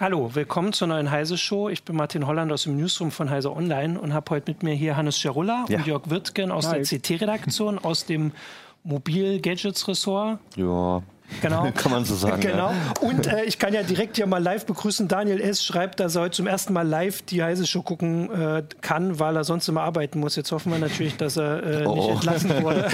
Hallo, 0.00 0.32
willkommen 0.32 0.72
zur 0.72 0.86
neuen 0.86 1.10
Heise 1.10 1.36
Show. 1.36 1.68
Ich 1.68 1.82
bin 1.82 1.96
Martin 1.96 2.24
Holland 2.24 2.52
aus 2.52 2.62
dem 2.62 2.76
Newsroom 2.76 3.10
von 3.10 3.30
Heise 3.30 3.50
Online 3.50 4.00
und 4.00 4.14
habe 4.14 4.30
heute 4.30 4.48
mit 4.48 4.62
mir 4.62 4.72
hier 4.72 4.96
Hannes 4.96 5.18
Scherulla 5.18 5.64
ja. 5.68 5.78
und 5.78 5.86
Jörg 5.88 6.08
Wirtgen 6.08 6.52
aus 6.52 6.68
Hi. 6.68 6.80
der 6.80 7.00
CT-Redaktion, 7.00 7.80
aus 7.80 8.06
dem 8.06 8.30
Mobil-Gadgets-Ressort. 8.84 10.38
Ja, 10.54 11.02
Genau. 11.40 11.70
Kann 11.74 11.92
man 11.92 12.04
so 12.04 12.14
sagen. 12.14 12.40
Genau. 12.40 12.70
Ja. 12.70 12.76
Und 13.00 13.26
äh, 13.26 13.44
ich 13.44 13.58
kann 13.58 13.72
ja 13.72 13.82
direkt 13.82 14.16
hier 14.16 14.26
mal 14.26 14.42
live 14.42 14.66
begrüßen. 14.66 15.08
Daniel 15.08 15.40
S. 15.40 15.64
schreibt, 15.64 16.00
dass 16.00 16.16
er 16.16 16.22
heute 16.22 16.36
zum 16.36 16.46
ersten 16.46 16.72
Mal 16.72 16.86
live 16.86 17.22
die 17.22 17.42
Heise 17.42 17.66
Show 17.66 17.82
gucken 17.82 18.30
äh, 18.30 18.62
kann, 18.80 19.18
weil 19.18 19.36
er 19.36 19.44
sonst 19.44 19.68
immer 19.68 19.82
arbeiten 19.82 20.20
muss. 20.20 20.36
Jetzt 20.36 20.52
hoffen 20.52 20.72
wir 20.72 20.78
natürlich, 20.78 21.16
dass 21.16 21.36
er 21.36 21.82
äh, 21.82 21.86
oh. 21.86 21.94
nicht 21.94 22.08
entlassen 22.10 22.62
wurde. 22.62 22.88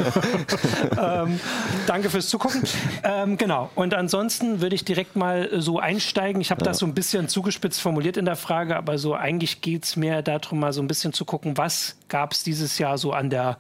ähm, 1.01 1.41
danke 1.87 2.11
fürs 2.11 2.29
Zugucken. 2.29 2.63
Ähm, 3.03 3.37
genau. 3.37 3.71
Und 3.75 3.95
ansonsten 3.95 4.61
würde 4.61 4.75
ich 4.75 4.85
direkt 4.85 5.17
mal 5.17 5.49
so 5.61 5.79
einsteigen. 5.79 6.41
Ich 6.41 6.51
habe 6.51 6.61
ja. 6.61 6.67
das 6.67 6.79
so 6.79 6.87
ein 6.87 6.95
bisschen 6.95 7.29
zugespitzt 7.29 7.81
formuliert 7.81 8.17
in 8.17 8.25
der 8.25 8.37
Frage, 8.37 8.77
aber 8.77 8.99
so 8.99 9.15
eigentlich 9.15 9.61
geht 9.61 9.85
es 9.85 9.97
mehr 9.97 10.23
darum, 10.23 10.61
mal 10.61 10.73
so 10.73 10.83
ein 10.83 10.89
bisschen 10.89 11.13
zu 11.13 11.25
gucken, 11.25 11.57
was 11.57 11.97
gab 12.09 12.33
es 12.33 12.43
dieses 12.43 12.79
Jahr 12.79 12.99
so 12.99 13.13
an 13.13 13.31
der 13.31 13.59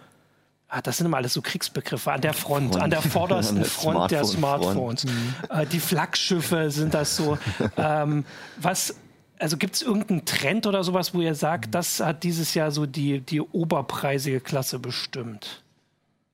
Ah, 0.77 0.83
das 0.83 0.97
sind 0.97 1.07
immer 1.07 1.19
alles 1.19 1.35
so 1.35 1.41
Kriegsbegriffe. 1.41 2.11
An 2.11 2.21
der 2.21 2.35
Front, 2.35 2.73
Front. 2.73 2.83
an 2.83 2.91
der 2.91 3.01
vordersten 3.17 3.59
der 3.59 3.67
Front 3.67 4.11
der 4.11 4.25
Smartphones. 4.25 5.05
Mhm. 5.05 5.35
Äh, 5.49 5.67
die 5.67 5.79
Flaggschiffe 5.79 6.69
sind 6.73 6.95
das 6.95 7.15
so. 7.15 7.39
ähm, 7.77 8.25
was, 8.57 8.97
also 9.39 9.57
gibt 9.57 9.77
es 9.77 9.83
irgendeinen 9.83 10.25
Trend 10.25 10.67
oder 10.67 10.83
sowas, 10.83 11.15
wo 11.15 11.21
ihr 11.21 11.37
sagt, 11.37 11.77
das 11.77 12.01
hat 12.01 12.25
dieses 12.25 12.55
Jahr 12.55 12.73
so 12.73 12.87
die, 12.87 13.21
die 13.21 13.41
oberpreisige 13.41 14.41
Klasse 14.41 14.81
bestimmt? 14.81 15.63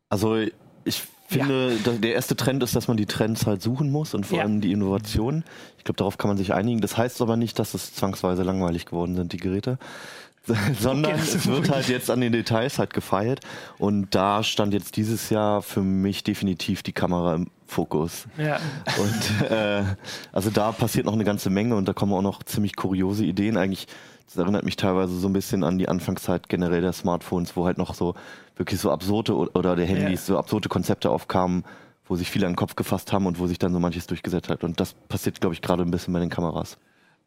Also 0.09 0.37
ich 0.84 1.03
finde, 1.28 1.77
ja. 1.84 1.93
der 1.93 2.15
erste 2.15 2.34
Trend 2.34 2.62
ist, 2.62 2.75
dass 2.75 2.89
man 2.89 2.97
die 2.97 3.05
Trends 3.05 3.47
halt 3.47 3.61
suchen 3.61 3.93
muss 3.93 4.15
und 4.15 4.25
vor 4.25 4.39
ja. 4.39 4.45
allem 4.45 4.62
die 4.62 4.72
Innovationen. 4.72 5.45
Ich 5.77 5.84
glaube, 5.84 5.98
darauf 5.98 6.17
kann 6.17 6.31
man 6.31 6.39
sich 6.39 6.55
einigen. 6.55 6.81
Das 6.81 6.97
heißt 6.97 7.20
aber 7.20 7.37
nicht, 7.37 7.59
dass 7.59 7.75
es 7.75 7.95
zwangsweise 7.95 8.43
langweilig 8.43 8.87
geworden 8.87 9.17
sind, 9.17 9.34
die 9.34 9.37
Geräte. 9.37 9.78
sondern 10.81 11.15
okay, 11.15 11.23
es 11.23 11.47
wird 11.47 11.71
halt 11.71 11.89
jetzt 11.89 12.11
an 12.11 12.21
den 12.21 12.33
Details 12.33 12.79
halt 12.79 12.95
gefeilt 12.95 13.41
und 13.79 14.15
da 14.15 14.43
stand 14.43 14.73
jetzt 14.73 14.97
dieses 14.97 15.31
Jahr 15.31 15.63
für 15.63 15.83
mich 15.83 16.25
definitiv 16.25 16.83
die 16.83 16.93
Kamera 16.93 17.35
im 17.35 17.49
Fokus. 17.67 18.27
Ja. 18.37 18.59
Und 18.99 19.51
äh, 19.51 19.85
also 20.33 20.51
da 20.51 20.73
passiert 20.73 21.07
noch 21.07 21.13
eine 21.13 21.25
ganze 21.25 21.51
Menge 21.51 21.77
und 21.77 21.87
da 21.87 21.93
kommen 21.93 22.13
auch 22.13 22.23
noch 22.23 22.43
ziemlich 22.43 22.75
kuriose 22.75 23.25
Ideen. 23.25 23.57
Eigentlich, 23.57 23.87
das 24.27 24.37
erinnert 24.37 24.65
mich 24.65 24.77
teilweise 24.77 25.17
so 25.19 25.29
ein 25.29 25.33
bisschen 25.33 25.63
an 25.63 25.79
die 25.79 25.89
Anfangszeit 25.89 26.49
generell 26.49 26.81
der 26.81 26.93
Smartphones, 26.93 27.57
wo 27.57 27.67
halt 27.67 27.79
noch 27.79 27.95
so 27.95 28.15
wirklich 28.57 28.81
so 28.81 28.91
absurde 28.91 29.37
oder 29.37 29.77
der 29.77 29.87
Handys 29.87 30.27
ja. 30.27 30.35
so 30.35 30.39
absurde 30.39 30.69
Konzepte 30.69 31.11
aufkamen, 31.11 31.65
wo 32.07 32.17
sich 32.17 32.31
viele 32.31 32.47
an 32.47 32.53
den 32.53 32.57
Kopf 32.57 32.77
gefasst 32.77 33.13
haben 33.13 33.27
und 33.27 33.39
wo 33.39 33.47
sich 33.47 33.59
dann 33.59 33.73
so 33.73 33.79
manches 33.79 34.07
durchgesetzt 34.07 34.49
hat. 34.49 34.65
Und 34.65 34.81
das 34.81 34.95
passiert, 35.09 35.41
glaube 35.41 35.55
ich, 35.55 35.63
gerade 35.63 35.83
ein 35.83 35.91
bisschen 35.91 36.13
bei 36.13 36.21
den 36.21 36.31
Kameras. 36.31 36.77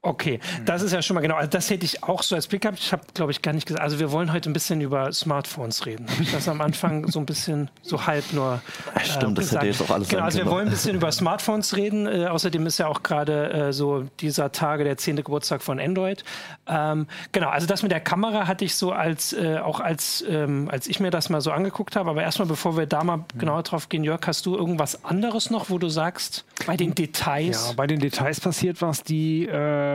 Okay, 0.06 0.42
das 0.66 0.82
ist 0.82 0.92
ja 0.92 1.02
schon 1.02 1.16
mal 1.16 1.22
genau. 1.22 1.36
Also 1.36 1.50
das 1.50 1.70
hätte 1.70 1.86
ich 1.86 2.04
auch 2.04 2.24
so 2.24 2.36
als 2.36 2.48
Blick 2.48 2.64
gehabt. 2.64 2.78
Ich 2.78 2.92
habe, 2.92 3.04
glaube 3.14 3.32
ich, 3.32 3.42
gar 3.42 3.54
nicht 3.54 3.66
gesagt. 3.66 3.82
Also 3.82 4.00
wir 4.00 4.12
wollen 4.12 4.34
heute 4.34 4.50
ein 4.50 4.54
bisschen 4.54 4.82
über 4.82 5.14
Smartphones 5.14 5.86
reden. 5.86 6.12
Habe 6.12 6.24
ich 6.24 6.32
das 6.34 6.50
am 6.50 6.60
Anfang 6.60 7.08
so 7.08 7.20
ein 7.20 7.26
bisschen 7.26 7.70
so 7.84 8.06
halb 8.06 8.34
nur. 8.34 8.62
Äh, 8.96 9.06
Stimmt, 9.06 9.38
das 9.38 9.54
hätte 9.54 9.66
jetzt 9.66 9.82
auch 9.82 9.90
alles 9.90 10.10
Genau, 10.10 10.24
also 10.24 10.40
wir 10.40 10.48
wollen 10.48 10.68
ein 10.68 10.72
bisschen 10.72 10.98
über 10.98 11.10
Smartphones 11.10 11.78
reden. 11.78 12.06
Äh, 12.06 12.26
außerdem 12.26 12.68
ist 12.68 12.80
ja 12.80 12.88
auch 12.88 13.02
gerade 13.02 13.54
äh, 13.54 13.72
so 13.72 14.04
dieser 14.20 14.52
Tage 14.52 14.84
der 14.84 14.98
zehnte 14.98 15.24
Geburtstag 15.24 15.62
von 15.62 15.80
Android. 15.80 16.26
Ähm, 16.68 17.08
genau, 17.32 17.48
also 17.48 17.66
das 17.66 17.82
mit 17.82 17.94
der 17.94 18.02
Kamera 18.02 18.46
hatte 18.46 18.66
ich 18.66 18.76
so 18.76 18.92
als 18.92 19.32
äh, 19.32 19.60
auch 19.60 19.80
als 19.80 20.22
ähm, 20.28 20.68
als 20.70 20.88
ich 20.88 21.00
mir 21.00 21.12
das 21.12 21.30
mal 21.30 21.40
so 21.40 21.52
angeguckt 21.52 21.96
habe. 21.96 22.10
Aber 22.10 22.22
erstmal, 22.24 22.50
bevor 22.50 22.76
wir 22.76 22.88
da 22.88 23.06
mal 23.06 23.18
mhm. 23.18 23.24
genauer 23.38 23.64
drauf 23.64 23.88
gehen, 23.88 24.04
Jörg, 24.04 24.20
hast 24.28 24.46
du 24.46 24.58
irgendwas 24.58 25.06
anderes 25.06 25.50
noch, 25.50 25.70
wo 25.70 25.78
du 25.78 25.88
sagst, 25.88 26.44
bei 26.68 26.76
den 26.76 26.94
Details? 26.94 27.68
Ja, 27.70 27.74
bei 27.78 27.88
den 27.88 28.02
Details 28.02 28.42
passiert 28.42 28.82
was, 28.82 29.02
die 29.04 29.48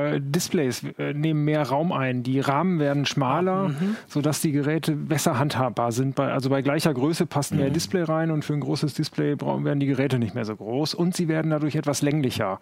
äh, 0.07 0.21
Displays 0.21 0.85
äh, 0.99 1.13
nehmen 1.13 1.45
mehr 1.45 1.63
Raum 1.63 1.93
ein. 1.93 2.23
Die 2.23 2.41
Rahmen 2.41 2.79
werden 2.79 3.07
schmaler, 3.07 3.69
mhm. 3.69 3.97
sodass 4.07 4.41
die 4.41 4.53
Geräte 4.53 4.93
besser 4.93 5.39
handhabbar 5.39 5.93
sind. 5.93 6.15
Bei, 6.15 6.33
also 6.33 6.51
bei 6.51 6.63
gleicher 6.63 6.95
Größe 6.95 7.27
passt 7.27 7.55
mehr 7.55 7.69
mhm. 7.69 7.75
Display 7.75 8.03
rein 8.03 8.31
und 8.31 8.45
für 8.45 8.55
ein 8.55 8.61
großes 8.61 8.95
Display 8.95 9.37
werden 9.41 9.81
die 9.81 9.87
Geräte 9.87 10.19
nicht 10.19 10.35
mehr 10.35 10.45
so 10.45 10.57
groß 10.57 10.95
und 10.95 11.17
sie 11.17 11.29
werden 11.29 11.51
dadurch 11.51 11.77
etwas 11.77 12.03
länglicher. 12.03 12.59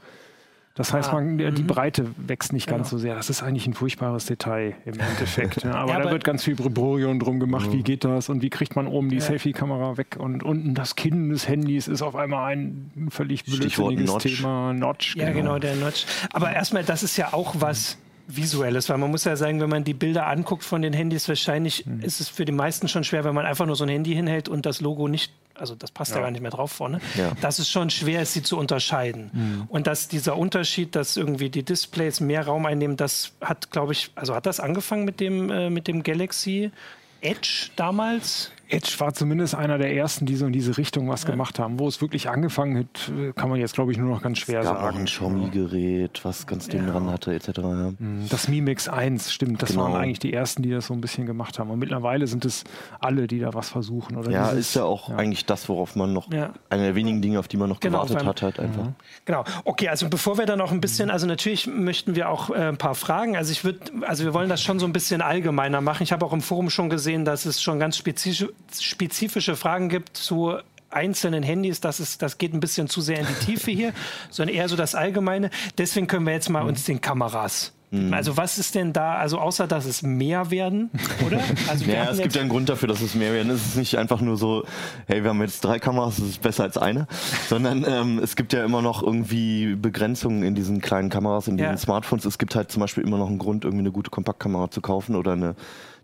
Das 0.76 0.92
heißt, 0.92 1.08
ah, 1.08 1.14
man, 1.14 1.38
die 1.38 1.44
mhm. 1.44 1.66
Breite 1.66 2.06
wächst 2.18 2.52
nicht 2.52 2.66
genau. 2.66 2.78
ganz 2.78 2.90
so 2.90 2.98
sehr. 2.98 3.14
Das 3.14 3.30
ist 3.30 3.42
eigentlich 3.42 3.66
ein 3.66 3.72
furchtbares 3.72 4.26
Detail 4.26 4.74
im 4.84 5.00
Endeffekt. 5.00 5.64
ja, 5.64 5.70
aber, 5.74 5.90
ja, 5.90 5.96
aber 5.96 6.04
da 6.04 6.10
wird 6.12 6.22
ganz 6.22 6.44
viel 6.44 6.54
Breborion 6.54 7.18
drum 7.18 7.40
gemacht. 7.40 7.72
Wie 7.72 7.82
geht 7.82 8.04
das 8.04 8.28
und 8.28 8.42
wie 8.42 8.50
kriegt 8.50 8.76
man 8.76 8.86
oben 8.86 9.08
die 9.08 9.16
ja. 9.16 9.22
Selfie-Kamera 9.22 9.96
weg? 9.96 10.16
Und 10.18 10.42
unten 10.42 10.74
das 10.74 10.94
Kinn 10.94 11.30
des 11.30 11.48
Handys 11.48 11.88
ist 11.88 12.02
auf 12.02 12.14
einmal 12.14 12.52
ein 12.52 13.08
völlig 13.10 13.44
blödsinniges. 13.44 14.16
Thema. 14.18 14.74
Notch. 14.74 15.16
Ja, 15.16 15.30
genau. 15.30 15.54
genau, 15.54 15.58
der 15.58 15.76
Notch. 15.76 16.04
Aber 16.32 16.52
erstmal, 16.52 16.84
das 16.84 17.02
ist 17.02 17.16
ja 17.16 17.32
auch 17.32 17.54
was 17.58 17.96
Visuelles, 18.28 18.88
weil 18.88 18.98
man 18.98 19.10
muss 19.10 19.24
ja 19.24 19.36
sagen, 19.36 19.60
wenn 19.60 19.70
man 19.70 19.84
die 19.84 19.94
Bilder 19.94 20.26
anguckt 20.26 20.64
von 20.64 20.82
den 20.82 20.92
Handys, 20.92 21.28
wahrscheinlich 21.28 21.86
mhm. 21.86 22.00
ist 22.02 22.20
es 22.20 22.28
für 22.28 22.44
die 22.44 22.52
meisten 22.52 22.88
schon 22.88 23.04
schwer, 23.04 23.24
wenn 23.24 23.34
man 23.34 23.46
einfach 23.46 23.66
nur 23.66 23.76
so 23.76 23.84
ein 23.84 23.88
Handy 23.88 24.14
hinhält 24.14 24.48
und 24.48 24.66
das 24.66 24.80
Logo 24.80 25.06
nicht, 25.06 25.32
also 25.54 25.74
das 25.74 25.90
passt 25.92 26.10
ja, 26.10 26.16
ja 26.16 26.22
gar 26.22 26.30
nicht 26.30 26.40
mehr 26.40 26.50
drauf 26.50 26.72
vorne. 26.72 27.00
Ja. 27.16 27.32
Das 27.40 27.58
ist 27.58 27.70
schon 27.70 27.90
schwer, 27.90 28.26
sie 28.26 28.42
zu 28.42 28.58
unterscheiden. 28.58 29.30
Mhm. 29.32 29.64
Und 29.68 29.86
dass 29.86 30.08
dieser 30.08 30.36
Unterschied, 30.36 30.96
dass 30.96 31.16
irgendwie 31.16 31.50
die 31.50 31.62
Displays 31.62 32.20
mehr 32.20 32.46
Raum 32.46 32.66
einnehmen, 32.66 32.96
das 32.96 33.32
hat, 33.40 33.70
glaube 33.70 33.92
ich, 33.92 34.10
also 34.16 34.34
hat 34.34 34.46
das 34.46 34.58
angefangen 34.58 35.04
mit 35.04 35.20
dem, 35.20 35.50
äh, 35.50 35.70
mit 35.70 35.86
dem 35.86 36.02
Galaxy 36.02 36.72
Edge 37.20 37.70
damals? 37.76 38.50
Edge 38.68 38.94
war 38.98 39.14
zumindest 39.14 39.54
einer 39.54 39.78
der 39.78 39.94
ersten, 39.94 40.26
die 40.26 40.36
so 40.36 40.46
in 40.46 40.52
diese 40.52 40.76
Richtung 40.76 41.08
was 41.08 41.22
ja. 41.22 41.30
gemacht 41.30 41.58
haben. 41.58 41.78
Wo 41.78 41.88
es 41.88 42.00
wirklich 42.00 42.28
angefangen 42.28 42.78
hat, 42.78 43.12
kann 43.36 43.48
man 43.48 43.60
jetzt, 43.60 43.74
glaube 43.74 43.92
ich, 43.92 43.98
nur 43.98 44.10
noch 44.10 44.22
ganz 44.22 44.38
schwer 44.38 44.60
es 44.60 44.66
gab 44.66 44.80
sagen. 44.80 44.98
ein 44.98 45.04
Xiaomi-Gerät, 45.04 46.24
was 46.24 46.46
ganz 46.46 46.66
ja. 46.72 46.84
dran 46.84 47.10
hatte, 47.10 47.34
etc. 47.34 47.48
Ja. 47.56 47.62
Mhm. 47.98 48.26
Das 48.28 48.48
Mi 48.48 48.60
Mix 48.60 48.88
1, 48.88 49.32
stimmt. 49.32 49.62
Das 49.62 49.70
genau. 49.70 49.84
waren 49.84 49.94
eigentlich 49.94 50.18
die 50.18 50.32
ersten, 50.32 50.62
die 50.62 50.70
das 50.70 50.86
so 50.86 50.94
ein 50.94 51.00
bisschen 51.00 51.26
gemacht 51.26 51.58
haben. 51.58 51.70
Und 51.70 51.78
mittlerweile 51.78 52.26
sind 52.26 52.44
es 52.44 52.64
alle, 53.00 53.26
die 53.26 53.38
da 53.38 53.54
was 53.54 53.68
versuchen. 53.68 54.16
Oder 54.16 54.30
ja, 54.30 54.50
dieses, 54.50 54.68
ist 54.68 54.74
ja 54.76 54.84
auch 54.84 55.10
eigentlich 55.10 55.46
das, 55.46 55.68
worauf 55.68 55.96
man 55.96 56.12
noch, 56.12 56.30
eine 56.30 56.52
der 56.70 56.94
wenigen 56.94 57.22
Dinge, 57.22 57.38
auf 57.38 57.48
die 57.48 57.56
man 57.56 57.68
noch 57.68 57.80
genau, 57.80 58.02
gewartet 58.02 58.26
hat, 58.26 58.42
halt 58.42 58.60
einfach. 58.60 58.84
Mhm. 58.84 58.94
Genau. 59.24 59.44
Okay, 59.64 59.88
also 59.88 60.08
bevor 60.08 60.38
wir 60.38 60.46
dann 60.46 60.58
noch 60.58 60.72
ein 60.72 60.80
bisschen, 60.80 61.10
also 61.10 61.26
natürlich 61.26 61.66
möchten 61.66 62.16
wir 62.16 62.28
auch 62.28 62.50
äh, 62.50 62.54
ein 62.54 62.78
paar 62.78 62.94
Fragen. 62.94 63.36
Also 63.36 63.52
ich 63.52 63.64
würde, 63.64 63.80
also 64.02 64.24
wir 64.24 64.34
wollen 64.34 64.48
das 64.48 64.62
schon 64.62 64.78
so 64.78 64.86
ein 64.86 64.92
bisschen 64.92 65.22
allgemeiner 65.22 65.80
machen. 65.80 66.02
Ich 66.02 66.12
habe 66.12 66.26
auch 66.26 66.32
im 66.32 66.40
Forum 66.40 66.70
schon 66.70 66.90
gesehen, 66.90 67.24
dass 67.24 67.46
es 67.46 67.62
schon 67.62 67.78
ganz 67.78 67.96
spezifisch, 67.96 68.16
spezifisch 68.16 68.55
spezifische 68.78 69.56
Fragen 69.56 69.88
gibt 69.88 70.16
zu 70.16 70.56
einzelnen 70.90 71.42
Handys, 71.42 71.80
das, 71.80 72.00
ist, 72.00 72.22
das 72.22 72.38
geht 72.38 72.54
ein 72.54 72.60
bisschen 72.60 72.88
zu 72.88 73.00
sehr 73.00 73.20
in 73.20 73.26
die 73.26 73.44
Tiefe 73.44 73.70
hier, 73.70 73.92
sondern 74.30 74.54
eher 74.54 74.68
so 74.68 74.76
das 74.76 74.94
Allgemeine. 74.94 75.50
Deswegen 75.78 76.06
können 76.06 76.26
wir 76.26 76.32
jetzt 76.32 76.48
mal 76.48 76.62
mhm. 76.62 76.70
uns 76.70 76.84
den 76.84 77.00
Kameras 77.00 77.72
mhm. 77.90 78.12
also 78.12 78.36
was 78.36 78.58
ist 78.58 78.74
denn 78.74 78.92
da, 78.92 79.14
also 79.16 79.38
außer 79.38 79.66
dass 79.66 79.84
es 79.84 80.02
mehr 80.02 80.50
werden, 80.50 80.90
oder? 81.26 81.40
Also 81.68 81.84
ja, 81.90 82.10
es 82.10 82.18
gibt 82.18 82.34
ja 82.34 82.40
einen 82.40 82.50
Grund 82.50 82.68
dafür, 82.68 82.88
dass 82.88 83.00
es 83.00 83.14
mehr 83.14 83.32
werden. 83.32 83.50
Es 83.50 83.66
ist 83.66 83.76
nicht 83.76 83.96
einfach 83.98 84.20
nur 84.20 84.36
so, 84.36 84.64
hey, 85.06 85.22
wir 85.22 85.30
haben 85.30 85.40
jetzt 85.40 85.64
drei 85.64 85.78
Kameras, 85.78 86.16
das 86.16 86.28
ist 86.28 86.42
besser 86.42 86.64
als 86.64 86.78
eine, 86.78 87.06
sondern 87.48 87.84
ähm, 87.86 88.18
es 88.18 88.36
gibt 88.36 88.52
ja 88.52 88.64
immer 88.64 88.82
noch 88.82 89.02
irgendwie 89.02 89.74
Begrenzungen 89.74 90.42
in 90.42 90.54
diesen 90.54 90.80
kleinen 90.80 91.10
Kameras, 91.10 91.48
in 91.48 91.56
diesen 91.56 91.72
ja. 91.72 91.76
Smartphones. 91.76 92.24
Es 92.24 92.38
gibt 92.38 92.54
halt 92.54 92.70
zum 92.70 92.80
Beispiel 92.80 93.04
immer 93.04 93.18
noch 93.18 93.28
einen 93.28 93.38
Grund, 93.38 93.64
irgendwie 93.64 93.82
eine 93.82 93.92
gute 93.92 94.10
Kompaktkamera 94.10 94.70
zu 94.70 94.80
kaufen 94.80 95.16
oder 95.16 95.32
eine 95.32 95.56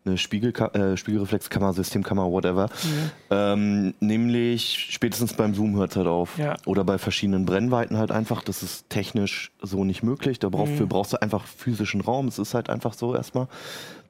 eine 0.05 0.19
Spiegel, 0.19 0.53
äh, 0.75 0.97
Spiegelreflexkamera, 0.97 1.73
Systemkamera, 1.73 2.31
whatever. 2.31 2.67
Mhm. 2.67 3.11
Ähm, 3.31 3.95
nämlich 4.01 4.89
spätestens 4.91 5.35
beim 5.35 5.55
Zoom 5.55 5.77
hört 5.77 5.93
es 5.93 5.97
halt 5.97 6.09
auf. 6.09 6.39
Ja. 6.39 6.57
Oder 6.67 6.85
bei 6.85 6.99
verschiedenen 6.99 7.45
Brennweiten 7.45 7.97
halt 7.97 8.11
einfach. 8.11 8.43
Das 8.43 8.63
ist 8.63 8.91
technisch 8.91 9.53
so 9.63 9.85
nicht 9.85 10.03
möglich. 10.03 10.39
Dafür 10.39 10.67
mhm. 10.67 10.89
brauchst 10.89 11.13
du 11.13 11.23
einfach 11.23 11.47
physischen 11.47 12.01
Raum. 12.01 12.29
Es 12.29 12.39
ist 12.39 12.55
halt 12.55 12.69
einfach 12.69 12.95
so 12.95 13.15
erstmal. 13.15 13.49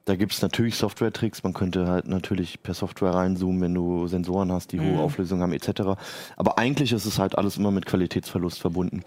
Da 0.05 0.15
gibt 0.17 0.33
es 0.33 0.41
natürlich 0.41 0.75
Software-Tricks. 0.75 1.43
Man 1.43 1.53
könnte 1.53 1.87
halt 1.87 2.07
natürlich 2.07 2.61
per 2.61 2.73
Software 2.73 3.13
reinzoomen, 3.13 3.61
wenn 3.61 3.73
du 3.73 4.07
Sensoren 4.07 4.51
hast, 4.51 4.73
die 4.73 4.79
mhm. 4.79 4.97
hohe 4.97 5.03
Auflösung 5.03 5.41
haben, 5.41 5.53
etc. 5.53 5.97
Aber 6.35 6.57
eigentlich 6.57 6.91
ist 6.91 7.05
es 7.05 7.19
halt 7.19 7.37
alles 7.37 7.57
immer 7.57 7.71
mit 7.71 7.85
Qualitätsverlust 7.85 8.59
verbunden. 8.59 9.03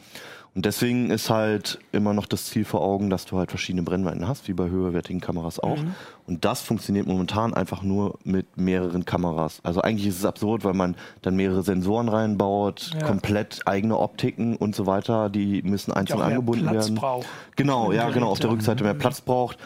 Und 0.55 0.65
deswegen 0.65 1.11
ist 1.11 1.29
halt 1.29 1.79
immer 1.93 2.15
noch 2.15 2.25
das 2.25 2.47
Ziel 2.47 2.65
vor 2.65 2.81
Augen, 2.81 3.11
dass 3.11 3.27
du 3.27 3.37
halt 3.37 3.51
verschiedene 3.51 3.83
Brennweiten 3.83 4.27
hast, 4.27 4.49
wie 4.49 4.55
bei 4.55 4.71
höherwertigen 4.71 5.21
Kameras 5.21 5.61
auch. 5.61 5.77
Mhm. 5.77 5.95
Und 6.27 6.47
das 6.47 6.63
funktioniert 6.63 7.07
momentan 7.07 7.53
einfach 7.53 7.83
nur 7.83 8.19
mit 8.25 8.57
mehreren 8.57 9.05
Kameras. 9.05 9.61
Also 9.65 9.83
eigentlich 9.83 10.07
ist 10.07 10.19
es 10.21 10.25
absurd, 10.25 10.65
weil 10.65 10.73
man 10.73 10.97
dann 11.21 11.37
mehrere 11.37 11.63
Sensoren 11.63 12.09
reinbaut, 12.09 12.93
ja. 12.95 13.07
komplett 13.07 13.61
eigene 13.67 13.99
Optiken 13.99 14.57
und 14.57 14.75
so 14.75 14.87
weiter, 14.87 15.29
die 15.29 15.61
müssen 15.61 15.93
einzeln 15.93 16.23
angebunden 16.23 16.65
Platz 16.65 16.87
werden. 16.87 16.95
Braucht. 16.95 17.27
Genau, 17.57 17.93
ja, 17.93 18.09
genau, 18.09 18.31
auf 18.31 18.41
der 18.41 18.49
Rückseite 18.49 18.83
mehr 18.83 18.95
Platz 18.95 19.21
braucht 19.21 19.59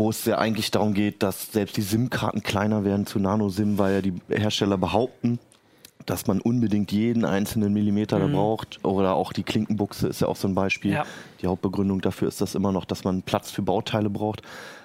wo 0.00 0.08
es 0.08 0.24
ja 0.24 0.38
eigentlich 0.38 0.70
darum 0.70 0.94
geht, 0.94 1.22
dass 1.22 1.52
selbst 1.52 1.76
die 1.76 1.82
SIM-Karten 1.82 2.42
kleiner 2.42 2.84
werden 2.84 3.04
zu 3.04 3.18
Nano-SIM, 3.18 3.76
weil 3.76 3.94
ja 3.96 4.00
die 4.00 4.14
Hersteller 4.30 4.78
behaupten, 4.78 5.38
dass 6.06 6.26
man 6.26 6.40
unbedingt 6.40 6.90
jeden 6.90 7.26
einzelnen 7.26 7.74
Millimeter 7.74 8.18
mhm. 8.18 8.32
da 8.32 8.38
braucht. 8.38 8.82
Oder 8.82 9.14
auch 9.14 9.34
die 9.34 9.42
Klinkenbuchse 9.42 10.08
ist 10.08 10.22
ja 10.22 10.26
auch 10.28 10.36
so 10.36 10.48
ein 10.48 10.54
Beispiel. 10.54 10.92
Ja. 10.92 11.04
Die 11.42 11.46
Hauptbegründung 11.46 12.00
dafür 12.00 12.28
ist 12.28 12.40
das 12.40 12.54
immer 12.54 12.72
noch, 12.72 12.86
dass 12.86 13.04
man 13.04 13.20
Platz 13.20 13.50
für 13.50 13.60
Bauteile 13.60 14.08
braucht. 14.08 14.40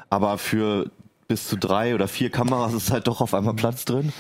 Aber 0.10 0.38
für 0.38 0.92
bis 1.30 1.48
zu 1.48 1.56
drei 1.56 1.96
oder 1.96 2.10
vier 2.10 2.30
Kameras 2.30 2.74
ist 2.74 2.92
halt 2.92 3.08
doch 3.08 3.22
auf 3.22 3.34
einmal 3.34 3.54
mhm. 3.54 3.58
Platz 3.58 3.86
drin. 3.86 4.12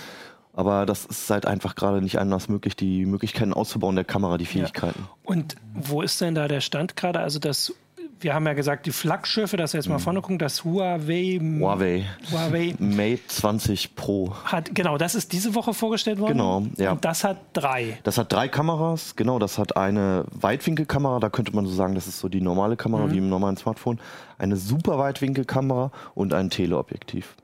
Aber 0.53 0.85
das 0.85 1.05
ist 1.05 1.29
halt 1.29 1.45
einfach 1.45 1.75
gerade 1.75 2.01
nicht 2.01 2.19
anders 2.19 2.47
möglich, 2.47 2.77
die 2.77 3.05
Möglichkeiten 3.05 3.53
auszubauen 3.53 3.95
der 3.95 4.05
Kamera, 4.05 4.37
die 4.37 4.45
Fähigkeiten. 4.45 5.01
Ja. 5.01 5.09
Und 5.23 5.57
wo 5.73 6.01
ist 6.01 6.21
denn 6.21 6.35
da 6.35 6.47
der 6.47 6.61
Stand 6.61 6.95
gerade? 6.95 7.19
Also 7.19 7.39
das 7.39 7.73
wir 8.19 8.33
haben 8.33 8.45
ja 8.45 8.53
gesagt, 8.53 8.85
die 8.85 8.91
Flaggschiffe, 8.91 9.57
dass 9.57 9.73
wir 9.73 9.79
jetzt 9.79 9.87
mal 9.87 9.97
mhm. 9.97 10.01
vorne 10.01 10.21
gucken, 10.21 10.39
das 10.39 10.63
Huawei, 10.63 11.39
Huawei, 11.39 12.05
Huawei 12.31 12.75
Mate 12.79 13.21
20 13.27 13.95
Pro. 13.95 14.33
Hat, 14.45 14.73
genau, 14.73 14.97
das 14.97 15.15
ist 15.15 15.33
diese 15.33 15.55
Woche 15.55 15.73
vorgestellt 15.73 16.19
worden. 16.19 16.33
Genau, 16.33 16.65
ja. 16.77 16.93
Und 16.93 17.05
das 17.05 17.23
hat 17.23 17.37
drei. 17.53 17.99
Das 18.03 18.17
hat 18.17 18.31
drei 18.31 18.47
Kameras, 18.47 19.15
genau. 19.15 19.39
Das 19.39 19.57
hat 19.57 19.77
eine 19.77 20.25
Weitwinkelkamera, 20.31 21.19
da 21.19 21.29
könnte 21.29 21.53
man 21.55 21.65
so 21.65 21.73
sagen, 21.73 21.95
das 21.95 22.07
ist 22.07 22.19
so 22.19 22.29
die 22.29 22.41
normale 22.41 22.77
Kamera 22.77 23.07
mhm. 23.07 23.11
wie 23.11 23.17
im 23.17 23.29
normalen 23.29 23.57
Smartphone. 23.57 23.99
Eine 24.37 24.57
super 24.57 24.97
Weitwinkelkamera 24.97 25.91
und 26.13 26.33
ein 26.33 26.49
Teleobjektiv. 26.49 27.35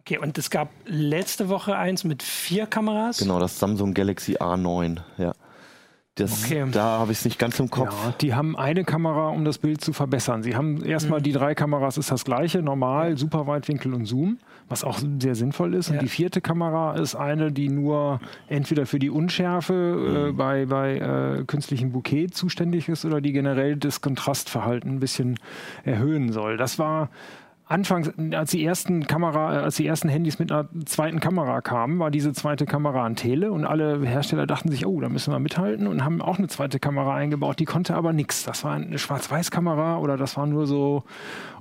Okay, 0.00 0.18
und 0.18 0.36
es 0.36 0.50
gab 0.50 0.68
letzte 0.84 1.48
Woche 1.48 1.76
eins 1.76 2.02
mit 2.02 2.24
vier 2.24 2.66
Kameras. 2.66 3.18
Genau, 3.18 3.38
das 3.38 3.60
Samsung 3.60 3.94
Galaxy 3.94 4.36
A9, 4.36 4.98
ja. 5.16 5.32
Das, 6.16 6.44
okay. 6.44 6.66
Da 6.70 6.98
habe 6.98 7.12
ich 7.12 7.18
es 7.18 7.24
nicht 7.24 7.38
ganz 7.38 7.58
im 7.58 7.70
Kopf. 7.70 7.90
Ja, 8.04 8.14
die 8.20 8.34
haben 8.34 8.54
eine 8.54 8.84
Kamera, 8.84 9.28
um 9.28 9.46
das 9.46 9.56
Bild 9.56 9.80
zu 9.80 9.94
verbessern. 9.94 10.42
Sie 10.42 10.54
haben 10.54 10.84
erstmal 10.84 11.20
mhm. 11.20 11.24
die 11.24 11.32
drei 11.32 11.54
Kameras, 11.54 11.96
ist 11.96 12.10
das 12.10 12.24
gleiche, 12.24 12.60
normal, 12.60 13.16
Superweitwinkel 13.16 13.94
und 13.94 14.04
Zoom, 14.04 14.36
was 14.68 14.84
auch 14.84 14.98
sehr 14.98 15.34
sinnvoll 15.34 15.72
ist. 15.72 15.88
Ja. 15.88 15.94
Und 15.94 16.02
die 16.02 16.08
vierte 16.08 16.42
Kamera 16.42 16.96
ist 16.96 17.14
eine, 17.14 17.50
die 17.50 17.70
nur 17.70 18.20
entweder 18.46 18.84
für 18.84 18.98
die 18.98 19.08
Unschärfe 19.08 19.72
äh, 19.72 20.32
mhm. 20.32 20.36
bei, 20.36 20.66
bei 20.66 20.98
äh, 20.98 21.44
künstlichem 21.44 21.92
Bouquet 21.92 22.28
zuständig 22.34 22.90
ist 22.90 23.06
oder 23.06 23.22
die 23.22 23.32
generell 23.32 23.76
das 23.76 24.02
Kontrastverhalten 24.02 24.90
ein 24.90 25.00
bisschen 25.00 25.38
erhöhen 25.82 26.30
soll. 26.30 26.58
Das 26.58 26.78
war 26.78 27.08
anfangs, 27.72 28.10
als 28.32 28.50
die 28.50 28.64
ersten 28.64 29.06
Kamera, 29.06 29.54
äh, 29.54 29.62
als 29.62 29.76
die 29.76 29.86
ersten 29.86 30.08
Handys 30.08 30.38
mit 30.38 30.52
einer 30.52 30.68
zweiten 30.84 31.20
Kamera 31.20 31.60
kamen, 31.60 31.98
war 31.98 32.10
diese 32.10 32.32
zweite 32.32 32.66
Kamera 32.66 33.04
ein 33.04 33.16
Tele 33.16 33.50
und 33.50 33.64
alle 33.64 34.00
Hersteller 34.06 34.46
dachten 34.46 34.70
sich, 34.70 34.86
oh, 34.86 35.00
da 35.00 35.08
müssen 35.08 35.32
wir 35.32 35.38
mithalten 35.38 35.86
und 35.86 36.04
haben 36.04 36.20
auch 36.20 36.38
eine 36.38 36.48
zweite 36.48 36.78
Kamera 36.78 37.14
eingebaut. 37.14 37.58
Die 37.58 37.64
konnte 37.64 37.94
aber 37.94 38.12
nichts. 38.12 38.44
Das 38.44 38.64
war 38.64 38.74
eine 38.74 38.98
Schwarz-Weiß-Kamera 38.98 39.98
oder 39.98 40.16
das 40.16 40.36
war 40.36 40.46
nur 40.46 40.66
so 40.66 41.02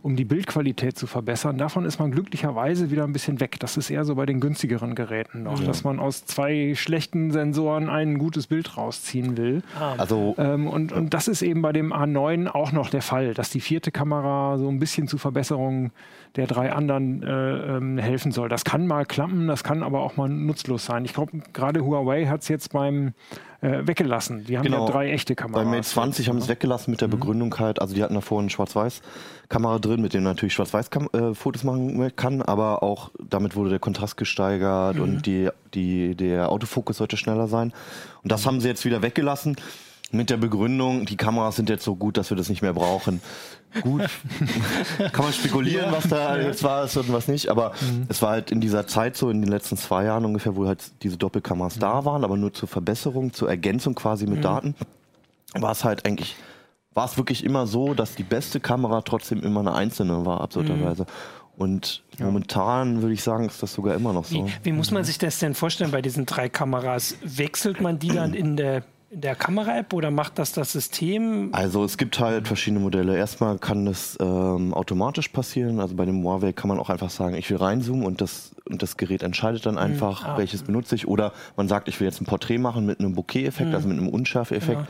um 0.01 0.15
die 0.15 0.25
Bildqualität 0.25 0.97
zu 0.97 1.05
verbessern. 1.07 1.57
Davon 1.57 1.85
ist 1.85 1.99
man 1.99 2.11
glücklicherweise 2.11 2.89
wieder 2.89 3.03
ein 3.03 3.13
bisschen 3.13 3.39
weg. 3.39 3.59
Das 3.59 3.77
ist 3.77 3.89
eher 3.89 4.03
so 4.03 4.15
bei 4.15 4.25
den 4.25 4.39
günstigeren 4.39 4.95
Geräten 4.95 5.43
noch, 5.43 5.59
ja. 5.59 5.67
dass 5.67 5.83
man 5.83 5.99
aus 5.99 6.25
zwei 6.25 6.73
schlechten 6.75 7.31
Sensoren 7.31 7.89
ein 7.89 8.17
gutes 8.17 8.47
Bild 8.47 8.77
rausziehen 8.77 9.37
will. 9.37 9.61
Ah. 9.79 9.95
Also, 9.97 10.35
ähm, 10.37 10.67
und, 10.67 10.91
und 10.91 11.13
das 11.13 11.27
ist 11.27 11.41
eben 11.41 11.61
bei 11.61 11.71
dem 11.71 11.93
A9 11.93 12.47
auch 12.47 12.71
noch 12.71 12.89
der 12.89 13.03
Fall, 13.03 13.33
dass 13.33 13.51
die 13.51 13.61
vierte 13.61 13.91
Kamera 13.91 14.57
so 14.57 14.67
ein 14.69 14.79
bisschen 14.79 15.07
zur 15.07 15.19
Verbesserung 15.19 15.91
der 16.35 16.47
drei 16.47 16.71
anderen 16.71 17.23
äh, 17.23 17.77
ähm, 17.77 17.97
helfen 17.97 18.31
soll. 18.31 18.47
Das 18.47 18.63
kann 18.63 18.87
mal 18.87 19.05
klappen, 19.05 19.47
das 19.47 19.63
kann 19.63 19.83
aber 19.83 20.01
auch 20.01 20.15
mal 20.15 20.29
nutzlos 20.29 20.85
sein. 20.85 21.03
Ich 21.03 21.13
glaube, 21.13 21.39
gerade 21.51 21.83
Huawei 21.83 22.25
hat 22.27 22.41
es 22.41 22.47
jetzt 22.47 22.71
beim 22.71 23.13
äh, 23.59 23.85
weggelassen. 23.85 24.45
Die 24.45 24.57
haben 24.57 24.63
genau. 24.63 24.85
ja 24.85 24.91
drei 24.91 25.11
echte 25.11 25.35
Kameras. 25.35 25.65
Bei 25.65 25.69
Mate 25.69 25.87
20 25.87 26.29
haben 26.29 26.39
sie 26.39 26.43
es 26.43 26.49
weggelassen 26.49 26.91
mit 26.91 27.01
der 27.01 27.09
mhm. 27.09 27.13
Begründung 27.13 27.59
halt, 27.59 27.81
also 27.81 27.93
die 27.93 28.01
hatten 28.01 28.13
davor 28.13 28.39
eine 28.39 28.49
Schwarz-Weiß-Kamera 28.49 29.79
drin, 29.79 30.01
mit 30.01 30.13
dem 30.13 30.23
man 30.23 30.33
natürlich 30.33 30.53
Schwarz-Weiß-Fotos 30.53 31.63
äh, 31.63 31.65
machen 31.65 32.15
kann, 32.15 32.41
aber 32.41 32.81
auch 32.81 33.11
damit 33.21 33.57
wurde 33.57 33.71
der 33.71 33.79
Kontrast 33.79 34.15
gesteigert 34.15 34.95
mhm. 34.95 35.01
und 35.01 35.25
die, 35.25 35.49
die, 35.73 36.15
der 36.15 36.49
Autofokus 36.49 36.97
sollte 36.97 37.17
schneller 37.17 37.47
sein. 37.47 37.73
Und 38.23 38.31
das 38.31 38.45
haben 38.45 38.61
sie 38.61 38.69
jetzt 38.69 38.85
wieder 38.85 39.01
weggelassen 39.01 39.57
mit 40.11 40.29
der 40.29 40.37
Begründung, 40.37 41.05
die 41.05 41.17
Kameras 41.17 41.55
sind 41.55 41.69
jetzt 41.69 41.83
so 41.83 41.95
gut, 41.95 42.17
dass 42.17 42.29
wir 42.29 42.37
das 42.37 42.49
nicht 42.49 42.61
mehr 42.61 42.73
brauchen. 42.73 43.21
Gut, 43.81 44.01
kann 45.13 45.23
man 45.23 45.33
spekulieren, 45.33 45.85
ja. 45.85 45.97
was 45.97 46.09
da 46.09 46.37
jetzt 46.37 46.63
war 46.63 46.83
und 46.83 47.13
was 47.13 47.29
nicht, 47.29 47.47
aber 47.47 47.71
mhm. 47.79 48.05
es 48.09 48.21
war 48.21 48.31
halt 48.31 48.51
in 48.51 48.59
dieser 48.59 48.85
Zeit 48.85 49.15
so, 49.15 49.29
in 49.29 49.41
den 49.41 49.49
letzten 49.49 49.77
zwei 49.77 50.03
Jahren 50.03 50.25
ungefähr, 50.25 50.57
wo 50.57 50.67
halt 50.67 50.91
diese 51.03 51.15
Doppelkameras 51.17 51.77
mhm. 51.77 51.81
da 51.81 52.05
waren, 52.05 52.23
aber 52.25 52.35
nur 52.35 52.53
zur 52.53 52.67
Verbesserung, 52.67 53.31
zur 53.31 53.49
Ergänzung 53.49 53.95
quasi 53.95 54.27
mit 54.27 54.39
mhm. 54.39 54.43
Daten, 54.43 54.75
war 55.53 55.71
es 55.71 55.85
halt 55.85 56.05
eigentlich, 56.05 56.35
war 56.93 57.05
es 57.05 57.17
wirklich 57.17 57.45
immer 57.45 57.65
so, 57.65 57.93
dass 57.93 58.15
die 58.15 58.23
beste 58.23 58.59
Kamera 58.59 59.01
trotzdem 59.01 59.41
immer 59.41 59.61
eine 59.61 59.73
einzelne 59.73 60.25
war, 60.25 60.41
absurderweise. 60.41 61.03
Mhm. 61.03 61.07
Und 61.57 62.03
ja. 62.17 62.25
momentan 62.25 63.01
würde 63.01 63.13
ich 63.13 63.23
sagen, 63.23 63.45
ist 63.45 63.61
das 63.61 63.73
sogar 63.73 63.95
immer 63.95 64.13
noch 64.13 64.25
so. 64.25 64.47
Wie, 64.47 64.51
wie, 64.63 64.71
muss 64.71 64.91
man 64.91 65.03
sich 65.03 65.17
das 65.17 65.39
denn 65.39 65.53
vorstellen 65.53 65.91
bei 65.91 66.01
diesen 66.01 66.25
drei 66.25 66.49
Kameras? 66.49 67.17
Wechselt 67.23 67.81
man 67.81 67.99
die 67.99 68.09
dann 68.09 68.33
in 68.33 68.57
der 68.57 68.83
in 69.11 69.19
der 69.19 69.35
Kamera-App 69.35 69.91
oder 69.93 70.09
macht 70.09 70.39
das 70.39 70.53
das 70.53 70.71
System? 70.71 71.49
Also 71.51 71.83
es 71.83 71.97
gibt 71.97 72.19
halt 72.19 72.47
verschiedene 72.47 72.79
Modelle. 72.79 73.17
Erstmal 73.17 73.59
kann 73.59 73.85
das 73.85 74.17
ähm, 74.21 74.73
automatisch 74.73 75.27
passieren. 75.27 75.81
Also 75.81 75.95
bei 75.95 76.05
dem 76.05 76.23
Huawei 76.23 76.53
kann 76.53 76.69
man 76.69 76.79
auch 76.79 76.89
einfach 76.89 77.09
sagen, 77.09 77.35
ich 77.35 77.49
will 77.49 77.57
reinzoomen 77.57 78.05
und 78.05 78.21
das, 78.21 78.55
und 78.69 78.81
das 78.81 78.95
Gerät 78.95 79.21
entscheidet 79.21 79.65
dann 79.65 79.75
hm, 79.75 79.83
einfach, 79.83 80.23
mhm. 80.23 80.29
ah. 80.29 80.37
welches 80.37 80.63
benutze 80.63 80.95
ich. 80.95 81.07
Oder 81.09 81.33
man 81.57 81.67
sagt, 81.67 81.89
ich 81.89 81.99
will 81.99 82.07
jetzt 82.07 82.21
ein 82.21 82.25
Porträt 82.25 82.57
machen 82.57 82.85
mit 82.85 82.99
einem 82.99 83.13
Bokeh-Effekt, 83.13 83.69
mhm. 83.69 83.75
also 83.75 83.87
mit 83.89 83.97
einem 83.97 84.07
Unschärfe-Effekt. 84.07 84.79
Ja 84.79 84.87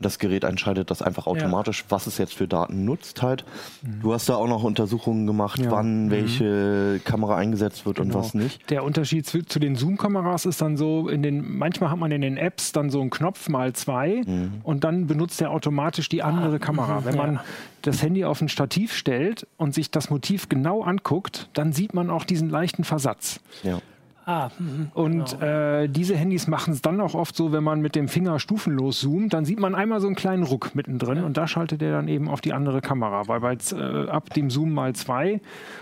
das 0.00 0.18
Gerät 0.18 0.44
entscheidet 0.44 0.90
das 0.90 1.02
einfach 1.02 1.26
automatisch, 1.26 1.80
ja. 1.80 1.86
was 1.90 2.06
es 2.06 2.18
jetzt 2.18 2.34
für 2.34 2.48
Daten 2.48 2.84
nutzt 2.84 3.22
halt. 3.22 3.44
Mhm. 3.82 4.00
Du 4.02 4.12
hast 4.12 4.28
da 4.28 4.36
auch 4.36 4.48
noch 4.48 4.62
Untersuchungen 4.62 5.26
gemacht, 5.26 5.60
ja. 5.60 5.70
wann 5.70 6.06
mhm. 6.06 6.10
welche 6.10 7.00
Kamera 7.04 7.36
eingesetzt 7.36 7.86
wird 7.86 7.96
genau. 7.96 8.16
und 8.16 8.20
was 8.20 8.34
nicht. 8.34 8.70
Der 8.70 8.84
Unterschied 8.84 9.26
zu, 9.26 9.44
zu 9.44 9.58
den 9.58 9.76
Zoom-Kameras 9.76 10.46
ist 10.46 10.60
dann 10.60 10.76
so, 10.76 11.08
in 11.08 11.22
den, 11.22 11.58
manchmal 11.58 11.90
hat 11.90 11.98
man 11.98 12.10
in 12.10 12.20
den 12.20 12.36
Apps 12.36 12.72
dann 12.72 12.90
so 12.90 13.00
einen 13.00 13.10
Knopf 13.10 13.48
mal 13.48 13.72
zwei 13.72 14.22
mhm. 14.26 14.60
und 14.62 14.84
dann 14.84 15.06
benutzt 15.06 15.40
er 15.40 15.50
automatisch 15.50 16.08
die 16.08 16.22
andere 16.22 16.56
ah, 16.56 16.58
Kamera. 16.58 17.04
Wenn 17.04 17.16
man 17.16 17.40
das 17.82 18.02
Handy 18.02 18.24
auf 18.24 18.40
ein 18.40 18.48
Stativ 18.48 18.94
stellt 18.94 19.46
und 19.56 19.74
sich 19.74 19.90
das 19.90 20.10
Motiv 20.10 20.48
genau 20.48 20.82
anguckt, 20.82 21.48
dann 21.52 21.72
sieht 21.72 21.94
man 21.94 22.10
auch 22.10 22.24
diesen 22.24 22.48
leichten 22.48 22.84
Versatz. 22.84 23.40
Ja. 23.62 23.80
Ah, 24.24 24.50
mh, 24.56 24.90
und 24.94 25.38
genau. 25.38 25.44
äh, 25.44 25.88
diese 25.88 26.14
Handys 26.14 26.46
machen 26.46 26.72
es 26.72 26.80
dann 26.80 27.00
auch 27.00 27.14
oft 27.14 27.34
so, 27.34 27.52
wenn 27.52 27.64
man 27.64 27.80
mit 27.80 27.96
dem 27.96 28.06
Finger 28.06 28.38
stufenlos 28.38 29.00
zoomt, 29.00 29.32
dann 29.32 29.44
sieht 29.44 29.58
man 29.58 29.74
einmal 29.74 30.00
so 30.00 30.06
einen 30.06 30.14
kleinen 30.14 30.44
Ruck 30.44 30.74
mittendrin 30.74 31.18
ja. 31.18 31.24
und 31.24 31.36
da 31.36 31.48
schaltet 31.48 31.82
er 31.82 31.92
dann 31.92 32.06
eben 32.06 32.28
auf 32.28 32.40
die 32.40 32.52
andere 32.52 32.80
Kamera, 32.80 33.26
weil 33.26 33.40
bei, 33.40 33.56
äh, 33.72 34.08
ab 34.08 34.30
dem 34.34 34.50
Zoom 34.50 34.72
mal 34.72 34.94
zwei 34.94 35.40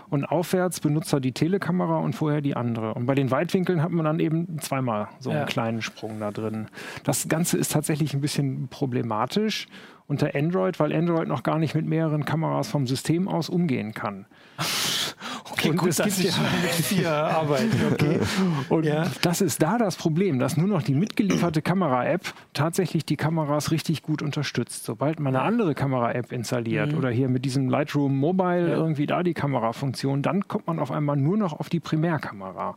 und 0.08 0.24
aufwärts 0.24 0.80
benutzt 0.80 1.12
er 1.12 1.20
die 1.20 1.32
Telekamera 1.32 1.98
und 1.98 2.14
vorher 2.14 2.40
die 2.40 2.56
andere. 2.56 2.94
Und 2.94 3.06
bei 3.06 3.14
den 3.14 3.30
Weitwinkeln 3.30 3.82
hat 3.82 3.90
man 3.90 4.04
dann 4.06 4.20
eben 4.20 4.58
zweimal 4.60 5.08
so 5.18 5.30
einen 5.30 5.40
ja. 5.40 5.44
kleinen 5.44 5.82
Sprung 5.82 6.18
da 6.18 6.30
drin. 6.30 6.68
Das 7.04 7.28
Ganze 7.28 7.58
ist 7.58 7.72
tatsächlich 7.72 8.14
ein 8.14 8.20
bisschen 8.20 8.68
problematisch 8.68 9.68
unter 10.06 10.34
Android, 10.34 10.80
weil 10.80 10.92
Android 10.92 11.28
noch 11.28 11.44
gar 11.44 11.58
nicht 11.58 11.74
mit 11.74 11.86
mehreren 11.86 12.24
Kameras 12.24 12.68
vom 12.68 12.86
System 12.86 13.28
aus 13.28 13.48
umgehen 13.48 13.94
kann. 13.94 14.26
Okay, 15.52 15.70
und 15.70 15.76
gut, 15.76 15.90
es 15.90 15.96
gibt 15.98 16.18
ja 16.18 16.32
mit 16.62 16.70
vier 16.70 17.10
arbeiten. 17.10 17.70
Okay. 17.92 18.20
Und 18.68 18.84
ja. 18.84 19.06
das 19.22 19.40
ist 19.40 19.62
da 19.62 19.78
das 19.78 19.96
Problem, 19.96 20.38
dass 20.38 20.56
nur 20.56 20.68
noch 20.68 20.82
die 20.82 20.94
mitgelieferte 20.94 21.62
Kamera-App 21.62 22.32
tatsächlich 22.52 23.04
die 23.04 23.16
Kameras 23.16 23.70
richtig 23.70 24.02
gut 24.02 24.22
unterstützt. 24.22 24.84
Sobald 24.84 25.20
man 25.20 25.34
eine 25.34 25.44
andere 25.44 25.74
Kamera-App 25.74 26.32
installiert 26.32 26.92
mhm. 26.92 26.98
oder 26.98 27.10
hier 27.10 27.28
mit 27.28 27.44
diesem 27.44 27.68
Lightroom 27.68 28.16
Mobile 28.16 28.70
ja. 28.70 28.76
irgendwie 28.76 29.06
da 29.06 29.22
die 29.22 29.34
Kamerafunktion, 29.34 30.22
dann 30.22 30.46
kommt 30.48 30.66
man 30.66 30.78
auf 30.78 30.90
einmal 30.90 31.16
nur 31.16 31.36
noch 31.36 31.58
auf 31.58 31.68
die 31.68 31.80
Primärkamera. 31.80 32.76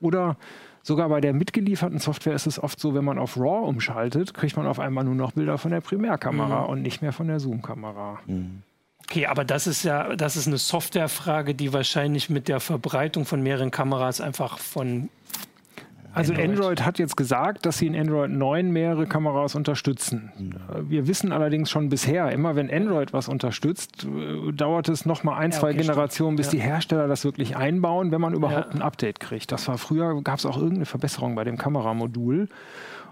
Oder 0.00 0.36
sogar 0.82 1.08
bei 1.08 1.20
der 1.20 1.32
mitgelieferten 1.32 1.98
Software 1.98 2.34
ist 2.34 2.46
es 2.46 2.62
oft 2.62 2.78
so, 2.80 2.94
wenn 2.94 3.04
man 3.04 3.18
auf 3.18 3.36
RAW 3.36 3.66
umschaltet, 3.68 4.34
kriegt 4.34 4.56
man 4.56 4.66
auf 4.66 4.80
einmal 4.80 5.04
nur 5.04 5.14
noch 5.14 5.32
Bilder 5.32 5.58
von 5.58 5.70
der 5.70 5.80
Primärkamera 5.80 6.64
mhm. 6.64 6.70
und 6.70 6.82
nicht 6.82 7.02
mehr 7.02 7.12
von 7.12 7.28
der 7.28 7.40
Zoom-Kamera. 7.40 8.18
Mhm. 8.26 8.62
Okay, 9.08 9.26
aber 9.26 9.44
das 9.44 9.66
ist 9.66 9.82
ja, 9.84 10.16
das 10.16 10.36
ist 10.36 10.46
eine 10.46 10.58
Softwarefrage, 10.58 11.54
die 11.54 11.72
wahrscheinlich 11.72 12.30
mit 12.30 12.48
der 12.48 12.60
Verbreitung 12.60 13.24
von 13.24 13.42
mehreren 13.42 13.70
Kameras 13.70 14.20
einfach 14.20 14.58
von 14.58 15.10
also 16.14 16.32
Android. 16.32 16.50
Android. 16.50 16.84
hat 16.84 16.98
jetzt 16.98 17.16
gesagt, 17.16 17.64
dass 17.64 17.78
sie 17.78 17.86
in 17.86 17.96
Android 17.96 18.30
9 18.30 18.70
mehrere 18.70 19.06
Kameras 19.06 19.54
unterstützen. 19.54 20.30
Mhm. 20.38 20.90
Wir 20.90 21.06
wissen 21.06 21.32
allerdings 21.32 21.70
schon 21.70 21.88
bisher, 21.88 22.30
immer 22.32 22.54
wenn 22.54 22.70
Android 22.70 23.12
was 23.12 23.28
unterstützt, 23.28 24.04
äh, 24.04 24.52
dauert 24.52 24.88
es 24.88 25.06
noch 25.06 25.24
mal 25.24 25.36
ein, 25.36 25.52
ja, 25.52 25.58
zwei 25.58 25.70
okay, 25.70 25.78
Generationen, 25.78 26.36
bis 26.36 26.46
ja. 26.46 26.52
die 26.52 26.60
Hersteller 26.60 27.08
das 27.08 27.24
wirklich 27.24 27.56
einbauen, 27.56 28.10
wenn 28.10 28.20
man 28.20 28.34
überhaupt 28.34 28.74
ja. 28.74 28.80
ein 28.80 28.82
Update 28.82 29.20
kriegt. 29.20 29.52
Das 29.52 29.68
war 29.68 29.78
früher, 29.78 30.20
gab 30.22 30.38
es 30.38 30.46
auch 30.46 30.56
irgendeine 30.56 30.86
Verbesserung 30.86 31.34
bei 31.34 31.44
dem 31.44 31.56
Kameramodul. 31.56 32.48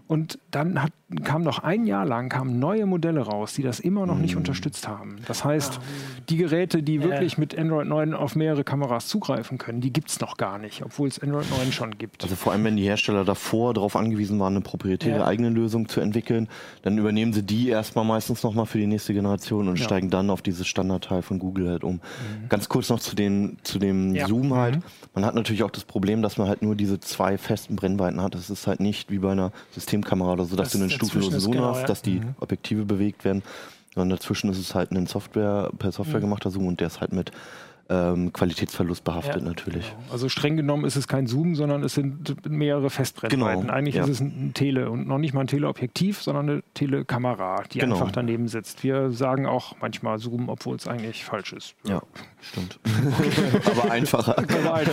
Und 0.06 0.38
dann 0.50 0.82
hat, 0.82 0.92
kam 1.24 1.42
noch 1.42 1.60
ein 1.60 1.86
Jahr 1.86 2.04
lang 2.04 2.28
kamen 2.28 2.58
neue 2.58 2.86
Modelle 2.86 3.20
raus, 3.20 3.54
die 3.54 3.62
das 3.62 3.80
immer 3.80 4.06
noch 4.06 4.18
nicht 4.18 4.32
mhm. 4.32 4.38
unterstützt 4.38 4.88
haben. 4.88 5.16
Das 5.26 5.44
heißt, 5.44 5.78
ah. 5.78 5.82
die 6.28 6.36
Geräte, 6.36 6.82
die 6.82 7.02
wirklich 7.02 7.38
mit 7.38 7.56
Android 7.56 7.86
9 7.86 8.14
auf 8.14 8.36
mehrere 8.36 8.64
Kameras 8.64 9.08
zugreifen 9.08 9.58
können, 9.58 9.80
die 9.80 9.92
gibt 9.92 10.10
es 10.10 10.20
noch 10.20 10.36
gar 10.36 10.58
nicht, 10.58 10.82
obwohl 10.82 11.08
es 11.08 11.18
Android 11.18 11.50
9 11.50 11.72
schon 11.72 11.98
gibt. 11.98 12.22
Also 12.22 12.36
vor 12.36 12.52
allem, 12.52 12.64
wenn 12.64 12.76
die 12.76 12.84
Hersteller 12.84 13.24
davor 13.24 13.74
darauf 13.74 13.96
angewiesen 13.96 14.38
waren, 14.40 14.54
eine 14.54 14.62
proprietäre 14.62 15.20
ja. 15.20 15.26
eigene 15.26 15.50
Lösung 15.50 15.88
zu 15.88 16.00
entwickeln, 16.00 16.48
dann 16.82 16.98
übernehmen 16.98 17.32
sie 17.32 17.42
die 17.42 17.68
erstmal 17.68 18.04
meistens 18.04 18.42
nochmal 18.42 18.66
für 18.66 18.78
die 18.78 18.86
nächste 18.86 19.14
Generation 19.14 19.68
und 19.68 19.78
ja. 19.78 19.84
steigen 19.84 20.10
dann 20.10 20.30
auf 20.30 20.42
dieses 20.42 20.66
Standardteil 20.66 21.22
von 21.22 21.38
Google 21.38 21.68
halt 21.68 21.84
um. 21.84 21.94
Mhm. 21.94 22.48
Ganz 22.48 22.68
kurz 22.68 22.88
noch 22.88 23.00
zu, 23.00 23.14
den, 23.14 23.58
zu 23.62 23.78
dem 23.78 24.14
ja. 24.14 24.26
Zoom 24.26 24.54
halt. 24.54 24.76
Mhm. 24.76 24.82
Man 25.14 25.24
hat 25.24 25.34
natürlich 25.34 25.62
auch 25.62 25.70
das 25.70 25.84
Problem, 25.84 26.22
dass 26.22 26.38
man 26.38 26.48
halt 26.48 26.62
nur 26.62 26.76
diese 26.76 27.00
zwei 27.00 27.36
festen 27.36 27.76
Brennweiten 27.76 28.20
hat. 28.22 28.34
Das 28.34 28.48
ist 28.48 28.66
halt 28.66 28.80
nicht 28.80 29.10
wie 29.10 29.18
bei 29.18 29.32
einer 29.32 29.50
System 29.72 30.00
Filmkamera 30.00 30.32
oder 30.32 30.44
so, 30.44 30.56
dass 30.56 30.72
das 30.72 30.72
du 30.72 30.78
einen 30.78 30.90
stufenlosen 31.07 31.40
Zoom 31.40 31.52
genau, 31.52 31.75
ja. 31.75 31.87
dass 31.87 32.02
die 32.02 32.21
mhm. 32.21 32.35
Objektive 32.40 32.85
bewegt 32.85 33.25
werden. 33.25 33.42
Und 33.97 34.11
dazwischen 34.11 34.50
ist 34.50 34.59
es 34.59 34.75
halt 34.75 34.92
ein 34.92 35.07
Software, 35.07 35.71
per 35.78 35.92
Software 35.92 36.19
mhm. 36.19 36.25
gemachter 36.25 36.50
Zoom 36.50 36.69
und 36.69 36.80
der 36.80 36.87
ist 36.87 37.00
halt 37.00 37.12
mit 37.12 37.33
ähm, 37.90 38.32
Qualitätsverlust 38.32 39.02
behaftet 39.02 39.42
ja. 39.42 39.49
natürlich. 39.49 39.85
Genau. 39.90 40.12
Also 40.12 40.28
streng 40.28 40.56
genommen 40.56 40.85
ist 40.85 40.94
es 40.94 41.09
kein 41.09 41.26
Zoom, 41.26 41.56
sondern 41.56 41.82
es 41.82 41.94
sind 41.94 42.49
mehrere 42.49 42.88
Festbrennweiten. 42.88 43.62
Genau. 43.62 43.73
Eigentlich 43.73 43.97
ja. 43.97 44.04
ist 44.04 44.11
es 44.11 44.20
ein 44.20 44.52
Tele 44.54 44.90
und 44.90 45.09
noch 45.09 45.18
nicht 45.18 45.35
mal 45.35 45.40
ein 45.40 45.49
Teleobjektiv, 45.49 46.23
sondern 46.23 46.49
eine 46.49 46.62
Telekamera, 46.75 47.64
die 47.73 47.80
genau. 47.80 47.97
einfach 47.97 48.12
daneben 48.12 48.47
sitzt. 48.47 48.85
Wir 48.85 49.11
sagen 49.11 49.47
auch 49.47 49.75
manchmal 49.80 50.18
Zoom, 50.18 50.49
obwohl 50.49 50.76
es 50.76 50.87
eigentlich 50.87 51.25
falsch 51.25 51.52
ist. 51.52 51.75
Ja, 51.85 52.00
stimmt. 52.40 52.78
Aber 53.66 53.90
einfacher. 53.90 54.37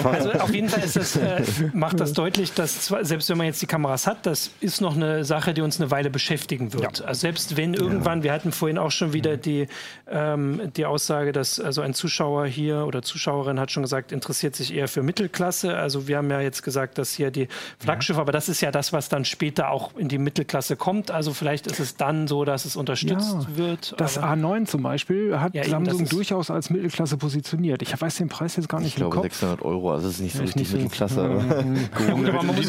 Also 0.06 0.32
auf 0.32 0.54
jeden 0.54 0.70
Fall 0.70 0.82
das, 0.82 1.16
äh, 1.16 1.44
macht 1.74 2.00
das 2.00 2.14
deutlich, 2.14 2.54
dass 2.54 2.82
zwar, 2.82 3.06
selbst 3.06 3.30
wenn 3.30 3.38
man 3.38 3.46
jetzt 3.46 3.62
die 3.62 3.68
Kameras 3.68 4.08
hat, 4.08 4.26
das 4.26 4.52
ist 4.60 4.82
noch 4.82 4.96
eine 4.96 5.24
Sache, 5.24 5.54
die 5.54 5.62
uns 5.62 5.80
eine 5.80 5.92
Weile 5.92 6.10
beschäftigen 6.10 6.74
wird. 6.74 7.00
Ja. 7.00 7.06
Also 7.06 7.22
selbst 7.22 7.58
wenn 7.58 7.76
irgendwann, 7.76 8.24
wir 8.24 8.34
hatten 8.34 8.52
vorhin 8.52 8.80
auch 8.80 8.92
schon 8.92 9.14
wieder 9.14 9.38
die, 9.38 9.68
ähm, 10.10 10.72
die 10.76 10.86
Aussage, 10.86 11.32
dass 11.32 11.60
also 11.60 11.82
ein 11.82 11.94
Zuschauer 11.94 12.48
hier 12.48 12.87
oder 12.88 13.02
Zuschauerin 13.02 13.60
hat 13.60 13.72
schon 13.72 13.84
gesagt, 13.84 14.12
interessiert 14.12 14.56
sich 14.56 14.74
eher 14.74 14.88
für 14.88 15.04
Mittelklasse. 15.04 15.76
Also 15.76 16.08
wir 16.08 16.18
haben 16.18 16.32
ja 16.32 16.40
jetzt 16.40 16.64
gesagt, 16.64 16.98
dass 16.98 17.14
hier 17.14 17.30
die 17.30 17.48
Flaggschiffe, 17.80 18.18
ja. 18.18 18.22
aber 18.22 18.32
das 18.32 18.50
ist 18.50 18.62
ja 18.62 18.72
das, 18.72 18.94
was 18.94 19.10
dann 19.10 19.26
später 19.26 19.70
auch 19.70 19.96
in 19.96 20.08
die 20.08 20.18
Mittelklasse 20.18 20.76
kommt. 20.78 21.12
Also 21.12 21.34
vielleicht 21.34 21.68
ist 21.68 21.80
es 21.80 21.98
dann 21.98 22.28
so, 22.28 22.46
dass 22.46 22.66
es 22.66 22.76
unterstützt 22.76 23.36
ja, 23.50 23.58
wird. 23.58 23.94
Das 23.98 24.20
A9 24.20 24.66
zum 24.66 24.84
Beispiel 24.84 25.40
hat 25.40 25.54
ja, 25.54 25.66
Samsung 25.66 26.02
eben, 26.02 26.10
durchaus 26.10 26.50
als 26.50 26.70
Mittelklasse 26.70 27.18
positioniert. 27.18 27.82
Ich 27.82 28.00
weiß 28.00 28.16
den 28.16 28.30
Preis 28.30 28.56
jetzt 28.56 28.70
gar 28.70 28.80
nicht 28.80 28.90
Ich 28.90 28.96
glaube 28.96 29.22
600 29.22 29.62
Euro, 29.62 29.92
also 29.92 30.08
es 30.08 30.16
ist 30.16 30.22
nicht 30.22 30.36
so 30.36 30.44
richtig 30.44 30.72
Mittelklasse. 30.72 31.22
aber 31.22 32.44
man 32.44 32.46
muss, 32.48 32.68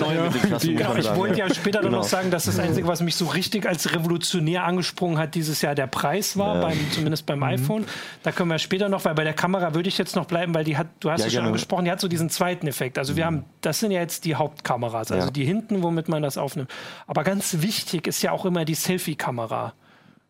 genau, 0.62 0.96
ich 0.96 1.14
wollte 1.14 1.38
ja 1.38 1.54
später 1.54 1.80
genau. 1.80 1.98
noch 1.98 2.04
sagen, 2.04 2.30
dass 2.30 2.46
das 2.46 2.58
Einzige, 2.58 2.88
was 2.88 3.00
mich 3.00 3.14
so 3.14 3.26
richtig 3.26 3.68
als 3.68 3.94
revolutionär 3.94 4.64
angesprungen 4.64 5.18
hat, 5.18 5.34
dieses 5.34 5.62
Jahr 5.62 5.74
der 5.74 5.86
Preis 5.86 6.36
war, 6.36 6.60
beim, 6.60 6.78
zumindest 6.90 7.26
beim 7.26 7.38
mhm. 7.38 7.44
iPhone. 7.44 7.84
Da 8.22 8.32
können 8.32 8.50
wir 8.50 8.58
später 8.58 8.88
noch, 8.88 9.04
weil 9.04 9.14
bei 9.14 9.24
der 9.24 9.34
Kamera 9.34 9.74
würde 9.74 9.88
ich 9.88 9.98
jetzt 9.98 10.07
jetzt 10.08 10.16
noch 10.16 10.26
bleiben, 10.26 10.54
weil 10.54 10.64
die 10.64 10.76
hat, 10.76 10.88
du 11.00 11.10
hast 11.10 11.20
ja, 11.20 11.26
es 11.26 11.32
schon 11.32 11.40
genau. 11.40 11.48
angesprochen, 11.48 11.84
die 11.84 11.90
hat 11.90 12.00
so 12.00 12.08
diesen 12.08 12.30
zweiten 12.30 12.66
Effekt. 12.66 12.98
Also 12.98 13.16
wir 13.16 13.24
mhm. 13.24 13.26
haben, 13.26 13.44
das 13.60 13.80
sind 13.80 13.90
ja 13.90 14.00
jetzt 14.00 14.24
die 14.24 14.34
Hauptkameras, 14.34 15.12
also 15.12 15.26
ja. 15.26 15.30
die 15.30 15.44
hinten, 15.44 15.82
womit 15.82 16.08
man 16.08 16.22
das 16.22 16.38
aufnimmt. 16.38 16.70
Aber 17.06 17.24
ganz 17.24 17.60
wichtig 17.60 18.06
ist 18.06 18.22
ja 18.22 18.32
auch 18.32 18.44
immer 18.44 18.64
die 18.64 18.74
Selfie-Kamera. 18.74 19.74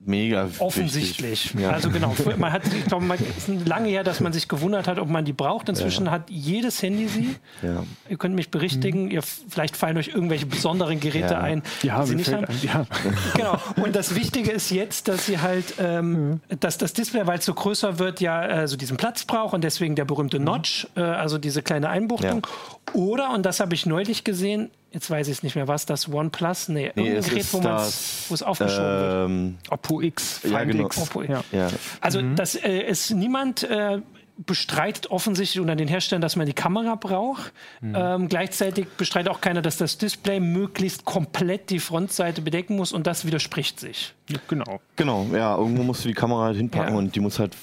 Mega 0.01 0.49
offensichtlich. 0.61 1.55
Ja. 1.59 1.71
Also 1.71 1.91
genau, 1.91 2.15
man 2.37 2.53
hat, 2.53 2.63
ich 2.73 2.85
glaube, 2.85 3.05
es 3.15 3.49
ist 3.49 3.67
lange 3.67 3.89
her, 3.89 4.05
dass 4.05 4.21
man 4.21 4.33
sich 4.33 4.47
gewundert 4.47 4.87
hat, 4.87 5.01
ob 5.01 5.09
man 5.09 5.25
die 5.25 5.33
braucht. 5.33 5.69
Inzwischen 5.69 6.07
ja. 6.07 6.13
hat 6.13 6.31
jedes 6.31 6.81
Handy 6.83 7.09
sie. 7.09 7.35
Ja. 7.63 7.83
Ihr 8.09 8.17
könnt 8.17 8.37
mich 8.37 8.53
berichtigen. 8.53 9.07
Mhm. 9.07 9.11
Ihr 9.11 9.23
vielleicht 9.23 9.77
fallen 9.77 9.97
euch 9.97 10.09
irgendwelche 10.09 10.47
besonderen 10.47 11.01
Geräte 11.01 11.39
ein, 11.39 11.63
die 11.83 11.91
sie 12.05 12.15
nicht 12.15 12.33
haben. 12.33 12.45
Ein, 12.45 12.87
genau. 13.35 13.59
Und 13.83 13.97
das 13.97 14.15
Wichtige 14.15 14.53
ist 14.53 14.71
jetzt, 14.71 15.09
dass 15.09 15.27
sie 15.27 15.41
halt, 15.41 15.75
ähm, 15.81 16.13
mhm. 16.13 16.41
dass 16.61 16.79
das 16.79 16.93
Display, 16.93 17.27
weil 17.27 17.41
es 17.41 17.45
so 17.45 17.55
größer 17.55 17.99
wird, 17.99 18.21
ja 18.21 18.47
äh, 18.47 18.69
so 18.69 18.77
diesen 18.77 18.97
Platz 18.99 19.25
braucht 19.25 19.53
und 19.53 19.65
deswegen 19.65 19.97
der 19.97 20.05
berühmte 20.05 20.39
mhm. 20.39 20.45
Notch, 20.45 20.87
äh, 20.97 21.01
also 21.01 21.39
diese 21.39 21.63
kleine 21.63 21.89
Einbuchtung. 21.89 22.47
Oder 22.95 23.33
und 23.35 23.45
das 23.45 23.61
habe 23.61 23.75
ich 23.75 23.87
neulich 23.87 24.25
gesehen 24.25 24.71
jetzt 24.93 25.11
weiß 25.11 25.29
ich 25.29 25.39
es 25.39 25.43
nicht 25.43 25.55
mehr, 25.55 25.69
was 25.69 25.87
das 25.87 26.09
OnePlus? 26.13 26.69
Nee, 26.69 26.93
nee 26.95 27.09
irgendein 27.09 27.31
Gerät, 27.31 27.53
wo 27.53 28.35
es 28.35 28.43
aufgeschoben 28.43 29.27
ähm, 29.27 29.59
wird. 29.63 29.73
Oppo 29.73 30.01
X, 30.01 30.39
Find 30.39 30.55
ja, 30.55 30.65
genau. 30.65 30.87
X. 30.87 30.99
Oppo, 30.99 31.23
ja. 31.23 31.45
ja. 31.53 31.69
Also 32.01 32.23
mhm. 32.23 32.37
das 32.37 32.55
äh, 32.55 32.81
ist 32.81 33.11
niemand 33.11 33.65
äh, 33.65 34.01
bestreitet 34.47 35.11
offensichtlich 35.11 35.61
unter 35.61 35.75
den 35.75 35.89
Herstellern, 35.89 36.23
dass 36.23 36.37
man 36.37 36.47
die 36.47 36.53
Kamera 36.53 36.95
braucht. 36.95 37.53
Mhm. 37.81 37.95
Ähm, 37.97 38.29
gleichzeitig 38.29 38.87
bestreitet 38.97 39.31
auch 39.31 39.41
keiner, 39.41 39.63
dass 39.63 39.79
das 39.79 39.99
Display 39.99 40.39
möglichst 40.39 41.05
komplett 41.05 41.71
die 41.71 41.81
Frontseite 41.81 42.41
bedecken 42.41 42.77
muss 42.77 42.93
und 42.93 43.07
das 43.07 43.27
widerspricht 43.27 43.81
sich. 43.81 44.15
Ja, 44.31 44.39
genau. 44.47 44.81
Genau, 44.97 45.27
ja, 45.33 45.57
irgendwo 45.57 45.83
musst 45.83 46.05
du 46.05 46.09
die 46.09 46.15
Kamera 46.15 46.45
halt 46.45 46.57
hinpacken 46.57 46.95
ja. 46.95 46.99
und 46.99 47.17
die 47.17 47.21
muss 47.21 47.39
halt 47.39 47.57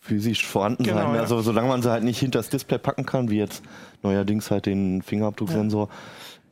physisch 0.00 0.46
vorhanden 0.46 0.84
genau, 0.84 1.12
sein. 1.12 1.20
Also 1.20 1.40
solange 1.40 1.68
man 1.68 1.82
sie 1.82 1.90
halt 1.90 2.04
nicht 2.04 2.18
hinter 2.18 2.38
das 2.38 2.48
Display 2.48 2.78
packen 2.78 3.04
kann, 3.04 3.30
wie 3.30 3.38
jetzt 3.38 3.62
neuerdings 4.02 4.50
halt 4.50 4.66
den 4.66 5.02
Fingerabdrucksensor, 5.02 5.88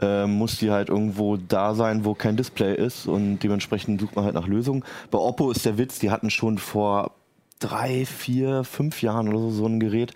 äh, 0.00 0.26
muss 0.26 0.58
die 0.58 0.70
halt 0.70 0.88
irgendwo 0.88 1.36
da 1.36 1.74
sein, 1.74 2.04
wo 2.04 2.14
kein 2.14 2.36
Display 2.36 2.74
ist 2.74 3.06
und 3.06 3.38
dementsprechend 3.38 4.00
sucht 4.00 4.16
man 4.16 4.24
halt 4.24 4.34
nach 4.34 4.46
Lösungen. 4.46 4.84
Bei 5.10 5.18
Oppo 5.18 5.50
ist 5.50 5.64
der 5.64 5.78
Witz, 5.78 5.98
die 5.98 6.10
hatten 6.10 6.30
schon 6.30 6.58
vor 6.58 7.12
drei, 7.58 8.04
vier, 8.04 8.64
fünf 8.64 9.02
Jahren 9.02 9.28
oder 9.28 9.38
so 9.38 9.50
so 9.50 9.66
ein 9.66 9.80
Gerät. 9.80 10.12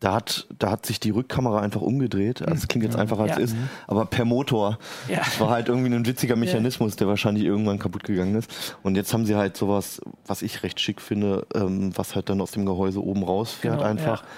Da 0.00 0.14
hat, 0.14 0.46
da 0.56 0.70
hat 0.70 0.86
sich 0.86 1.00
die 1.00 1.10
Rückkamera 1.10 1.60
einfach 1.60 1.80
umgedreht. 1.80 2.42
Also 2.42 2.54
es 2.54 2.68
klingt 2.68 2.84
jetzt 2.84 2.96
einfacher 2.96 3.22
als 3.22 3.30
ja. 3.30 3.38
es 3.38 3.52
ist, 3.52 3.56
aber 3.86 4.06
per 4.06 4.24
Motor. 4.24 4.78
Ja. 5.08 5.18
Das 5.18 5.40
war 5.40 5.50
halt 5.50 5.68
irgendwie 5.68 5.92
ein 5.92 6.06
witziger 6.06 6.36
Mechanismus, 6.36 6.94
der 6.96 7.08
wahrscheinlich 7.08 7.44
irgendwann 7.44 7.80
kaputt 7.80 8.04
gegangen 8.04 8.36
ist. 8.36 8.76
Und 8.82 8.94
jetzt 8.94 9.12
haben 9.12 9.26
sie 9.26 9.34
halt 9.34 9.56
sowas, 9.56 10.00
was 10.26 10.42
ich 10.42 10.62
recht 10.62 10.80
schick 10.80 11.00
finde, 11.00 11.46
ähm, 11.54 11.90
was 11.96 12.14
halt 12.14 12.28
dann 12.28 12.40
aus 12.40 12.52
dem 12.52 12.64
Gehäuse 12.64 13.02
oben 13.02 13.24
rausfährt 13.24 13.78
genau, 13.78 13.88
einfach. 13.88 14.22
Ja. 14.22 14.28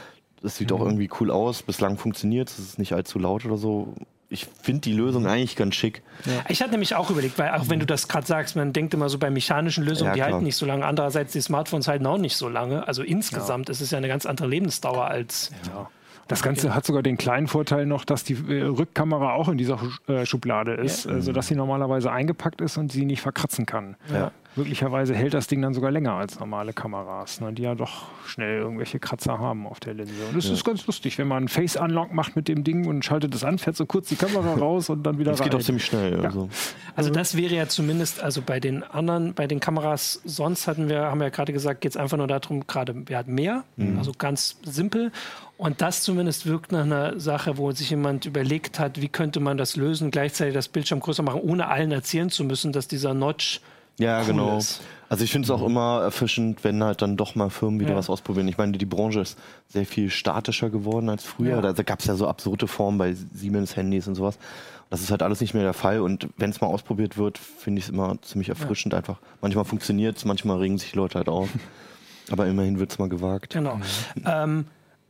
Das 0.43 0.57
sieht 0.57 0.71
mhm. 0.71 0.77
auch 0.77 0.81
irgendwie 0.81 1.11
cool 1.21 1.31
aus. 1.31 1.63
Bislang 1.63 1.99
funktioniert. 1.99 2.49
Es 2.49 2.59
ist 2.59 2.79
nicht 2.79 2.95
allzu 2.95 3.19
laut 3.19 3.45
oder 3.45 3.59
so 3.59 3.95
ich 4.31 4.47
finde 4.63 4.83
die 4.83 4.93
Lösung 4.93 5.27
eigentlich 5.27 5.57
ganz 5.57 5.75
schick. 5.75 6.03
Ja. 6.25 6.45
Ich 6.49 6.63
hatte 6.63 6.71
nämlich 6.71 6.95
auch 6.95 7.11
überlegt, 7.11 7.37
weil 7.39 7.51
auch 7.51 7.69
wenn 7.69 7.81
du 7.81 7.87
das 7.87 8.07
gerade 8.07 8.27
sagst, 8.27 8.55
man 8.55 8.73
denkt 8.73 8.95
immer 8.95 9.09
so 9.09 9.19
bei 9.19 9.29
mechanischen 9.29 9.85
Lösungen, 9.85 10.11
ja, 10.11 10.15
die 10.15 10.23
halten 10.23 10.45
nicht 10.45 10.57
so 10.57 10.67
lange. 10.67 10.87
Andererseits 10.87 11.33
die 11.33 11.41
Smartphones 11.41 11.89
halten 11.89 12.07
auch 12.07 12.17
nicht 12.17 12.37
so 12.37 12.49
lange. 12.49 12.87
Also 12.87 13.03
insgesamt 13.03 13.69
ja. 13.69 13.73
ist 13.73 13.81
es 13.81 13.91
ja 13.91 13.99
eine 13.99 14.07
ganz 14.09 14.27
andere 14.27 14.47
Lebensdauer 14.47 15.07
als. 15.07 15.51
Ja. 15.67 15.91
Das 16.29 16.43
Ganze 16.43 16.77
hat 16.77 16.87
sogar 16.87 17.03
den 17.03 17.19
kleinen 17.19 17.49
Vorteil 17.49 17.87
noch, 17.87 18.05
dass 18.05 18.23
die 18.23 18.35
äh, 18.35 18.63
Rückkamera 18.63 19.33
auch 19.33 19.49
in 19.49 19.59
dieser 19.59 19.81
äh, 20.07 20.25
Schublade 20.25 20.75
ist, 20.75 21.07
ja. 21.07 21.11
also 21.11 21.33
dass 21.33 21.49
sie 21.49 21.57
normalerweise 21.57 22.13
eingepackt 22.13 22.61
ist 22.61 22.77
und 22.77 22.93
sie 22.93 23.05
nicht 23.05 23.21
verkratzen 23.21 23.67
kann. 23.67 23.97
Ja. 24.13 24.31
Möglicherweise 24.57 25.15
hält 25.15 25.33
das 25.33 25.47
Ding 25.47 25.63
dann 25.63 25.75
sogar 25.75 25.93
länger 25.93 26.15
als 26.15 26.41
normale 26.41 26.73
Kameras, 26.73 27.41
ne, 27.41 27.53
die 27.53 27.63
ja 27.63 27.77
doch 27.77 28.07
schnell 28.27 28.59
irgendwelche 28.59 28.99
Kratzer 28.99 29.39
haben 29.39 29.67
auf 29.67 29.79
der 29.79 29.95
Linse. 29.95 30.13
Und 30.29 30.37
das 30.37 30.47
ja. 30.47 30.55
ist 30.55 30.65
ganz 30.65 30.87
lustig, 30.87 31.19
wenn 31.19 31.29
man 31.29 31.47
Face 31.47 31.77
Unlock 31.77 32.13
macht 32.13 32.35
mit 32.35 32.49
dem 32.49 32.65
Ding 32.65 32.87
und 32.89 33.05
schaltet 33.05 33.33
es 33.35 33.45
an, 33.45 33.59
fährt 33.59 33.77
so 33.77 33.87
kurz 33.87 34.09
die 34.09 34.17
Kamera 34.17 34.55
raus 34.59 34.91
und 34.91 35.05
dann 35.05 35.19
wieder 35.19 35.31
das 35.31 35.41
rein. 35.41 35.51
Das 35.51 35.53
geht 35.53 35.61
auch 35.61 35.65
ziemlich 35.65 35.85
schnell. 35.85 36.19
Ja. 36.19 36.25
Also. 36.25 36.49
also 36.97 37.11
das 37.11 37.37
wäre 37.37 37.55
ja 37.55 37.69
zumindest, 37.69 38.21
also 38.23 38.43
bei 38.43 38.59
den 38.59 38.83
anderen, 38.83 39.35
bei 39.35 39.47
den 39.47 39.61
Kameras 39.61 40.21
sonst 40.25 40.67
hatten 40.67 40.89
wir, 40.89 41.03
haben 41.03 41.21
wir 41.21 41.27
ja 41.27 41.31
gerade 41.31 41.53
gesagt, 41.53 41.81
geht 41.81 41.93
es 41.93 41.97
einfach 41.97 42.17
nur 42.17 42.27
darum, 42.27 42.67
gerade 42.67 42.95
wer 43.07 43.19
hat 43.19 43.29
mehr, 43.29 43.63
mhm. 43.77 43.99
also 43.99 44.13
ganz 44.19 44.59
simpel. 44.65 45.13
Und 45.59 45.81
das 45.81 46.03
zumindest 46.03 46.47
wirkt 46.47 46.73
nach 46.73 46.85
einer 46.85 47.21
Sache, 47.21 47.57
wo 47.59 47.71
sich 47.71 47.91
jemand 47.91 48.25
überlegt 48.27 48.81
hat, 48.81 49.01
wie 49.01 49.09
könnte 49.09 49.41
man 49.41 49.59
das 49.59 49.77
lösen, 49.77 50.11
gleichzeitig 50.11 50.55
das 50.55 50.69
Bildschirm 50.69 51.01
größer 51.01 51.23
machen, 51.23 51.41
ohne 51.41 51.69
allen 51.69 51.93
erzählen 51.93 52.31
zu 52.31 52.45
müssen, 52.45 52.73
dass 52.73 52.89
dieser 52.89 53.15
Notch 53.15 53.61
ja, 54.01 54.21
cool 54.21 54.27
genau. 54.27 54.59
Ist. 54.59 54.81
Also 55.09 55.25
ich 55.25 55.33
finde 55.33 55.47
es 55.47 55.51
auch 55.51 55.67
immer 55.67 56.03
erfischend, 56.03 56.63
wenn 56.63 56.85
halt 56.85 57.03
dann 57.03 57.17
doch 57.17 57.35
mal 57.35 57.51
Firmen 57.51 57.81
wieder 57.81 57.91
ja. 57.91 57.97
was 57.97 58.09
ausprobieren. 58.09 58.47
Ich 58.47 58.59
meine, 58.59 58.79
die 58.79 58.87
Branche 58.87 59.21
ist 59.21 59.37
sehr 59.67 59.85
viel 59.85 60.09
statischer 60.09 60.71
geworden 60.71 61.09
als 61.09 61.25
früher. 61.25 61.63
Ja. 61.63 61.73
Da, 61.73 61.83
gab 61.83 61.99
es 61.99 62.07
ja 62.07 62.15
so 62.15 62.29
absurde 62.29 62.69
Formen 62.69 62.97
bei 62.97 63.15
Siemens-Handys 63.15 64.07
und 64.07 64.15
sowas. 64.15 64.39
Das 64.89 65.01
ist 65.01 65.11
halt 65.11 65.23
alles 65.23 65.41
nicht 65.41 65.53
mehr 65.53 65.65
der 65.65 65.73
Fall. 65.73 66.01
Und 66.01 66.29
wenn 66.37 66.51
es 66.51 66.61
mal 66.61 66.69
ausprobiert 66.69 67.19
wird, 67.19 67.39
finde 67.39 67.81
ich 67.81 67.87
es 67.87 67.91
immer 67.91 68.23
ziemlich 68.23 68.51
erfrischend 68.51 68.93
ja. 68.93 68.99
einfach. 68.99 69.19
Manchmal 69.41 69.65
funktioniert 69.65 70.17
es, 70.17 70.25
manchmal 70.25 70.59
regen 70.59 70.79
sich 70.79 70.93
die 70.93 70.97
Leute 70.97 71.19
halt 71.19 71.29
auf. 71.29 71.49
Aber 72.31 72.47
immerhin 72.47 72.79
wird 72.79 72.93
es 72.93 72.99
mal 73.01 73.09
gewagt. 73.09 73.53
Genau. 73.53 73.77
Mhm. 73.77 73.83
Ähm, 74.25 74.65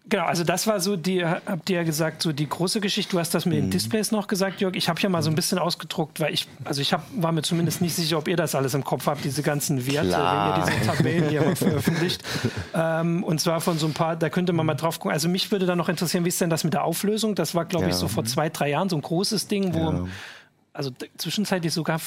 Genau, 0.08 0.24
also 0.24 0.42
das 0.44 0.66
war 0.66 0.80
so, 0.80 0.96
die 0.96 1.24
habt 1.24 1.70
ihr 1.70 1.76
ja 1.76 1.82
gesagt, 1.84 2.22
so 2.22 2.32
die 2.32 2.48
große 2.48 2.80
Geschichte. 2.80 3.12
Du 3.12 3.18
hast 3.20 3.34
das 3.34 3.46
mit 3.46 3.58
den 3.58 3.66
mhm. 3.66 3.70
Displays 3.70 4.10
noch 4.10 4.26
gesagt, 4.26 4.60
Jörg. 4.60 4.74
Ich 4.74 4.88
habe 4.88 5.00
ja 5.00 5.08
mal 5.08 5.22
so 5.22 5.30
ein 5.30 5.36
bisschen 5.36 5.58
ausgedruckt, 5.58 6.18
weil 6.18 6.32
ich, 6.32 6.48
also 6.64 6.80
ich 6.80 6.92
hab, 6.92 7.04
war 7.14 7.32
mir 7.32 7.42
zumindest 7.42 7.80
nicht 7.80 7.94
sicher, 7.94 8.18
ob 8.18 8.26
ihr 8.26 8.36
das 8.36 8.54
alles 8.54 8.74
im 8.74 8.82
Kopf 8.82 9.06
habt, 9.06 9.22
diese 9.24 9.42
ganzen 9.42 9.86
Werte, 9.86 10.08
Klar. 10.08 10.56
wenn 10.56 10.62
ihr 10.62 10.66
diese 10.66 10.86
Tabellen 10.86 11.28
hier 11.28 11.56
veröffentlicht. 11.56 12.22
Ähm, 12.72 13.24
und 13.24 13.40
zwar 13.40 13.60
von 13.60 13.78
so 13.78 13.86
ein 13.86 13.94
paar, 13.94 14.16
da 14.16 14.30
könnte 14.30 14.52
man 14.52 14.64
mal 14.64 14.74
drauf 14.74 14.98
gucken. 14.98 15.12
Also 15.12 15.28
mich 15.28 15.50
würde 15.50 15.66
da 15.66 15.76
noch 15.76 15.88
interessieren, 15.88 16.24
wie 16.24 16.28
ist 16.28 16.40
denn 16.40 16.50
das 16.50 16.62
mit 16.64 16.72
der 16.72 16.84
Auflösung? 16.84 17.34
Das 17.34 17.54
war, 17.54 17.64
glaube 17.64 17.86
ja. 17.86 17.90
ich, 17.90 17.96
so 17.96 18.08
vor 18.08 18.24
zwei, 18.24 18.48
drei 18.48 18.70
Jahren 18.70 18.88
so 18.88 18.96
ein 18.96 19.02
großes 19.02 19.48
Ding, 19.48 19.74
wo, 19.74 19.90
ja. 19.90 20.06
also 20.72 20.90
zwischenzeitlich 21.16 21.72
sogar 21.72 22.00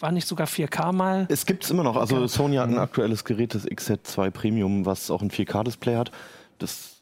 war 0.00 0.12
nicht 0.12 0.28
sogar 0.28 0.46
4K 0.46 0.92
mal? 0.92 1.26
Es 1.30 1.46
gibt 1.46 1.64
es 1.64 1.70
immer 1.70 1.82
noch. 1.82 1.96
Also 1.96 2.26
Sony 2.26 2.56
hat 2.56 2.68
ein 2.68 2.78
aktuelles 2.78 3.24
Gerät, 3.24 3.54
das 3.54 3.66
XZ2 3.66 4.30
Premium, 4.30 4.86
was 4.86 5.10
auch 5.10 5.22
ein 5.22 5.30
4K-Display 5.30 5.96
hat. 5.96 6.10
Das 6.58 6.99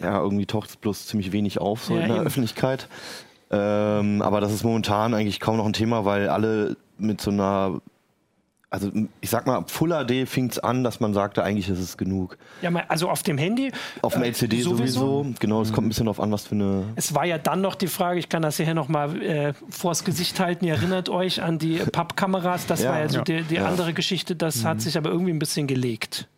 ja, 0.00 0.20
irgendwie 0.20 0.46
taucht 0.46 0.70
es 0.70 0.76
bloß 0.76 1.06
ziemlich 1.06 1.32
wenig 1.32 1.60
auf 1.60 1.84
so 1.84 1.94
ja, 1.94 2.02
in 2.02 2.08
der 2.08 2.16
eben. 2.18 2.26
Öffentlichkeit. 2.26 2.88
Ähm, 3.50 4.22
aber 4.22 4.40
das 4.40 4.52
ist 4.52 4.64
momentan 4.64 5.14
eigentlich 5.14 5.40
kaum 5.40 5.56
noch 5.56 5.66
ein 5.66 5.72
Thema, 5.72 6.04
weil 6.04 6.28
alle 6.28 6.76
mit 6.98 7.20
so 7.20 7.30
einer 7.30 7.80
also 8.68 8.90
ich 9.20 9.30
sag 9.30 9.46
mal, 9.46 9.64
Full 9.68 9.90
HD 9.90 10.28
fing 10.28 10.50
es 10.50 10.58
an, 10.58 10.82
dass 10.82 11.00
man 11.00 11.14
sagte, 11.14 11.42
eigentlich 11.42 11.68
ist 11.68 11.78
es 11.78 11.96
genug. 11.96 12.36
Ja, 12.62 12.70
also 12.88 13.08
auf 13.08 13.22
dem 13.22 13.38
Handy. 13.38 13.70
Auf 14.02 14.14
dem 14.14 14.22
äh, 14.22 14.28
LCD 14.28 14.60
sowieso. 14.60 15.22
sowieso. 15.22 15.34
Genau, 15.38 15.62
es 15.62 15.70
mhm. 15.70 15.74
kommt 15.74 15.86
ein 15.86 15.88
bisschen 15.90 16.06
darauf 16.06 16.20
an, 16.20 16.32
was 16.32 16.46
für 16.46 16.56
eine. 16.56 16.84
Es 16.96 17.14
war 17.14 17.24
ja 17.24 17.38
dann 17.38 17.60
noch 17.60 17.76
die 17.76 17.86
Frage, 17.86 18.18
ich 18.18 18.28
kann 18.28 18.42
das 18.42 18.56
hier 18.56 18.74
nochmal 18.74 19.22
äh, 19.22 19.52
vors 19.70 20.04
Gesicht 20.04 20.40
halten, 20.40 20.64
ihr 20.64 20.74
erinnert 20.74 21.08
euch 21.08 21.42
an 21.42 21.58
die 21.58 21.78
Pappkameras, 21.78 22.66
das 22.66 22.82
ja, 22.82 22.90
war 22.90 23.00
ja 23.00 23.08
so 23.08 23.18
ja. 23.18 23.24
die, 23.24 23.42
die 23.44 23.60
andere 23.60 23.94
Geschichte, 23.94 24.34
das 24.34 24.62
mhm. 24.62 24.68
hat 24.68 24.80
sich 24.80 24.98
aber 24.98 25.10
irgendwie 25.10 25.32
ein 25.32 25.38
bisschen 25.38 25.66
gelegt 25.66 26.28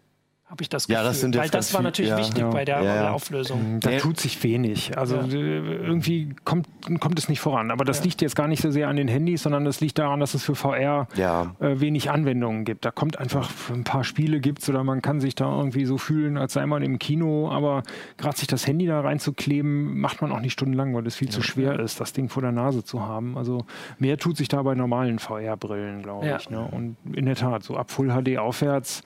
habe 0.48 0.62
ich 0.62 0.70
das 0.70 0.86
Gefühl. 0.86 1.02
Ja, 1.02 1.06
das 1.06 1.20
sind 1.20 1.36
Weil 1.36 1.50
das 1.50 1.74
war 1.74 1.82
natürlich 1.82 2.10
ja, 2.10 2.16
wichtig 2.16 2.38
ja, 2.38 2.48
bei 2.48 2.64
der, 2.64 2.82
ja, 2.82 3.10
Auflösung. 3.10 3.80
Da 3.80 3.98
tut 3.98 4.18
sich 4.18 4.42
wenig. 4.42 4.96
Also 4.96 5.16
irgendwie 5.16 6.34
kommt, 6.44 6.66
kommt 7.00 7.18
es 7.18 7.28
nicht 7.28 7.40
voran. 7.40 7.70
Aber 7.70 7.84
das 7.84 8.02
liegt 8.02 8.22
jetzt 8.22 8.34
gar 8.34 8.48
nicht 8.48 8.62
so 8.62 8.70
sehr 8.70 8.88
an 8.88 8.96
den 8.96 9.08
Handys, 9.08 9.42
sondern 9.42 9.66
das 9.66 9.80
liegt 9.80 9.98
daran, 9.98 10.20
dass 10.20 10.32
es 10.32 10.42
für 10.42 10.54
VR 10.54 11.06
äh, 11.16 11.80
wenig 11.80 12.10
Anwendungen 12.10 12.64
gibt. 12.64 12.86
Da 12.86 12.90
kommt 12.90 13.18
einfach 13.18 13.50
ein 13.70 13.84
paar 13.84 14.04
Spiele 14.04 14.40
gibt's 14.40 14.68
oder 14.70 14.84
man 14.84 15.02
kann 15.02 15.20
sich 15.20 15.34
da 15.34 15.54
irgendwie 15.54 15.84
so 15.84 15.98
fühlen, 15.98 16.38
als 16.38 16.54
sei 16.54 16.64
man 16.64 16.82
im 16.82 16.98
Kino. 16.98 17.50
Aber 17.50 17.82
gerade 18.16 18.38
sich 18.38 18.48
das 18.48 18.66
Handy 18.66 18.86
da 18.86 19.02
reinzukleben, 19.02 20.00
macht 20.00 20.22
man 20.22 20.32
auch 20.32 20.40
nicht 20.40 20.54
stundenlang, 20.54 20.94
weil 20.94 21.06
es 21.06 21.16
viel 21.16 21.28
zu 21.28 21.42
schwer 21.42 21.78
ist, 21.78 22.00
das 22.00 22.14
Ding 22.14 22.30
vor 22.30 22.40
der 22.40 22.52
Nase 22.52 22.84
zu 22.84 23.02
haben. 23.02 23.36
Also 23.36 23.66
mehr 23.98 24.16
tut 24.16 24.38
sich 24.38 24.48
da 24.48 24.62
bei 24.62 24.74
normalen 24.74 25.18
VR-Brillen, 25.18 26.02
glaube 26.02 26.36
ich. 26.38 26.48
Ne? 26.48 26.66
Und 26.70 26.96
in 27.12 27.26
der 27.26 27.36
Tat, 27.36 27.64
so 27.64 27.76
ab 27.76 27.90
Full 27.90 28.08
HD 28.08 28.38
aufwärts 28.38 29.02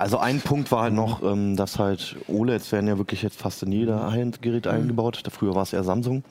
also 0.00 0.16
ein 0.16 0.40
Punkt 0.40 0.72
war 0.72 0.84
halt 0.84 0.94
noch, 0.94 1.22
ähm, 1.22 1.56
dass 1.56 1.78
halt 1.78 2.16
OLEDs 2.26 2.72
werden 2.72 2.88
ja 2.88 2.96
wirklich 2.96 3.20
jetzt 3.20 3.38
fast 3.38 3.62
in 3.62 3.70
jeder 3.70 4.10
High-End-Gerät 4.10 4.64
mhm. 4.64 4.70
eingebaut. 4.70 5.22
Früher 5.30 5.54
war 5.54 5.62
es 5.62 5.74
eher 5.74 5.84
Samsung. 5.84 6.24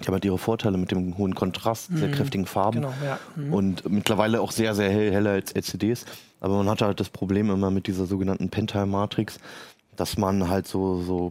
Die 0.00 0.06
haben 0.06 0.14
halt 0.14 0.24
ihre 0.24 0.38
Vorteile 0.38 0.76
mit 0.76 0.90
dem 0.90 1.16
hohen 1.16 1.36
Kontrast, 1.36 1.92
mhm. 1.92 1.98
sehr 1.98 2.10
kräftigen 2.10 2.46
Farben 2.46 2.80
genau, 2.80 2.92
ja. 3.04 3.20
mhm. 3.36 3.54
und 3.54 3.88
mittlerweile 3.88 4.40
auch 4.40 4.50
sehr, 4.50 4.74
sehr 4.74 4.90
hell, 4.90 5.12
heller 5.12 5.30
als 5.30 5.52
LCDs. 5.52 6.06
Aber 6.40 6.56
man 6.56 6.68
hatte 6.68 6.86
halt 6.86 6.98
das 6.98 7.08
Problem 7.08 7.50
immer 7.50 7.70
mit 7.70 7.86
dieser 7.86 8.06
sogenannten 8.06 8.50
Pentile-Matrix, 8.50 9.38
dass 9.94 10.18
man 10.18 10.48
halt 10.48 10.66
so, 10.66 11.00
so 11.00 11.30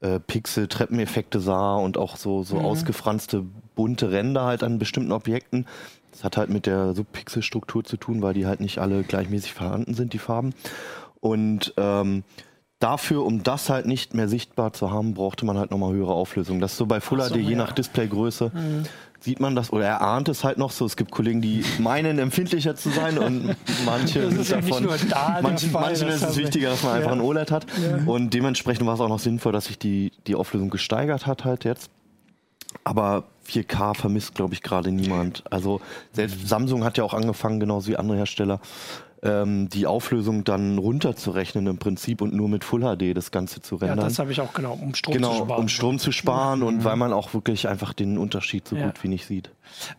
äh, 0.00 0.20
Pixel-Treppeneffekte 0.20 1.40
sah 1.40 1.74
und 1.74 1.98
auch 1.98 2.16
so, 2.16 2.44
so 2.44 2.60
mhm. 2.60 2.64
ausgefranste 2.64 3.44
bunte 3.74 4.12
Ränder 4.12 4.44
halt 4.44 4.62
an 4.62 4.78
bestimmten 4.78 5.10
Objekten. 5.10 5.66
Das 6.12 6.22
hat 6.22 6.36
halt 6.36 6.50
mit 6.50 6.66
der 6.66 6.94
Subpixelstruktur 6.94 7.82
zu 7.82 7.96
tun, 7.96 8.22
weil 8.22 8.34
die 8.34 8.46
halt 8.46 8.60
nicht 8.60 8.78
alle 8.78 9.02
gleichmäßig 9.02 9.52
vorhanden 9.52 9.94
sind, 9.94 10.12
die 10.12 10.18
Farben. 10.18 10.54
Und 11.20 11.74
ähm, 11.76 12.24
dafür, 12.78 13.24
um 13.24 13.42
das 13.42 13.70
halt 13.70 13.86
nicht 13.86 14.14
mehr 14.14 14.28
sichtbar 14.28 14.72
zu 14.72 14.90
haben, 14.90 15.14
brauchte 15.14 15.44
man 15.44 15.58
halt 15.58 15.70
nochmal 15.70 15.92
höhere 15.92 16.12
Auflösung. 16.12 16.60
Das 16.60 16.72
ist 16.72 16.78
so 16.78 16.86
bei 16.86 17.00
Full 17.00 17.20
so, 17.22 17.34
HD, 17.34 17.36
je 17.38 17.56
nach 17.56 17.72
Displaygröße. 17.72 18.52
Mhm. 18.54 18.84
Sieht 19.20 19.40
man 19.40 19.56
das 19.56 19.72
oder 19.72 19.84
er 19.84 20.00
ahnt 20.00 20.28
es 20.28 20.44
halt 20.44 20.58
noch 20.58 20.70
so. 20.70 20.86
Es 20.86 20.96
gibt 20.96 21.10
Kollegen, 21.10 21.42
die 21.42 21.64
meinen, 21.78 22.20
empfindlicher 22.20 22.76
zu 22.76 22.90
sein 22.90 23.18
und 23.18 23.56
manche 23.84 24.20
das 24.30 24.34
ist 24.34 24.50
ja 24.50 24.60
davon. 24.60 24.84
Nicht 24.84 25.00
nur 25.00 25.10
da 25.10 25.40
manchen, 25.42 25.72
manchen 25.72 26.08
ist 26.08 26.22
es 26.22 26.36
wichtiger, 26.36 26.70
dass 26.70 26.84
man 26.84 26.94
einfach 26.94 27.12
ein 27.12 27.20
OLED 27.20 27.50
hat. 27.50 27.66
Ja. 27.82 27.98
Und 28.06 28.32
dementsprechend 28.32 28.86
war 28.86 28.94
es 28.94 29.00
auch 29.00 29.08
noch 29.08 29.18
sinnvoll, 29.18 29.52
dass 29.52 29.66
sich 29.66 29.78
die, 29.78 30.12
die 30.28 30.36
Auflösung 30.36 30.70
gesteigert 30.70 31.26
hat 31.26 31.44
halt 31.44 31.64
jetzt. 31.64 31.90
Aber 32.84 33.24
4K 33.48 33.94
vermisst, 33.94 34.34
glaube 34.34 34.54
ich, 34.54 34.62
gerade 34.62 34.92
niemand. 34.92 35.42
Also 35.50 35.80
selbst 36.12 36.46
Samsung 36.46 36.84
hat 36.84 36.98
ja 36.98 37.04
auch 37.04 37.14
angefangen, 37.14 37.60
genauso 37.60 37.88
wie 37.88 37.96
andere 37.96 38.18
Hersteller, 38.18 38.60
ähm, 39.22 39.68
die 39.68 39.86
Auflösung 39.86 40.44
dann 40.44 40.78
runterzurechnen 40.78 41.66
im 41.66 41.78
Prinzip 41.78 42.20
und 42.20 42.32
nur 42.34 42.48
mit 42.48 42.64
Full 42.64 42.82
HD 42.82 43.16
das 43.16 43.30
Ganze 43.30 43.60
zu 43.60 43.76
rendern. 43.76 43.98
Ja, 43.98 44.04
das 44.04 44.18
habe 44.18 44.32
ich 44.32 44.40
auch 44.40 44.52
genau, 44.52 44.78
um 44.80 44.94
Strom 44.94 45.14
genau, 45.14 45.30
zu 45.30 45.44
sparen. 45.44 45.60
um 45.60 45.68
Strom 45.68 45.98
zu 45.98 46.12
sparen 46.12 46.60
ja. 46.60 46.66
und 46.66 46.76
mhm. 46.76 46.84
weil 46.84 46.96
man 46.96 47.12
auch 47.12 47.34
wirklich 47.34 47.68
einfach 47.68 47.92
den 47.92 48.18
Unterschied 48.18 48.68
so 48.68 48.76
ja. 48.76 48.86
gut 48.86 49.02
wie 49.02 49.08
nicht 49.08 49.26
sieht. 49.26 49.50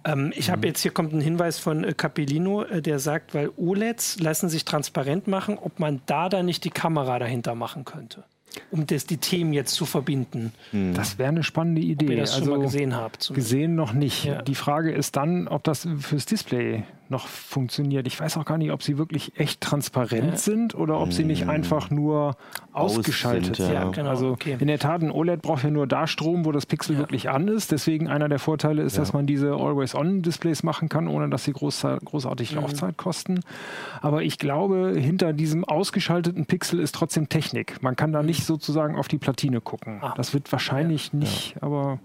Ähm, 0.06 0.32
ich 0.36 0.50
habe 0.50 0.60
mhm. 0.60 0.66
jetzt 0.66 0.82
hier 0.82 0.92
kommt 0.92 1.14
ein 1.14 1.22
Hinweis 1.22 1.60
von 1.60 1.84
äh, 1.84 1.94
Capellino, 1.94 2.64
äh, 2.64 2.82
der 2.82 3.00
sagt, 3.00 3.34
weil 3.34 3.52
OLEDs 3.58 4.20
lassen 4.20 4.50
sich 4.50 4.66
transparent 4.66 5.28
machen, 5.28 5.58
ob 5.58 5.80
man 5.80 6.02
da 6.06 6.30
dann 6.30 6.46
nicht 6.46 6.64
die 6.64 6.72
Kamera 6.72 7.20
dahinter 7.20 7.56
machen 7.56 7.86
könnte 7.86 8.24
um 8.72 8.88
das, 8.88 9.06
die 9.06 9.18
Themen 9.18 9.54
jetzt 9.54 9.76
zu 9.76 9.86
verbinden. 9.86 10.54
Hm. 10.72 10.94
Das 10.94 11.18
wäre 11.18 11.30
eine 11.30 11.44
spannende 11.44 11.82
Idee. 11.82 12.06
Ob 12.06 12.12
ihr 12.12 12.18
das 12.18 12.34
also, 12.34 12.46
schon 12.46 12.58
mal 12.58 12.64
gesehen 12.64 12.96
habt. 12.96 13.32
Gesehen 13.34 13.76
noch 13.76 13.94
nicht. 13.94 14.26
Ja. 14.26 14.42
Die 14.42 14.56
Frage 14.56 14.92
ist 14.92 15.16
dann, 15.16 15.48
ob 15.48 15.64
das 15.64 15.88
fürs 16.00 16.26
Display 16.26 16.84
noch 17.10 17.28
funktioniert. 17.28 18.08
Ich 18.08 18.20
weiß 18.20 18.38
auch 18.38 18.46
gar 18.46 18.58
nicht, 18.58 18.72
ob 18.72 18.84
sie 18.84 18.98
wirklich 18.98 19.40
echt 19.40 19.62
transparent 19.62 20.32
ja. 20.32 20.38
sind 20.38 20.76
oder 20.76 21.00
ob 21.00 21.14
sie 21.14 21.24
nicht 21.24 21.44
hm. 21.44 21.50
einfach 21.50 21.90
nur 21.90 22.36
ausgeschaltet 22.72 23.56
sind. 23.56 23.74
Ja. 23.74 23.90
Genau, 23.90 24.10
also 24.10 24.30
okay. 24.30 24.58
in 24.60 24.68
der 24.68 24.80
Tat, 24.80 25.02
ein 25.02 25.12
OLED 25.12 25.42
braucht 25.42 25.64
ja 25.64 25.72
nur 25.72 25.88
da 25.88 26.08
Strom, 26.08 26.46
wo 26.46 26.52
das 26.52 26.66
Pixel 26.66 26.94
ja. 26.94 27.00
wirklich 27.00 27.30
an 27.30 27.48
ist. 27.48 27.72
Deswegen 27.72 28.08
einer 28.08 28.30
der 28.30 28.40
Vorteile 28.40 28.84
ist, 28.84 28.98
dass 28.98 29.14
man 29.14 29.26
diese 29.26 29.54
Always-On-Displays 29.54 30.64
machen 30.64 30.90
kann, 30.90 31.08
ohne 31.08 31.30
dass 31.30 31.44
sie 31.44 31.54
groß, 31.54 31.86
großartig 32.06 32.54
mhm. 32.54 32.62
Laufzeit 32.62 32.98
kosten. 32.98 33.40
Aber 34.02 34.22
ich 34.22 34.38
glaube, 34.38 34.94
hinter 34.96 35.34
diesem 35.34 35.66
ausgeschalteten 35.66 36.46
Pixel 36.46 36.80
ist 36.80 36.94
trotzdem 36.94 37.30
Technik. 37.30 37.82
Man 37.82 37.96
kann 37.96 38.14
da 38.14 38.22
nicht 38.22 38.46
sozusagen 38.46 38.96
auf 38.96 39.08
die 39.08 39.18
Platine 39.18 39.62
gucken. 39.62 40.00
Ah. 40.02 40.14
Das 40.16 40.34
wird 40.34 40.52
wahrscheinlich 40.52 41.12
nicht, 41.14 41.56
aber 41.62 42.00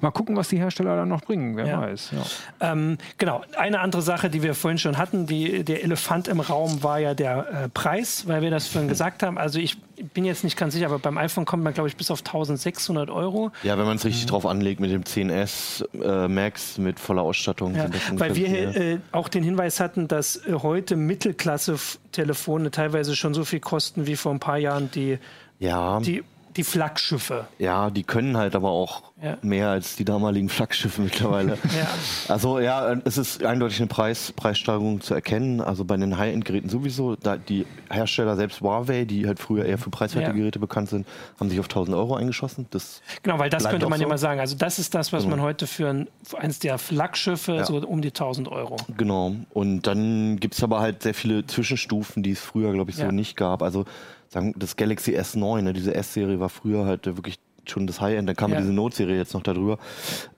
mal 0.00 0.12
gucken, 0.12 0.36
was 0.36 0.48
die 0.48 0.58
Hersteller 0.58 0.96
dann 0.96 1.08
noch 1.08 1.22
bringen. 1.22 1.56
Wer 1.56 1.80
weiß. 1.80 2.12
Ähm, 2.60 2.98
genau. 3.18 3.42
Eine 3.56 3.80
andere 3.80 4.02
Sache, 4.02 4.30
die 4.30 4.43
wir 4.44 4.54
vorhin 4.54 4.78
schon 4.78 4.96
hatten, 4.96 5.26
die, 5.26 5.64
der 5.64 5.82
Elefant 5.82 6.28
im 6.28 6.38
Raum 6.38 6.84
war 6.84 7.00
ja 7.00 7.14
der 7.14 7.64
äh, 7.64 7.68
Preis, 7.68 8.28
weil 8.28 8.42
wir 8.42 8.50
das 8.50 8.68
vorhin 8.68 8.88
gesagt 8.94 9.24
haben. 9.24 9.36
Also 9.36 9.58
ich 9.58 9.76
bin 10.12 10.24
jetzt 10.24 10.44
nicht 10.44 10.56
ganz 10.56 10.74
sicher, 10.74 10.86
aber 10.86 11.00
beim 11.00 11.18
iPhone 11.18 11.44
kommt 11.44 11.64
man, 11.64 11.74
glaube 11.74 11.88
ich, 11.88 11.96
bis 11.96 12.12
auf 12.12 12.20
1600 12.20 13.10
Euro. 13.10 13.50
Ja, 13.64 13.76
wenn 13.76 13.86
man 13.86 13.96
es 13.96 14.04
richtig 14.04 14.24
mhm. 14.24 14.28
drauf 14.28 14.46
anlegt 14.46 14.78
mit 14.78 14.92
dem 14.92 15.02
10S 15.02 15.84
äh, 16.00 16.28
Max 16.28 16.78
mit 16.78 17.00
voller 17.00 17.22
Ausstattung. 17.22 17.74
Ja, 17.74 17.88
weil 18.12 18.36
wir 18.36 18.76
äh, 18.76 18.98
auch 19.10 19.28
den 19.28 19.42
Hinweis 19.42 19.80
hatten, 19.80 20.06
dass 20.06 20.36
äh, 20.36 20.52
heute 20.62 20.94
Mittelklasse-Telefone 20.94 22.70
teilweise 22.70 23.16
schon 23.16 23.34
so 23.34 23.44
viel 23.44 23.60
kosten 23.60 24.06
wie 24.06 24.16
vor 24.16 24.32
ein 24.32 24.40
paar 24.40 24.58
Jahren 24.58 24.90
die, 24.92 25.18
ja. 25.58 25.98
die 26.00 26.22
die 26.56 26.64
Flaggschiffe. 26.64 27.46
Ja, 27.58 27.90
die 27.90 28.04
können 28.04 28.36
halt 28.36 28.54
aber 28.54 28.70
auch 28.70 29.02
ja. 29.22 29.38
mehr 29.42 29.70
als 29.70 29.96
die 29.96 30.04
damaligen 30.04 30.48
Flaggschiffe 30.48 31.02
mittlerweile. 31.02 31.52
ja. 31.76 31.88
Also 32.28 32.60
ja, 32.60 32.92
es 33.04 33.18
ist 33.18 33.42
eindeutig 33.44 33.78
eine 33.80 33.88
Preis, 33.88 34.32
Preissteigerung 34.32 35.00
zu 35.00 35.14
erkennen. 35.14 35.60
Also 35.60 35.84
bei 35.84 35.96
den 35.96 36.16
High-End-Geräten 36.16 36.68
sowieso. 36.68 37.16
Da 37.16 37.36
die 37.36 37.66
Hersteller, 37.90 38.36
selbst 38.36 38.60
Huawei, 38.60 39.04
die 39.04 39.26
halt 39.26 39.38
früher 39.38 39.64
eher 39.64 39.78
für 39.78 39.90
preiswerte 39.90 40.28
ja. 40.28 40.34
Geräte 40.34 40.58
bekannt 40.58 40.90
sind, 40.90 41.06
haben 41.40 41.50
sich 41.50 41.58
auf 41.58 41.66
1000 41.66 41.96
Euro 41.96 42.14
eingeschossen. 42.14 42.66
Das 42.70 43.02
genau, 43.22 43.38
weil 43.38 43.50
das 43.50 43.68
könnte 43.68 43.88
man 43.88 43.98
so. 43.98 44.04
ja 44.04 44.08
mal 44.08 44.18
sagen. 44.18 44.40
Also 44.40 44.56
das 44.56 44.78
ist 44.78 44.94
das, 44.94 45.12
was 45.12 45.24
genau. 45.24 45.36
man 45.36 45.44
heute 45.44 45.66
für, 45.66 45.88
ein, 45.88 46.08
für 46.22 46.38
eines 46.38 46.58
der 46.58 46.78
Flaggschiffe 46.78 47.64
so 47.64 47.78
um 47.78 48.02
die 48.02 48.08
1000 48.08 48.48
Euro. 48.48 48.76
Genau. 48.96 49.34
Und 49.52 49.82
dann 49.82 50.38
gibt 50.38 50.54
es 50.54 50.62
aber 50.62 50.80
halt 50.80 51.02
sehr 51.02 51.14
viele 51.14 51.46
Zwischenstufen, 51.46 52.22
die 52.22 52.32
es 52.32 52.40
früher, 52.40 52.72
glaube 52.72 52.90
ich, 52.90 52.96
so 52.96 53.10
nicht 53.10 53.36
gab. 53.36 53.62
Also 53.62 53.84
sagen, 54.28 54.54
das 54.56 54.76
Galaxy 54.76 55.16
S9, 55.16 55.62
ne, 55.62 55.72
diese 55.72 55.94
S-Serie 55.94 56.40
war 56.40 56.48
früher 56.48 56.84
halt 56.86 57.06
wirklich 57.06 57.38
schon 57.68 57.86
das 57.86 58.00
High-End, 58.00 58.28
dann 58.28 58.36
kam 58.36 58.52
ja. 58.52 58.60
diese 58.60 58.72
Note-Serie 58.72 59.16
jetzt 59.16 59.34
noch 59.34 59.42
darüber. 59.42 59.78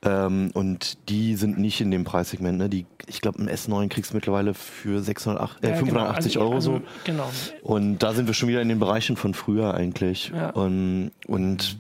Ähm, 0.03 0.51
und 0.55 1.09
die 1.09 1.37
sind 1.37 1.59
nicht 1.59 1.81
in 1.81 1.91
dem 1.91 2.05
Preissegment. 2.05 2.59
Ne? 2.59 2.69
Die, 2.69 2.87
ich 3.07 3.21
glaube, 3.21 3.43
ein 3.43 3.49
S9 3.49 3.89
kriegst 3.89 4.13
du 4.13 4.15
mittlerweile 4.15 4.55
für 4.55 5.03
608, 5.03 5.65
äh, 5.65 5.71
ja, 5.71 5.75
580 5.77 6.35
genau. 6.35 6.45
also, 6.45 6.47
Euro 6.47 6.55
also, 6.55 6.73
so. 6.79 6.83
Genau. 7.05 7.31
Und 7.63 7.99
da 7.99 8.15
sind 8.15 8.27
wir 8.27 8.35
schon 8.35 8.49
wieder 8.49 8.63
in 8.63 8.69
den 8.69 8.79
Bereichen 8.79 9.17
von 9.17 9.35
früher 9.35 9.75
eigentlich. 9.75 10.33
Ja. 10.35 10.51
Und, 10.51 11.13
und 11.27 11.79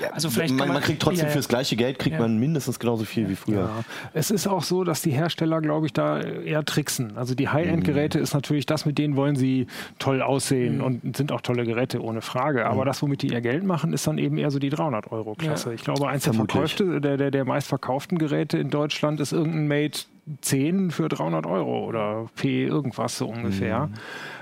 ja, 0.00 0.10
also 0.10 0.30
vielleicht 0.30 0.54
man, 0.54 0.68
man, 0.68 0.74
man, 0.74 0.82
kriegt 0.82 1.02
trotzdem 1.02 1.26
ja, 1.26 1.32
fürs 1.32 1.48
gleiche 1.48 1.76
Geld 1.76 1.98
kriegt 1.98 2.14
ja. 2.14 2.22
man 2.22 2.38
mindestens 2.38 2.78
genauso 2.78 3.04
viel 3.04 3.28
wie 3.28 3.36
früher. 3.36 3.84
Es 4.12 4.30
ist 4.30 4.46
auch 4.46 4.62
so, 4.62 4.84
dass 4.84 5.02
die 5.02 5.10
Hersteller, 5.10 5.60
glaube 5.60 5.86
ich, 5.86 5.92
da 5.92 6.20
eher 6.20 6.64
tricksen. 6.64 7.16
Also 7.16 7.34
die 7.34 7.48
High-End-Geräte 7.48 8.18
mhm. 8.18 8.24
ist 8.24 8.34
natürlich 8.34 8.66
das, 8.66 8.86
mit 8.86 8.98
denen 8.98 9.16
wollen 9.16 9.36
sie 9.36 9.66
toll 9.98 10.22
aussehen 10.22 10.78
mhm. 10.78 10.84
und 10.84 11.16
sind 11.16 11.32
auch 11.32 11.40
tolle 11.40 11.64
Geräte 11.64 12.02
ohne 12.02 12.20
Frage. 12.20 12.66
Aber 12.66 12.82
mhm. 12.82 12.86
das, 12.86 13.02
womit 13.02 13.22
die 13.22 13.28
ihr 13.28 13.40
Geld 13.40 13.64
machen, 13.64 13.92
ist 13.92 14.06
dann 14.06 14.18
eben 14.18 14.38
eher 14.38 14.50
so 14.50 14.58
die 14.58 14.70
300 14.70 15.10
Euro 15.12 15.34
Klasse. 15.34 15.74
Ich 15.74 15.84
glaube, 15.84 16.08
eins 16.08 16.24
der, 16.24 16.34
verkaufte, 16.34 17.00
der, 17.00 17.16
der, 17.16 17.30
der 17.30 17.44
meistverkauften 17.44 18.18
Geräte 18.18 18.58
in 18.58 18.70
Deutschland 18.70 19.20
ist 19.20 19.32
irgendein 19.32 19.68
Mate 19.68 20.00
10 20.42 20.90
für 20.90 21.08
300 21.08 21.46
Euro 21.46 21.86
oder 21.86 22.26
P 22.36 22.64
irgendwas 22.66 23.18
so 23.18 23.28
ungefähr. 23.28 23.86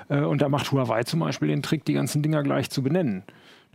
Mhm. 0.09 0.17
Äh, 0.17 0.21
und 0.21 0.43
da 0.43 0.49
macht 0.49 0.73
Huawei 0.73 1.05
zum 1.05 1.21
Beispiel 1.21 1.49
den 1.49 1.63
Trick, 1.63 1.85
die 1.85 1.95
ganzen 1.95 2.23
Dinger 2.23 2.43
gleich 2.43 2.71
zu 2.71 2.83
benennen. 2.83 3.23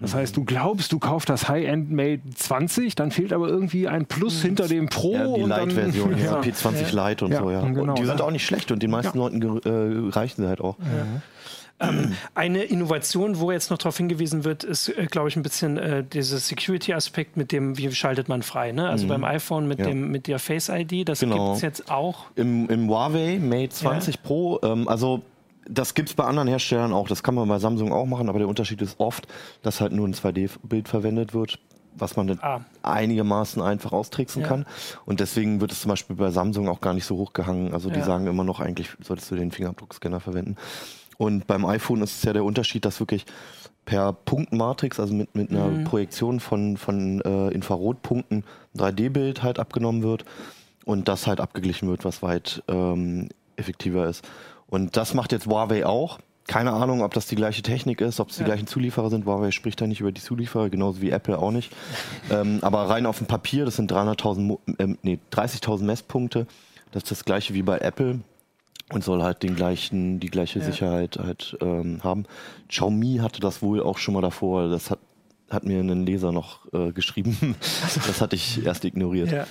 Das 0.02 0.16
heißt, 0.16 0.36
du 0.36 0.44
glaubst, 0.44 0.92
du 0.92 1.00
kaufst 1.00 1.30
das 1.30 1.48
High-End 1.48 1.92
Mate 1.92 2.22
20, 2.36 2.96
dann 2.96 3.12
fehlt 3.12 3.32
aber 3.32 3.48
irgendwie 3.48 3.88
ein 3.88 4.08
Plus 4.08 4.40
mhm. 4.40 4.48
hinter 4.48 4.68
dem 4.68 4.90
Pro. 4.90 5.14
Ja, 5.14 5.28
die 5.28 5.42
Lite-Version, 5.42 6.18
ja. 6.24 6.42
P20 6.42 6.94
ja. 6.94 7.10
Lite 7.10 7.26
und 7.26 7.32
ja, 7.32 7.40
so, 7.40 7.52
ja. 7.52 7.62
Genau, 7.62 7.82
und 7.84 8.00
die 8.00 8.06
sind 8.06 8.20
auch 8.22 8.32
nicht 8.32 8.46
schlecht 8.46 8.72
und 8.72 8.82
den 8.82 8.90
meisten 8.90 9.18
Leuten 9.18 9.42
äh, 9.42 10.12
reichen 10.12 10.42
sie 10.42 10.48
halt 10.48 10.60
auch. 10.62 10.78
Ähm, 11.82 12.16
eine 12.36 12.64
Innovation, 12.64 13.40
wo 13.40 13.52
jetzt 13.52 13.72
noch 13.72 13.78
darauf 13.78 13.98
hingewiesen 13.98 14.44
wird, 14.44 14.64
ist, 14.64 14.90
äh, 14.90 15.06
glaube 15.06 15.30
ich, 15.30 15.36
ein 15.36 15.44
bisschen 15.44 15.78
äh, 15.78 16.04
dieser 16.04 16.38
Security-Aspekt 16.38 17.38
mit 17.38 17.52
dem, 17.52 17.78
wie 17.78 17.92
schaltet 17.92 18.30
man 18.30 18.44
frei. 18.44 18.72
Ne? 18.72 18.88
Also 18.88 19.06
mhm. 19.06 19.10
beim 19.10 19.24
iPhone 19.24 19.68
mit, 19.68 19.80
dem, 19.80 20.12
mit 20.12 20.28
der 20.28 20.40
Face-ID, 20.40 21.10
das 21.10 21.22
genau. 21.22 21.46
gibt 21.46 21.58
es 21.58 21.62
jetzt 21.62 21.92
auch. 21.92 22.26
Im, 22.36 22.70
Im 22.70 22.88
Huawei 22.88 23.40
Mate 23.40 23.70
20 23.70 24.22
Pro, 24.22 24.60
ähm, 24.64 24.88
also 24.88 25.22
das 25.68 25.94
gibt 25.94 26.10
es 26.10 26.16
bei 26.16 26.24
anderen 26.24 26.48
Herstellern 26.48 26.94
auch. 26.94 27.08
Das 27.08 27.24
kann 27.24 27.36
man 27.36 27.48
bei 27.48 27.60
Samsung 27.60 27.92
auch 27.92 28.06
machen, 28.06 28.30
aber 28.30 28.40
der 28.40 28.48
Unterschied 28.48 28.82
ist 28.82 29.00
oft, 29.00 29.28
dass 29.62 29.82
halt 29.82 29.92
nur 29.92 30.08
ein 30.08 30.14
2D-Bild 30.14 30.88
verwendet 30.88 31.34
wird, 31.34 31.60
was 31.96 32.16
man 32.16 32.40
ah. 32.42 32.62
einigermaßen 32.84 33.62
einfach 33.62 33.92
austricksen 33.92 34.42
ja. 34.42 34.48
kann. 34.48 34.66
Und 35.06 35.20
deswegen 35.20 35.62
wird 35.62 35.72
es 35.72 35.82
zum 35.82 35.90
Beispiel 35.90 36.16
bei 36.16 36.32
Samsung 36.32 36.70
auch 36.70 36.82
gar 36.82 36.94
nicht 36.94 37.06
so 37.06 37.18
hochgehangen. 37.18 37.74
Also 37.74 37.90
die 37.90 38.00
ja. 38.00 38.06
sagen 38.06 38.28
immer 38.28 38.44
noch, 38.44 38.60
eigentlich 38.60 38.90
solltest 39.02 39.30
du 39.32 39.36
den 39.36 39.52
Fingerabdruckscanner 39.52 40.20
verwenden. 40.20 40.56
Und 41.18 41.46
beim 41.46 41.66
iPhone 41.66 42.02
ist 42.02 42.18
es 42.18 42.24
ja 42.24 42.34
der 42.34 42.44
Unterschied, 42.44 42.86
dass 42.86 43.00
wirklich 43.00 43.26
per 43.86 44.14
Punktmatrix, 44.14 45.00
also 45.00 45.14
mit, 45.14 45.36
mit 45.36 45.52
einer 45.52 45.68
mhm. 45.68 45.84
Projektion 45.84 46.40
von, 46.40 46.78
von 46.78 47.22
äh, 47.22 47.50
Infrarotpunkten, 47.50 48.44
ein 48.76 48.80
3D-Bild 48.80 49.44
halt 49.44 49.60
abgenommen 49.60 50.04
wird 50.04 50.26
und 50.86 51.08
das 51.08 51.28
halt 51.28 51.40
abgeglichen 51.40 51.90
wird, 51.90 52.06
was 52.06 52.24
weit 52.24 52.64
ähm, 52.68 53.30
effektiver 53.56 54.08
ist. 54.08 54.28
Und 54.72 54.98
das 54.98 55.14
macht 55.14 55.32
jetzt 55.34 55.46
Huawei 55.46 55.86
auch. 55.86 56.18
keine 56.48 56.72
Ahnung, 56.72 57.04
ob 57.04 57.14
das 57.14 57.28
die 57.28 57.36
gleiche 57.36 57.62
Technik 57.62 58.02
ist, 58.02 58.20
ob 58.20 58.30
es 58.30 58.38
die 58.38 58.42
ja. 58.42 58.48
gleichen 58.48 58.66
Zulieferer 58.66 59.10
sind. 59.12 59.26
Huawei 59.26 59.52
spricht 59.52 59.80
da 59.80 59.86
nicht 59.86 60.00
über 60.00 60.12
die 60.12 60.22
Zulieferer, 60.22 60.70
genauso 60.70 61.02
wie 61.02 61.12
Apple 61.12 61.38
auch 61.38 61.52
nicht. 61.52 61.72
ähm, 62.32 62.60
aber 62.62 62.90
rein 62.90 63.06
auf 63.06 63.20
dem 63.20 63.28
Papier, 63.28 63.66
das 63.66 63.76
sind 63.76 63.92
300.000, 63.92 64.58
äh, 64.80 64.96
nee, 65.04 65.20
30.000 65.32 65.84
Messpunkte. 65.84 66.48
Das 66.92 67.04
ist 67.04 67.12
das 67.12 67.26
gleiche 67.26 67.54
wie 67.54 67.62
bei 67.62 67.78
Apple 67.78 68.22
und 68.92 69.04
soll 69.04 69.22
halt 69.22 69.44
den 69.44 69.56
gleichen, 69.56 70.20
die 70.20 70.30
gleiche 70.30 70.60
ja. 70.60 70.66
Sicherheit 70.66 71.18
halt 71.18 71.58
ähm, 71.62 72.04
haben. 72.04 72.26
Xiaomi 72.68 73.20
hatte 73.22 73.40
das 73.40 73.62
wohl 73.62 73.82
auch 73.84 73.98
schon 73.98 74.14
mal 74.14 74.22
davor. 74.22 74.70
Das 74.70 74.90
hat 74.90 75.00
hat 75.52 75.66
mir 75.66 75.80
ein 75.82 76.06
Leser 76.06 76.32
noch 76.32 76.72
äh, 76.74 76.92
geschrieben. 76.92 77.56
das 78.08 78.22
hatte 78.22 78.36
ich 78.36 78.66
erst 78.66 78.86
ignoriert. 78.86 79.32
Ja. 79.32 79.46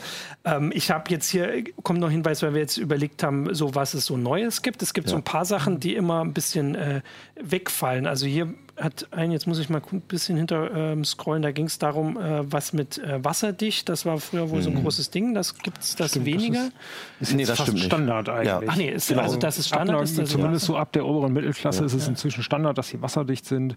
Ähm, 0.44 0.72
ich 0.74 0.90
habe 0.90 1.10
jetzt 1.10 1.28
hier, 1.28 1.64
kommt 1.82 2.00
noch 2.00 2.10
Hinweis, 2.10 2.42
weil 2.42 2.54
wir 2.54 2.60
jetzt 2.60 2.78
überlegt 2.78 3.22
haben, 3.22 3.54
so 3.54 3.74
was 3.74 3.94
es 3.94 4.06
so 4.06 4.16
Neues 4.16 4.62
gibt. 4.62 4.82
Es 4.82 4.94
gibt 4.94 5.08
ja. 5.08 5.10
so 5.12 5.16
ein 5.16 5.22
paar 5.22 5.44
Sachen, 5.44 5.78
die 5.78 5.94
immer 5.94 6.24
ein 6.24 6.32
bisschen 6.32 6.74
äh, 6.74 7.02
wegfallen. 7.40 8.06
Also 8.06 8.26
hier 8.26 8.54
hat 8.80 9.08
ein, 9.12 9.30
jetzt 9.30 9.46
muss 9.46 9.58
ich 9.58 9.68
mal 9.68 9.82
ein 9.92 10.00
bisschen 10.02 10.36
hinter 10.36 10.70
ähm, 10.74 11.04
scrollen, 11.04 11.42
da 11.42 11.52
ging 11.52 11.66
es 11.66 11.78
darum, 11.78 12.16
äh, 12.16 12.50
was 12.50 12.72
mit 12.72 12.98
äh, 12.98 13.22
wasserdicht, 13.22 13.88
das 13.88 14.06
war 14.06 14.18
früher 14.18 14.50
wohl 14.50 14.62
so 14.62 14.70
ein 14.70 14.76
mhm. 14.76 14.82
großes 14.82 15.10
Ding, 15.10 15.34
das 15.34 15.58
gibt 15.58 15.78
es 15.78 15.96
das 15.96 16.10
stimmt, 16.10 16.26
weniger. 16.26 16.70
Das 17.18 17.28
ist, 17.28 17.28
ist 17.30 17.34
nee, 17.36 17.44
das 17.44 17.58
fast 17.58 17.78
Standard 17.78 18.28
eigentlich. 18.28 18.46
Ja. 18.46 18.60
Ach 18.66 18.76
nee, 18.76 18.90
ist, 18.90 19.08
genau. 19.08 19.22
also 19.22 19.36
das 19.36 19.58
ist 19.58 19.68
Standard. 19.68 19.98
Ab, 19.98 20.04
ist 20.04 20.18
das 20.18 20.30
zumindest 20.30 20.66
so 20.66 20.76
ab 20.76 20.92
der 20.92 21.06
oberen 21.06 21.32
Mittelklasse 21.32 21.80
ja. 21.80 21.86
ist 21.86 21.94
es 21.94 22.08
inzwischen 22.08 22.42
Standard, 22.42 22.78
dass 22.78 22.88
sie 22.88 23.02
wasserdicht 23.02 23.46
sind. 23.46 23.76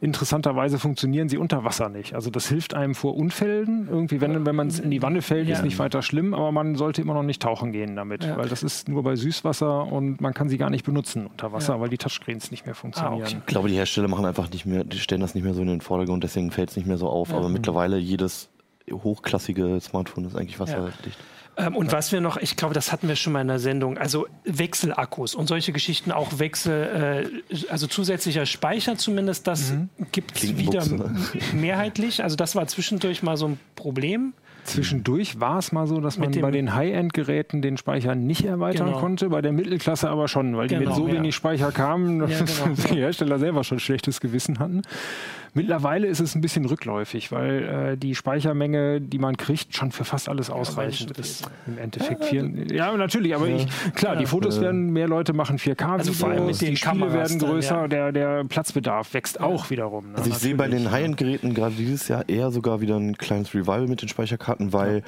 Interessanterweise 0.00 0.78
funktionieren 0.78 1.28
sie 1.28 1.38
unter 1.38 1.64
Wasser 1.64 1.88
nicht. 1.88 2.14
Also 2.14 2.30
das 2.30 2.48
hilft 2.48 2.74
einem 2.74 2.94
vor 2.94 3.16
Unfällen. 3.16 3.88
Irgendwie, 3.90 4.20
wenn, 4.20 4.46
wenn 4.46 4.56
man 4.56 4.68
es 4.68 4.78
in 4.78 4.90
die 4.90 5.02
Wanne 5.02 5.22
fällt, 5.22 5.48
ja. 5.48 5.56
ist 5.56 5.62
nicht 5.62 5.78
weiter 5.78 6.02
schlimm, 6.02 6.34
aber 6.34 6.52
man 6.52 6.76
sollte 6.76 7.02
immer 7.02 7.14
noch 7.14 7.22
nicht 7.22 7.42
tauchen 7.42 7.72
gehen 7.72 7.96
damit, 7.96 8.28
weil 8.36 8.48
das 8.48 8.62
ist 8.62 8.88
nur 8.88 9.02
bei 9.02 9.16
Süßwasser 9.16 9.84
und 9.84 10.20
man 10.20 10.34
kann 10.34 10.48
sie 10.48 10.58
gar 10.58 10.70
nicht 10.70 10.84
benutzen 10.84 11.26
unter 11.26 11.52
Wasser, 11.52 11.80
weil 11.80 11.88
die 11.88 11.98
Touchscreens 11.98 12.50
nicht 12.50 12.66
mehr 12.66 12.74
funktionieren. 12.74 13.22
Ah, 13.22 13.26
okay. 13.26 13.36
Ich 13.40 13.46
glaube, 13.46 13.68
die 13.68 13.76
Hersteller 13.76 14.08
machen 14.08 14.24
einfach 14.24 14.37
nicht 14.50 14.66
mehr, 14.66 14.84
die 14.84 14.98
stellen 14.98 15.20
das 15.20 15.34
nicht 15.34 15.44
mehr 15.44 15.54
so 15.54 15.62
in 15.62 15.68
den 15.68 15.80
Vordergrund, 15.80 16.24
deswegen 16.24 16.50
fällt 16.50 16.70
es 16.70 16.76
nicht 16.76 16.86
mehr 16.86 16.98
so 16.98 17.08
auf. 17.08 17.32
Aber 17.32 17.48
mittlerweile 17.48 17.98
jedes 17.98 18.48
hochklassige 18.90 19.80
Smartphone 19.80 20.24
ist 20.24 20.36
eigentlich 20.36 20.58
wasserdicht. 20.58 21.18
Ähm, 21.58 21.74
und 21.74 21.90
was 21.90 22.12
wir 22.12 22.20
noch, 22.20 22.36
ich 22.36 22.56
glaube, 22.56 22.72
das 22.72 22.92
hatten 22.92 23.08
wir 23.08 23.16
schon 23.16 23.32
mal 23.32 23.40
in 23.40 23.48
der 23.48 23.58
Sendung, 23.58 23.98
also 23.98 24.28
Wechselakkus 24.44 25.34
und 25.34 25.48
solche 25.48 25.72
Geschichten, 25.72 26.12
auch 26.12 26.38
Wechsel, 26.38 27.30
äh, 27.50 27.56
also 27.68 27.88
zusätzlicher 27.88 28.46
Speicher 28.46 28.96
zumindest, 28.96 29.46
das 29.48 29.72
mhm. 29.72 29.88
gibt 30.12 30.36
es 30.36 30.56
wieder 30.56 30.84
mehrheitlich. 31.52 32.22
Also 32.22 32.36
das 32.36 32.54
war 32.54 32.66
zwischendurch 32.68 33.24
mal 33.24 33.36
so 33.36 33.48
ein 33.48 33.60
Problem. 33.74 34.34
Zwischendurch 34.68 35.40
war 35.40 35.58
es 35.58 35.72
mal 35.72 35.86
so, 35.86 36.00
dass 36.00 36.18
man 36.18 36.30
bei 36.32 36.50
den 36.50 36.74
High-End-Geräten 36.74 37.62
den 37.62 37.76
Speicher 37.76 38.14
nicht 38.14 38.44
erweitern 38.44 38.88
genau. 38.88 39.00
konnte, 39.00 39.28
bei 39.30 39.42
der 39.42 39.52
Mittelklasse 39.52 40.10
aber 40.10 40.28
schon, 40.28 40.56
weil 40.56 40.68
genau, 40.68 40.80
die 40.80 40.86
mit 40.86 40.94
genau, 40.94 41.08
so 41.08 41.12
wenig 41.12 41.34
Speicher 41.34 41.72
kamen, 41.72 42.18
dass 42.20 42.38
ja, 42.38 42.64
genau. 42.66 42.88
die 42.90 42.98
Hersteller 42.98 43.38
selber 43.38 43.64
schon 43.64 43.80
schlechtes 43.80 44.20
Gewissen 44.20 44.58
hatten. 44.58 44.82
Mittlerweile 45.54 46.06
ist 46.06 46.20
es 46.20 46.34
ein 46.34 46.40
bisschen 46.40 46.64
rückläufig, 46.64 47.32
weil 47.32 47.92
äh, 47.92 47.96
die 47.96 48.14
Speichermenge, 48.14 49.00
die 49.00 49.18
man 49.18 49.36
kriegt, 49.36 49.74
schon 49.74 49.92
für 49.92 50.04
fast 50.04 50.28
alles 50.28 50.50
ausreichend 50.50 51.16
ja, 51.16 51.20
ist. 51.20 51.48
Im 51.66 51.78
Endeffekt. 51.78 52.22
Ja, 52.22 52.28
vier, 52.28 52.74
ja 52.74 52.96
natürlich, 52.96 53.34
aber 53.34 53.48
ja. 53.48 53.56
ich, 53.56 53.94
klar, 53.94 54.16
die 54.16 54.26
Fotos 54.26 54.60
werden, 54.60 54.90
mehr 54.90 55.08
Leute 55.08 55.32
machen 55.32 55.58
4K, 55.58 55.98
also 55.98 56.12
vor 56.12 56.30
allem 56.30 56.46
mit 56.46 56.60
den 56.60 56.70
die 56.70 56.76
Spiele 56.76 56.92
Kameras 56.92 57.14
werden 57.14 57.38
größer, 57.38 57.80
dann, 57.82 57.90
der, 57.90 58.12
der 58.12 58.44
Platzbedarf 58.44 59.14
wächst 59.14 59.40
auch 59.40 59.70
wiederum. 59.70 60.12
Ne? 60.12 60.18
Also 60.18 60.30
ich 60.30 60.36
sehe 60.36 60.54
bei 60.54 60.68
den 60.68 60.90
High-End-Geräten 60.90 61.54
gerade 61.54 61.74
dieses 61.74 62.08
Jahr 62.08 62.28
eher 62.28 62.50
sogar 62.50 62.80
wieder 62.80 62.96
ein 62.96 63.16
kleines 63.16 63.54
Revival 63.54 63.86
mit 63.86 64.02
den 64.02 64.08
Speicherkarten, 64.08 64.72
weil 64.72 65.02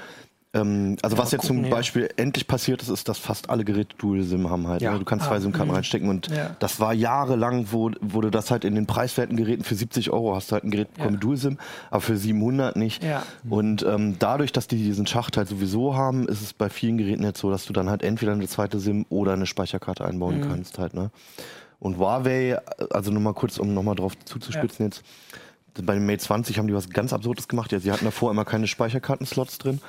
ähm, 0.53 0.97
also 1.03 1.15
ja, 1.15 1.23
was 1.23 1.31
jetzt 1.31 1.43
gucken, 1.43 1.63
zum 1.63 1.71
Beispiel 1.71 2.03
ja. 2.03 2.09
endlich 2.17 2.49
passiert 2.49 2.83
ist, 2.83 2.89
ist, 2.89 3.09
dass 3.09 3.19
fast 3.19 3.51
alle 3.51 3.65
Geräte 3.65 3.95
Dual-SIM 3.99 4.51
haben 4.51 4.67
halt. 4.67 4.83
Ja. 4.83 4.93
Ne? 4.93 4.99
Du 4.99 5.05
kannst 5.05 5.27
ah, 5.27 5.29
zwei 5.29 5.41
SIM-Karten 5.41 5.71
mhm. 5.71 5.77
reinstecken 5.77 6.09
und 6.09 6.29
das 6.59 6.81
war 6.81 6.93
jahrelang, 6.93 7.67
wo, 7.71 7.93
wurde 8.01 8.33
das 8.33 8.51
halt 8.51 8.65
in 8.65 8.75
den 8.75 8.87
preiswerten 8.87 9.37
Geräten 9.37 9.63
für 9.63 9.77
70 9.77 10.11
Euro 10.11 10.35
hast 10.35 10.51
du 10.51 10.55
halt 10.55 10.65
ein 10.65 10.73
Gerät 10.73 10.93
bekommen 10.95 11.15
mit 11.15 11.23
Dual-SIM, 11.23 11.59
aber 11.91 12.01
für 12.01 12.17
700 12.17 12.77
nicht. 12.77 13.05
Und 13.49 13.85
ähm, 13.85 14.17
dadurch, 14.19 14.53
dass 14.53 14.67
die 14.67 14.77
diesen 14.77 15.07
Schacht 15.07 15.37
halt 15.37 15.49
sowieso 15.49 15.95
haben, 15.95 16.29
ist 16.29 16.43
es 16.43 16.53
bei 16.53 16.69
vielen 16.69 16.99
Geräten 16.99 17.23
jetzt 17.23 17.41
so, 17.41 17.51
dass 17.51 17.67
du 17.67 17.73
dann 17.73 17.89
halt 17.89 18.03
entweder 18.03 18.33
eine 18.33 18.49
zweite 18.49 18.81
SIM 18.81 19.07
oder 19.09 19.35
eine 19.35 19.47
Speicherkarte 19.47 20.05
einbauen 20.05 20.41
mhm. 20.41 20.49
kannst 20.49 20.79
halt. 20.79 20.95
Ne? 20.95 21.11
Und 21.79 21.99
Huawei, 21.99 22.59
also 22.91 23.13
nur 23.13 23.23
mal 23.23 23.35
kurz, 23.35 23.59
um 23.59 23.73
nochmal 23.73 23.95
drauf 23.95 24.13
zuzuspitzen 24.25 24.87
jetzt, 24.87 25.03
bei 25.83 25.95
dem 25.95 26.05
Mate 26.05 26.19
20 26.19 26.59
haben 26.59 26.67
die 26.67 26.75
was 26.75 26.91
ganz 26.91 27.13
Absurdes 27.13 27.47
gemacht. 27.47 27.71
Ja, 27.71 27.79
sie 27.79 27.93
hatten 27.93 28.05
davor 28.05 28.33
immer 28.33 28.45
keine 28.45 28.67
Speicherkartenslots 28.67 29.59
drin 29.59 29.81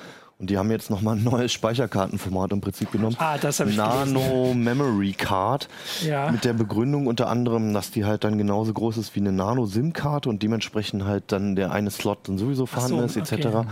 und 0.42 0.50
die 0.50 0.58
haben 0.58 0.72
jetzt 0.72 0.90
nochmal 0.90 1.18
ein 1.18 1.24
neues 1.24 1.54
Speicherkartenformat 1.54 2.52
im 2.52 2.62
Prinzip 2.62 2.92
genommen. 2.92 3.16
Ah, 3.20 3.38
das 3.38 3.60
habe 3.60 3.70
ich 3.70 3.78
Nano 3.78 4.20
gelesen. 4.20 4.64
Memory 4.64 5.14
Card. 5.14 5.70
Ja. 6.04 6.32
Mit 6.32 6.46
der 6.46 6.54
Begründung 6.54 7.06
unter 7.06 7.30
anderem, 7.30 7.76
dass 7.76 7.92
die 7.92 8.06
halt 8.06 8.24
dann 8.24 8.40
genauso 8.40 8.74
groß 8.74 8.98
ist 8.98 9.16
wie 9.16 9.20
eine 9.20 9.32
Nano-SIM-Karte 9.32 10.28
und 10.30 10.42
dementsprechend 10.42 11.06
halt 11.06 11.32
dann 11.32 11.56
der 11.56 11.72
eine 11.72 11.92
Slot 11.92 12.28
dann 12.28 12.40
sowieso 12.40 12.66
vorhanden 12.66 13.08
so, 13.08 13.20
ist, 13.20 13.32
etc. 13.32 13.46
Okay. 13.46 13.66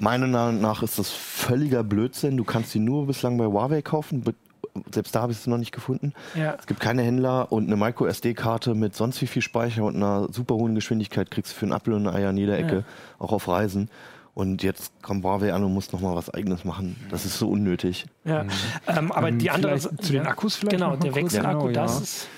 Meiner 0.00 0.26
Meinung 0.26 0.60
nach 0.60 0.82
ist 0.82 0.98
das 0.98 1.10
völliger 1.10 1.84
Blödsinn. 1.84 2.36
Du 2.36 2.42
kannst 2.42 2.74
die 2.74 2.80
nur 2.80 3.06
bislang 3.06 3.38
bei 3.38 3.44
Huawei 3.44 3.80
kaufen. 3.80 4.24
Selbst 4.90 5.14
da 5.14 5.22
habe 5.22 5.30
ich 5.30 5.38
es 5.38 5.46
noch 5.46 5.56
nicht 5.56 5.72
gefunden. 5.72 6.14
Ja. 6.34 6.56
Es 6.58 6.66
gibt 6.66 6.80
keine 6.80 7.02
Händler 7.02 7.52
und 7.52 7.66
eine 7.66 7.76
Micro 7.76 8.06
SD-Karte 8.06 8.74
mit 8.74 8.96
sonst 8.96 9.22
wie 9.22 9.26
viel 9.28 9.42
Speicher 9.42 9.84
und 9.84 9.94
einer 9.94 10.26
super 10.32 10.56
hohen 10.56 10.74
Geschwindigkeit 10.74 11.30
kriegst 11.30 11.52
du 11.52 11.56
für 11.56 11.66
einen 11.66 11.72
Apfel 11.72 11.94
und 11.94 12.08
ein 12.08 12.14
Ei 12.14 12.26
an 12.26 12.36
jeder 12.36 12.58
Ecke, 12.58 12.76
ja. 12.76 12.84
auch 13.20 13.32
auf 13.32 13.46
Reisen. 13.46 13.88
Und 14.36 14.62
jetzt 14.62 14.92
kommt 15.00 15.24
Huawei 15.24 15.54
an 15.54 15.64
und 15.64 15.72
muss 15.72 15.90
noch 15.92 16.00
mal 16.02 16.14
was 16.14 16.28
Eigenes 16.28 16.62
machen. 16.66 16.94
Das 17.08 17.24
ist 17.24 17.38
so 17.38 17.48
unnötig. 17.48 18.04
Ja, 18.26 18.44
mhm. 18.44 18.50
ähm, 18.86 19.12
aber 19.12 19.28
ähm, 19.28 19.38
die 19.38 19.50
andere 19.50 19.78
zu 19.78 20.12
den 20.12 20.26
Akkus 20.26 20.56
vielleicht. 20.56 20.76
Genau, 20.76 20.94
der 20.94 21.14
Wechselakku, 21.14 21.68
genau, 21.68 21.72
das 21.72 22.00
ist 22.02 22.28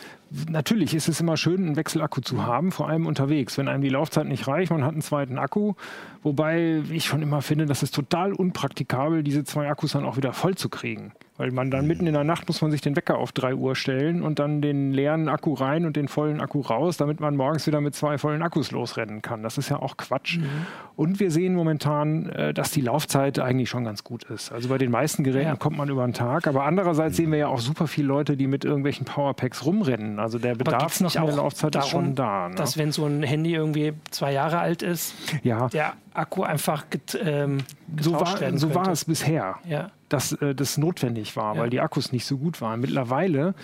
natürlich 0.49 0.95
ist 0.95 1.09
es 1.09 1.21
immer 1.21 1.37
schön, 1.37 1.67
einen 1.67 1.77
Wechselakku 1.77 2.21
zu 2.21 2.47
haben, 2.47 2.71
vor 2.71 2.89
allem 2.89 3.07
unterwegs. 3.07 3.59
Wenn 3.59 3.67
einem 3.67 3.83
die 3.83 3.89
Laufzeit 3.89 4.27
nicht 4.27 4.47
reicht, 4.47 4.71
man 4.71 4.85
hat 4.85 4.93
einen 4.93 5.03
zweiten 5.03 5.39
Akku. 5.39 5.75
Wobei 6.23 6.85
ich 6.89 7.07
schon 7.07 7.21
immer 7.21 7.43
finde, 7.43 7.67
das 7.67 7.83
ist 7.83 7.97
total 7.97 8.33
unpraktikabel, 8.33 9.25
diese 9.25 9.43
zwei 9.43 9.69
Akkus 9.69 9.93
dann 9.93 10.05
auch 10.05 10.17
wieder 10.17 10.33
voll 10.33 10.55
zu 10.55 10.69
kriegen. 10.69 11.11
Weil 11.39 11.53
man 11.53 11.71
dann 11.71 11.87
mitten 11.87 12.07
in 12.07 12.15
der 12.15 12.25
Nacht 12.25 12.49
muss 12.49 12.61
man 12.61 12.71
sich 12.73 12.81
den 12.81 12.97
Wecker 12.97 13.17
auf 13.17 13.33
3 13.33 13.55
Uhr 13.55 13.77
stellen 13.77 14.23
und 14.23 14.41
dann 14.41 14.61
den 14.61 14.93
leeren 14.93 15.29
Akku 15.29 15.55
rein 15.55 15.87
und 15.87 15.97
den 15.97 16.09
vollen 16.09 16.41
Akku 16.41 16.61
raus, 16.61 16.97
damit 16.97 17.21
man 17.21 17.37
morgens 17.37 17.67
wieder 17.67 17.81
mit 17.81 17.95
zwei 17.95 18.19
vollen 18.19 18.43
Akkus 18.43 18.73
losrennen 18.73 19.23
kann. 19.23 19.45
Das 19.45 19.57
ist 19.57 19.69
ja 19.69 19.81
auch 19.81 19.97
Quatsch. 19.97 20.39
Mhm. 20.39 20.49
Und 20.97 21.21
wir 21.21 21.31
sehen 21.31 21.55
momentan, 21.55 22.29
äh, 22.31 22.53
dass 22.53 22.73
die 22.73 22.81
Laufzeit 22.81 23.39
eigentlich 23.39 23.71
schon 23.71 23.85
ganz 23.85 24.03
gut 24.03 24.25
ist. 24.25 24.51
Also 24.51 24.69
bei 24.69 24.79
den 24.79 24.91
meisten 24.91 25.23
Geräten 25.23 25.49
ja. 25.49 25.57
kommt 25.57 25.77
man 25.77 25.89
über 25.89 26.05
den 26.05 26.13
Tag. 26.13 26.49
Aber 26.49 26.65
andererseits 26.65 27.17
sehen 27.17 27.31
wir 27.31 27.39
ja 27.39 27.47
auch 27.47 27.61
super 27.61 27.87
viele 27.87 28.09
Leute, 28.09 28.37
die 28.37 28.49
mit 28.49 28.65
irgendwelchen 28.65 29.07
Powerpacks 29.07 29.65
rumrennen. 29.65 30.19
Also 30.19 30.41
der 30.41 30.57
Bedarf 30.57 31.01
nach 31.01 31.13
der 31.13 31.23
Laufzeit 31.25 31.77
darum, 31.77 31.87
ist 31.87 31.91
schon 31.91 32.15
da. 32.17 32.49
Ne? 32.49 32.57
Dass 32.57 32.77
wenn 32.77 32.91
so 32.91 33.07
ein 33.07 33.23
Handy 33.23 33.55
irgendwie 33.55 33.93
zwei 34.11 34.33
Jahre 34.33 34.59
alt 34.59 34.83
ist, 34.83 35.15
ja. 35.45 35.69
der 35.69 35.95
Akku 36.19 36.43
einfach 36.43 36.91
get, 36.91 37.19
ähm, 37.23 37.59
so 38.01 38.13
war, 38.13 38.41
werden 38.41 38.59
So 38.59 38.75
war 38.75 38.89
es 38.89 39.05
bisher. 39.05 39.57
Ja 39.67 39.91
dass 40.09 40.33
äh, 40.33 40.55
das 40.55 40.79
notwendig 40.79 41.37
war, 41.37 41.55
ja. 41.55 41.61
weil 41.61 41.71
die 41.71 41.81
Akkus 41.81 42.13
nicht 42.13 42.27
so 42.27 42.39
gut 42.39 42.61
waren. 42.61 42.81
Mittlerweile 42.81 43.55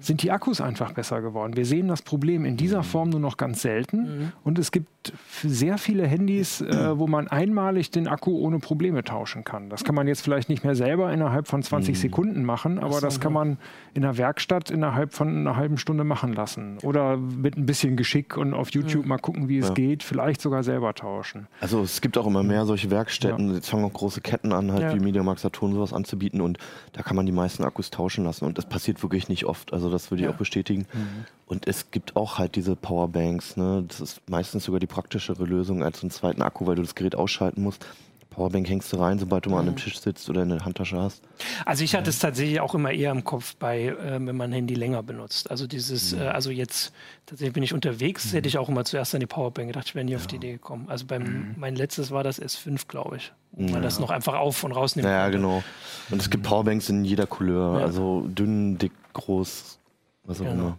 sind 0.00 0.22
die 0.22 0.30
Akkus 0.30 0.60
einfach 0.60 0.92
besser 0.92 1.22
geworden. 1.22 1.56
Wir 1.56 1.64
sehen 1.64 1.88
das 1.88 2.02
Problem 2.02 2.44
in 2.44 2.56
dieser 2.56 2.82
Form 2.82 3.10
nur 3.10 3.20
noch 3.20 3.36
ganz 3.36 3.62
selten 3.62 3.98
mhm. 3.98 4.32
und 4.44 4.58
es 4.58 4.70
gibt 5.02 5.18
sehr 5.42 5.78
viele 5.78 6.06
Handys, 6.06 6.60
äh, 6.60 6.66
wo 6.98 7.06
man 7.06 7.28
einmalig 7.28 7.90
den 7.90 8.08
Akku 8.08 8.38
ohne 8.38 8.58
Probleme 8.58 9.04
tauschen 9.04 9.44
kann. 9.44 9.68
Das 9.68 9.84
kann 9.84 9.94
man 9.94 10.06
jetzt 10.06 10.22
vielleicht 10.22 10.48
nicht 10.48 10.64
mehr 10.64 10.74
selber 10.74 11.12
innerhalb 11.12 11.48
von 11.48 11.62
20 11.62 11.94
mhm. 11.94 12.00
Sekunden 12.00 12.44
machen, 12.44 12.78
aber 12.78 13.00
das 13.00 13.20
kann 13.20 13.32
man 13.32 13.58
in 13.94 14.02
der 14.02 14.16
Werkstatt 14.16 14.70
innerhalb 14.70 15.12
von 15.12 15.28
einer 15.28 15.56
halben 15.56 15.78
Stunde 15.78 16.04
machen 16.04 16.32
lassen 16.32 16.78
oder 16.82 17.16
mit 17.16 17.56
ein 17.56 17.66
bisschen 17.66 17.96
Geschick 17.96 18.36
und 18.36 18.54
auf 18.54 18.70
YouTube 18.70 19.02
mhm. 19.02 19.08
mal 19.08 19.18
gucken, 19.18 19.48
wie 19.48 19.58
es 19.58 19.68
ja. 19.68 19.74
geht, 19.74 20.02
vielleicht 20.02 20.40
sogar 20.40 20.62
selber 20.62 20.94
tauschen. 20.94 21.46
Also 21.60 21.82
es 21.82 22.00
gibt 22.00 22.16
auch 22.18 22.26
immer 22.26 22.42
mehr 22.42 22.66
solche 22.66 22.90
Werkstätten, 22.90 23.48
ja. 23.48 23.54
jetzt 23.56 23.68
fangen 23.68 23.84
auch 23.84 23.92
große 23.92 24.20
Ketten 24.20 24.52
an, 24.52 24.72
halt 24.72 24.82
ja. 24.82 24.94
wie 24.94 25.00
Mediamarkt 25.00 25.40
Saturn 25.40 25.72
sowas 25.72 25.92
anzubieten 25.92 26.40
und 26.40 26.58
da 26.92 27.02
kann 27.02 27.16
man 27.16 27.26
die 27.26 27.32
meisten 27.32 27.64
Akkus 27.64 27.90
tauschen 27.90 28.24
lassen 28.24 28.44
und 28.44 28.58
das 28.58 28.66
passiert 28.66 29.02
wirklich 29.02 29.28
nicht 29.28 29.44
oft. 29.46 29.72
Also 29.72 29.90
das 29.90 30.10
würde 30.10 30.24
ich 30.24 30.28
auch 30.28 30.34
bestätigen. 30.34 30.86
Mhm. 30.92 31.24
Und 31.52 31.66
es 31.66 31.90
gibt 31.90 32.16
auch 32.16 32.38
halt 32.38 32.56
diese 32.56 32.76
Powerbanks. 32.76 33.58
Ne? 33.58 33.84
Das 33.86 34.00
ist 34.00 34.22
meistens 34.26 34.64
sogar 34.64 34.80
die 34.80 34.86
praktischere 34.92 35.44
Lösung 35.44 35.82
als 35.82 36.02
einen 36.02 36.10
zweiten 36.10 36.42
Akku, 36.42 36.66
weil 36.66 36.76
du 36.76 36.82
das 36.82 36.94
Gerät 36.94 37.14
ausschalten 37.14 37.62
musst. 37.62 37.86
Powerbank 38.32 38.68
hängst 38.68 38.90
du 38.92 38.96
rein, 38.96 39.18
sobald 39.18 39.44
du 39.44 39.50
mal 39.50 39.58
an 39.58 39.66
einem 39.66 39.74
mhm. 39.74 39.78
Tisch 39.80 40.00
sitzt 40.00 40.28
oder 40.30 40.42
in 40.42 40.48
der 40.48 40.64
Handtasche 40.64 40.98
hast. 40.98 41.22
Also 41.66 41.84
ich 41.84 41.94
hatte 41.94 42.08
es 42.08 42.18
tatsächlich 42.18 42.60
auch 42.60 42.74
immer 42.74 42.90
eher 42.90 43.10
im 43.10 43.24
Kopf 43.24 43.56
bei, 43.56 43.88
äh, 43.88 43.96
wenn 43.96 44.36
man 44.36 44.50
ein 44.50 44.52
Handy 44.52 44.74
länger 44.74 45.02
benutzt. 45.02 45.50
Also 45.50 45.66
dieses, 45.66 46.14
mhm. 46.14 46.22
äh, 46.22 46.24
also 46.28 46.50
jetzt 46.50 46.92
tatsächlich 47.26 47.52
bin 47.52 47.62
ich 47.62 47.74
unterwegs, 47.74 48.26
mhm. 48.26 48.36
hätte 48.36 48.48
ich 48.48 48.58
auch 48.58 48.68
immer 48.68 48.84
zuerst 48.84 49.14
an 49.14 49.20
die 49.20 49.26
Powerbank 49.26 49.68
gedacht, 49.68 49.86
ich 49.88 49.94
wäre 49.94 50.04
nie 50.04 50.12
ja. 50.12 50.18
auf 50.18 50.26
die 50.26 50.36
Idee 50.36 50.52
gekommen. 50.52 50.86
Also 50.88 51.06
beim 51.06 51.22
mhm. 51.22 51.54
mein 51.58 51.76
letztes 51.76 52.10
war 52.10 52.24
das 52.24 52.40
S5, 52.40 52.88
glaube 52.88 53.18
ich. 53.18 53.32
Wo 53.54 53.70
man 53.70 53.82
das 53.82 53.98
noch 53.98 54.08
einfach 54.08 54.32
auf 54.32 54.64
und 54.64 54.72
rausnimmt. 54.72 55.06
Ja, 55.06 55.28
genau. 55.28 55.62
Und 56.10 56.22
es 56.22 56.30
gibt 56.30 56.44
Powerbanks 56.44 56.88
in 56.88 57.04
jeder 57.04 57.26
Couleur. 57.26 57.80
Ja. 57.80 57.84
Also 57.84 58.26
dünn, 58.26 58.78
dick, 58.78 58.92
groß, 59.12 59.78
was 60.24 60.40
auch 60.40 60.44
genau. 60.44 60.52
immer. 60.52 60.78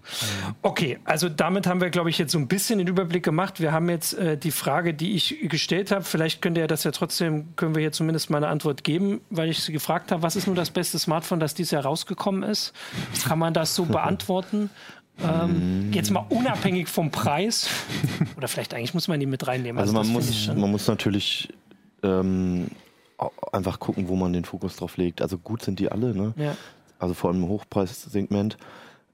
Okay, 0.61 0.99
also 1.03 1.27
damit 1.27 1.67
haben 1.67 1.81
wir, 1.81 1.89
glaube 1.89 2.09
ich, 2.09 2.17
jetzt 2.17 2.31
so 2.31 2.37
ein 2.37 2.47
bisschen 2.47 2.79
den 2.79 2.87
Überblick 2.87 3.23
gemacht. 3.23 3.59
Wir 3.59 3.73
haben 3.73 3.89
jetzt 3.89 4.13
äh, 4.13 4.37
die 4.37 4.51
Frage, 4.51 4.93
die 4.93 5.15
ich 5.15 5.49
gestellt 5.49 5.91
habe. 5.91 6.05
Vielleicht 6.05 6.41
könnt 6.41 6.57
ihr 6.57 6.67
das 6.67 6.85
ja 6.85 6.91
trotzdem, 6.91 7.53
können 7.57 7.75
wir 7.75 7.81
hier 7.81 7.91
zumindest 7.91 8.29
mal 8.29 8.37
eine 8.37 8.47
Antwort 8.47 8.85
geben, 8.85 9.19
weil 9.29 9.49
ich 9.49 9.61
sie 9.61 9.73
gefragt 9.73 10.11
habe, 10.11 10.23
was 10.23 10.37
ist 10.37 10.47
nun 10.47 10.55
das 10.55 10.71
beste 10.71 10.97
Smartphone, 10.97 11.41
das 11.41 11.53
dieses 11.53 11.71
Jahr 11.71 11.83
rausgekommen 11.83 12.43
ist? 12.43 12.73
Kann 13.25 13.37
man 13.37 13.53
das 13.53 13.75
so 13.75 13.83
beantworten? 13.85 14.69
Ähm, 15.21 15.91
jetzt 15.93 16.09
mal 16.09 16.25
unabhängig 16.29 16.87
vom 16.87 17.11
Preis. 17.11 17.69
Oder 18.37 18.47
vielleicht 18.47 18.73
eigentlich 18.73 18.93
muss 18.93 19.07
man 19.09 19.19
die 19.19 19.25
mit 19.25 19.45
reinnehmen. 19.45 19.79
Also, 19.79 19.95
also 19.95 20.09
man, 20.09 20.13
muss, 20.13 20.47
man 20.47 20.71
muss 20.71 20.87
natürlich 20.87 21.49
ähm, 22.01 22.67
einfach 23.51 23.79
gucken, 23.79 24.07
wo 24.07 24.15
man 24.15 24.31
den 24.31 24.45
Fokus 24.45 24.77
drauf 24.77 24.97
legt. 24.97 25.21
Also 25.21 25.37
gut 25.37 25.63
sind 25.63 25.79
die 25.79 25.91
alle, 25.91 26.15
ne? 26.15 26.33
Ja. 26.37 26.55
Also 26.97 27.13
vor 27.13 27.29
allem 27.29 27.43
im 27.43 27.49
Hochpreissegment. 27.49 28.57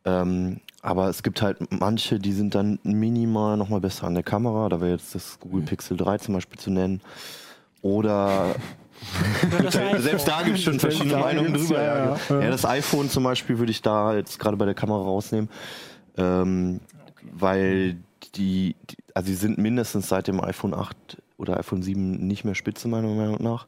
Ähm, 0.10 0.62
aber 0.82 1.10
es 1.10 1.24
gibt 1.24 1.42
halt 1.42 1.58
manche, 1.72 2.20
die 2.20 2.32
sind 2.32 2.56
dann 2.56 2.80
minimal 2.84 3.58
nochmal 3.58 3.82
besser 3.82 4.08
an 4.08 4.14
der 4.14 4.24
Kamera. 4.24 4.70
Da 4.70 4.80
wäre 4.80 4.92
jetzt 4.92 5.14
das 5.14 5.40
Google 5.40 5.64
Pixel 5.64 5.98
3 5.98 6.20
zum 6.20 6.36
Beispiel 6.36 6.60
zu 6.60 6.72
nennen. 6.72 7.02
Oder 7.82 8.56
selbst 10.00 10.28
da 10.28 10.42
gibt 10.42 10.58
es 10.58 10.64
schon 10.64 10.80
verschiedene 10.80 11.18
Meinungen 11.18 11.54
drüber. 11.54 11.82
Ja, 11.82 12.18
ja. 12.30 12.42
Ja, 12.42 12.50
das 12.50 12.66
iPhone 12.66 13.10
zum 13.10 13.24
Beispiel 13.24 13.60
würde 13.60 13.72
ich 13.72 13.82
da 13.82 14.16
jetzt 14.16 14.40
gerade 14.40 14.58
bei 14.58 14.66
der 14.66 14.74
Kamera 14.74 15.02
rausnehmen. 15.02 15.50
Ähm, 16.18 16.80
weil 17.32 17.98
die, 18.36 18.76
die, 18.90 18.98
also 19.14 19.28
sie 19.28 19.36
sind 19.36 19.58
mindestens 19.58 20.08
seit 20.08 20.28
dem 20.28 20.42
iPhone 20.42 20.74
8 20.74 20.96
oder 21.38 21.58
iPhone 21.58 21.82
7 21.82 22.26
nicht 22.26 22.46
mehr 22.46 22.56
spitze, 22.56 22.88
meiner 22.88 23.08
Meinung 23.10 23.42
nach. 23.42 23.68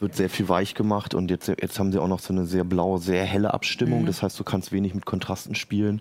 Es 0.00 0.02
wird 0.02 0.16
sehr 0.16 0.30
viel 0.30 0.48
weich 0.48 0.74
gemacht 0.74 1.12
und 1.12 1.30
jetzt, 1.30 1.48
jetzt 1.48 1.78
haben 1.78 1.92
sie 1.92 1.98
auch 1.98 2.08
noch 2.08 2.20
so 2.20 2.32
eine 2.32 2.46
sehr 2.46 2.64
blaue, 2.64 2.98
sehr 2.98 3.22
helle 3.26 3.52
Abstimmung. 3.52 4.00
Mhm. 4.00 4.06
Das 4.06 4.22
heißt, 4.22 4.40
du 4.40 4.44
kannst 4.44 4.72
wenig 4.72 4.94
mit 4.94 5.04
Kontrasten 5.04 5.54
spielen. 5.54 6.00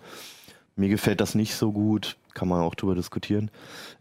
Mir 0.78 0.88
gefällt 0.88 1.20
das 1.20 1.36
nicht 1.36 1.54
so 1.54 1.74
gut, 1.74 2.16
kann 2.34 2.48
man 2.48 2.62
auch 2.62 2.76
drüber 2.76 2.96
diskutieren. 2.96 3.52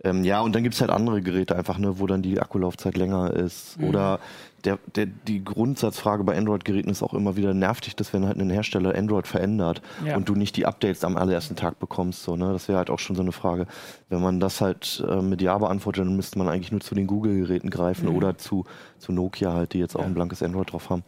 Ähm, 0.05 0.25
ja, 0.25 0.41
und 0.41 0.55
dann 0.55 0.63
gibt 0.63 0.75
es 0.75 0.81
halt 0.81 0.91
andere 0.91 1.23
Geräte 1.23 1.57
einfach, 1.57 1.79
ne, 1.79 1.99
wo 1.99 2.07
dann 2.07 2.23
die 2.23 2.41
Akkulaufzeit 2.41 2.97
länger 2.97 3.33
ist. 3.33 3.79
Mhm. 3.79 3.89
Oder 3.89 4.21
der, 4.65 4.79
der, 4.95 5.07
die 5.07 5.45
Grundsatzfrage 5.45 6.25
bei 6.25 6.37
Android-Geräten 6.37 6.91
ist 6.91 7.03
auch 7.03 7.15
immer 7.15 7.37
wieder, 7.37 7.55
nervt 7.55 7.87
dich 7.87 7.97
das, 7.97 8.13
wenn 8.13 8.27
halt 8.27 8.39
ein 8.39 8.51
Hersteller 8.51 8.95
Android 8.95 9.27
verändert 9.27 9.83
ja. 10.05 10.17
und 10.17 10.29
du 10.29 10.35
nicht 10.35 10.57
die 10.57 10.67
Updates 10.67 11.05
am 11.05 11.17
allerersten 11.17 11.57
Tag 11.57 11.79
bekommst. 11.79 12.23
So, 12.23 12.37
ne? 12.37 12.53
Das 12.53 12.69
wäre 12.69 12.79
halt 12.79 12.91
auch 12.91 12.99
schon 12.99 13.17
so 13.17 13.23
eine 13.23 13.33
Frage. 13.33 13.67
Wenn 14.09 14.21
man 14.21 14.41
das 14.41 14.61
halt 14.61 15.05
äh, 15.09 15.23
mit 15.23 15.43
Ja 15.43 15.57
beantwortet, 15.59 16.05
dann 16.05 16.17
müsste 16.17 16.39
man 16.39 16.49
eigentlich 16.49 16.73
nur 16.73 16.81
zu 16.81 16.95
den 16.95 17.07
Google-Geräten 17.07 17.71
greifen 17.71 18.09
mhm. 18.09 18.17
oder 18.17 18.37
zu, 18.37 18.65
zu 18.99 19.13
Nokia 19.13 19.53
halt, 19.53 19.73
die 19.75 19.79
jetzt 19.79 19.97
auch 19.97 20.01
ja. 20.01 20.07
ein 20.07 20.15
blankes 20.15 20.43
Android 20.43 20.73
drauf 20.73 20.91
haben. 20.91 21.05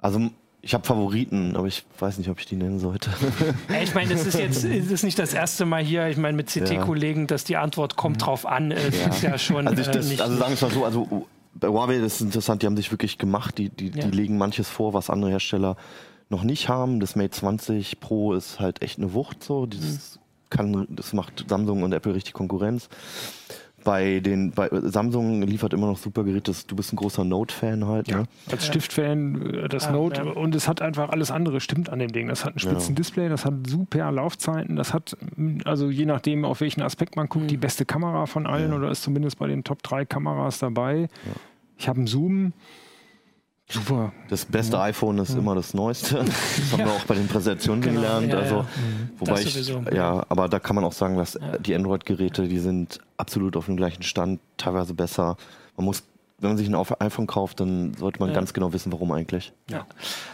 Also 0.00 0.30
ich 0.66 0.74
habe 0.74 0.84
Favoriten, 0.84 1.54
aber 1.54 1.68
ich 1.68 1.84
weiß 2.00 2.18
nicht, 2.18 2.28
ob 2.28 2.40
ich 2.40 2.46
die 2.46 2.56
nennen 2.56 2.80
sollte. 2.80 3.10
Ja, 3.68 3.82
ich 3.82 3.94
meine, 3.94 4.12
das 4.12 4.26
ist 4.26 4.36
jetzt 4.36 4.64
das 4.64 4.90
ist 4.90 5.04
nicht 5.04 5.18
das 5.18 5.32
erste 5.32 5.64
Mal 5.64 5.82
hier. 5.82 6.08
Ich 6.08 6.16
meine, 6.16 6.36
mit 6.36 6.48
CT-Kollegen, 6.48 7.28
dass 7.28 7.44
die 7.44 7.56
Antwort 7.56 7.94
kommt 7.96 8.26
drauf 8.26 8.44
an, 8.44 8.72
äh, 8.72 8.90
ja. 8.90 9.06
ist 9.06 9.22
ja 9.22 9.38
schon. 9.38 9.68
Also, 9.68 9.82
ich, 9.82 9.88
das, 9.88 10.10
äh, 10.10 10.20
also 10.20 10.36
sagen 10.36 10.50
wir 10.50 10.54
es 10.54 10.62
mal 10.62 10.70
so, 10.72 10.84
also 10.84 11.26
bei 11.54 11.68
Huawei, 11.68 11.98
das 11.98 12.16
ist 12.16 12.20
interessant, 12.20 12.62
die 12.62 12.66
haben 12.66 12.76
sich 12.76 12.90
wirklich 12.90 13.16
gemacht, 13.16 13.58
die, 13.58 13.68
die, 13.68 13.90
ja. 13.90 14.06
die 14.06 14.10
legen 14.10 14.38
manches 14.38 14.68
vor, 14.68 14.92
was 14.92 15.08
andere 15.08 15.30
Hersteller 15.30 15.76
noch 16.30 16.42
nicht 16.42 16.68
haben. 16.68 16.98
Das 16.98 17.14
Mate 17.14 17.30
20 17.30 18.00
Pro 18.00 18.34
ist 18.34 18.58
halt 18.58 18.82
echt 18.82 18.98
eine 18.98 19.14
Wucht 19.14 19.44
so. 19.44 19.66
Dieses 19.66 20.16
mhm. 20.16 20.50
kann, 20.50 20.86
das 20.90 21.12
macht 21.12 21.44
Samsung 21.48 21.84
und 21.84 21.92
Apple 21.92 22.14
richtig 22.14 22.32
Konkurrenz 22.32 22.88
bei 23.86 24.18
den 24.18 24.50
bei 24.50 24.68
Samsung 24.72 25.42
liefert 25.42 25.72
immer 25.72 25.86
noch 25.86 25.96
super 25.96 26.24
Geräte. 26.24 26.52
Du 26.66 26.74
bist 26.74 26.92
ein 26.92 26.96
großer 26.96 27.22
Note-Fan 27.22 27.86
halt. 27.86 28.08
Ja. 28.08 28.18
Ne? 28.18 28.24
Als 28.50 28.66
Stift-Fan 28.66 29.54
äh, 29.54 29.68
das 29.68 29.86
ah, 29.86 29.92
Note 29.92 30.22
ja. 30.24 30.30
und 30.32 30.56
es 30.56 30.66
hat 30.66 30.82
einfach 30.82 31.10
alles 31.10 31.30
andere 31.30 31.60
stimmt 31.60 31.88
an 31.88 32.00
dem 32.00 32.10
Ding. 32.10 32.26
Das 32.26 32.44
hat 32.44 32.56
ein 32.56 32.58
spitzen 32.58 32.90
ja. 32.90 32.96
Display, 32.96 33.28
das 33.28 33.44
hat 33.44 33.54
super 33.68 34.10
Laufzeiten, 34.10 34.74
das 34.74 34.92
hat 34.92 35.16
also 35.64 35.88
je 35.88 36.04
nachdem 36.04 36.44
auf 36.44 36.60
welchen 36.60 36.82
Aspekt 36.82 37.14
man 37.14 37.28
guckt, 37.28 37.44
mhm. 37.44 37.48
die 37.48 37.56
beste 37.56 37.84
Kamera 37.84 38.26
von 38.26 38.48
allen 38.48 38.72
oder 38.72 38.90
ist 38.90 39.04
zumindest 39.04 39.38
bei 39.38 39.46
den 39.46 39.62
Top 39.62 39.84
3 39.84 40.04
Kameras 40.04 40.58
dabei. 40.58 41.08
Ich 41.78 41.88
habe 41.88 41.98
einen 41.98 42.08
Zoom. 42.08 42.54
Super. 43.68 44.12
Das 44.28 44.44
beste 44.44 44.76
ja. 44.76 44.84
iPhone 44.84 45.18
ist 45.18 45.32
ja. 45.32 45.38
immer 45.38 45.54
das 45.54 45.74
neueste. 45.74 46.16
Das 46.24 46.72
haben 46.72 46.80
ja. 46.80 46.86
wir 46.86 46.92
auch 46.92 47.04
bei 47.04 47.14
den 47.14 47.26
Präsentationen 47.26 47.82
genau. 47.82 48.00
gelernt. 48.00 48.34
also, 48.34 48.62
mhm. 48.62 49.10
wobei 49.18 49.40
ich, 49.40 49.74
ja, 49.92 50.24
aber 50.28 50.48
da 50.48 50.58
kann 50.60 50.76
man 50.76 50.84
auch 50.84 50.92
sagen, 50.92 51.16
dass 51.16 51.38
die 51.60 51.74
Android-Geräte, 51.74 52.46
die 52.46 52.58
sind 52.58 53.00
absolut 53.16 53.56
auf 53.56 53.66
dem 53.66 53.76
gleichen 53.76 54.02
Stand, 54.02 54.40
teilweise 54.56 54.94
besser. 54.94 55.36
Man 55.76 55.86
muss 55.86 56.04
wenn 56.38 56.50
man 56.50 56.58
sich 56.58 56.68
ein 56.68 56.74
iPhone 56.74 57.26
kauft, 57.26 57.60
dann 57.60 57.94
sollte 57.94 58.20
man 58.20 58.28
ja. 58.28 58.34
ganz 58.34 58.52
genau 58.52 58.74
wissen, 58.74 58.92
warum 58.92 59.10
eigentlich. 59.12 59.54
Ja. 59.70 59.86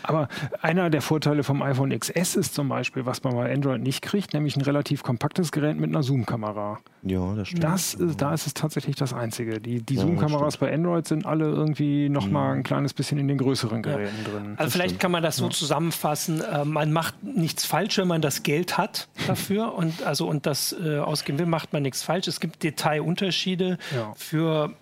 Aber 0.02 0.28
einer 0.60 0.90
der 0.90 1.00
Vorteile 1.00 1.44
vom 1.44 1.62
iPhone 1.62 1.96
XS 1.96 2.34
ist 2.34 2.54
zum 2.54 2.68
Beispiel, 2.68 3.06
was 3.06 3.22
man 3.22 3.36
bei 3.36 3.52
Android 3.52 3.80
nicht 3.80 4.02
kriegt, 4.02 4.34
nämlich 4.34 4.56
ein 4.56 4.62
relativ 4.62 5.04
kompaktes 5.04 5.52
Gerät 5.52 5.76
mit 5.76 5.90
einer 5.90 6.02
Zoom-Kamera. 6.02 6.80
Ja, 7.04 7.34
das 7.36 7.48
stimmt. 7.48 7.62
Das 7.62 7.94
ist, 7.94 8.20
da 8.20 8.34
ist 8.34 8.48
es 8.48 8.54
tatsächlich 8.54 8.96
das 8.96 9.12
Einzige. 9.12 9.60
Die, 9.60 9.80
die 9.80 9.94
ja, 9.94 10.00
Zoom-Kameras 10.00 10.56
bei 10.56 10.74
Android 10.74 11.06
sind 11.06 11.24
alle 11.24 11.44
irgendwie 11.44 12.08
nochmal 12.08 12.54
mhm. 12.54 12.60
ein 12.60 12.62
kleines 12.64 12.94
bisschen 12.94 13.18
in 13.18 13.28
den 13.28 13.38
größeren 13.38 13.82
Geräten 13.82 14.24
drin. 14.24 14.54
Also 14.56 14.64
das 14.64 14.72
vielleicht 14.72 14.90
stimmt. 14.90 15.02
kann 15.02 15.12
man 15.12 15.22
das 15.22 15.36
so 15.36 15.48
zusammenfassen, 15.50 16.40
äh, 16.40 16.64
man 16.64 16.92
macht 16.92 17.22
nichts 17.22 17.64
falsch, 17.64 17.98
wenn 17.98 18.08
man 18.08 18.22
das 18.22 18.42
Geld 18.42 18.76
hat 18.76 19.08
dafür 19.28 19.74
und, 19.74 20.02
also, 20.02 20.26
und 20.26 20.46
das 20.46 20.74
äh, 20.82 20.98
ausgeben 20.98 21.38
will, 21.38 21.46
macht 21.46 21.72
man 21.72 21.82
nichts 21.82 22.02
falsch. 22.02 22.26
Es 22.26 22.40
gibt 22.40 22.64
Detailunterschiede 22.64 23.78
für 24.16 24.72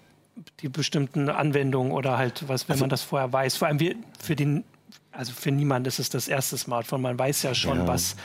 die 0.60 0.68
bestimmten 0.68 1.28
Anwendungen 1.28 1.92
oder 1.92 2.18
halt 2.18 2.48
was, 2.48 2.68
wenn 2.68 2.74
also, 2.74 2.82
man 2.82 2.90
das 2.90 3.02
vorher 3.02 3.32
weiß. 3.32 3.56
Vor 3.56 3.68
allem 3.68 3.80
wir, 3.80 3.96
für 4.18 4.36
den, 4.36 4.64
also 5.12 5.32
für 5.32 5.50
niemanden 5.50 5.88
ist 5.88 5.98
es 5.98 6.10
das 6.10 6.28
erste 6.28 6.56
Smartphone. 6.56 7.02
Man 7.02 7.18
weiß 7.18 7.42
ja 7.42 7.54
schon, 7.54 7.78
ja. 7.78 7.86
was, 7.86 8.16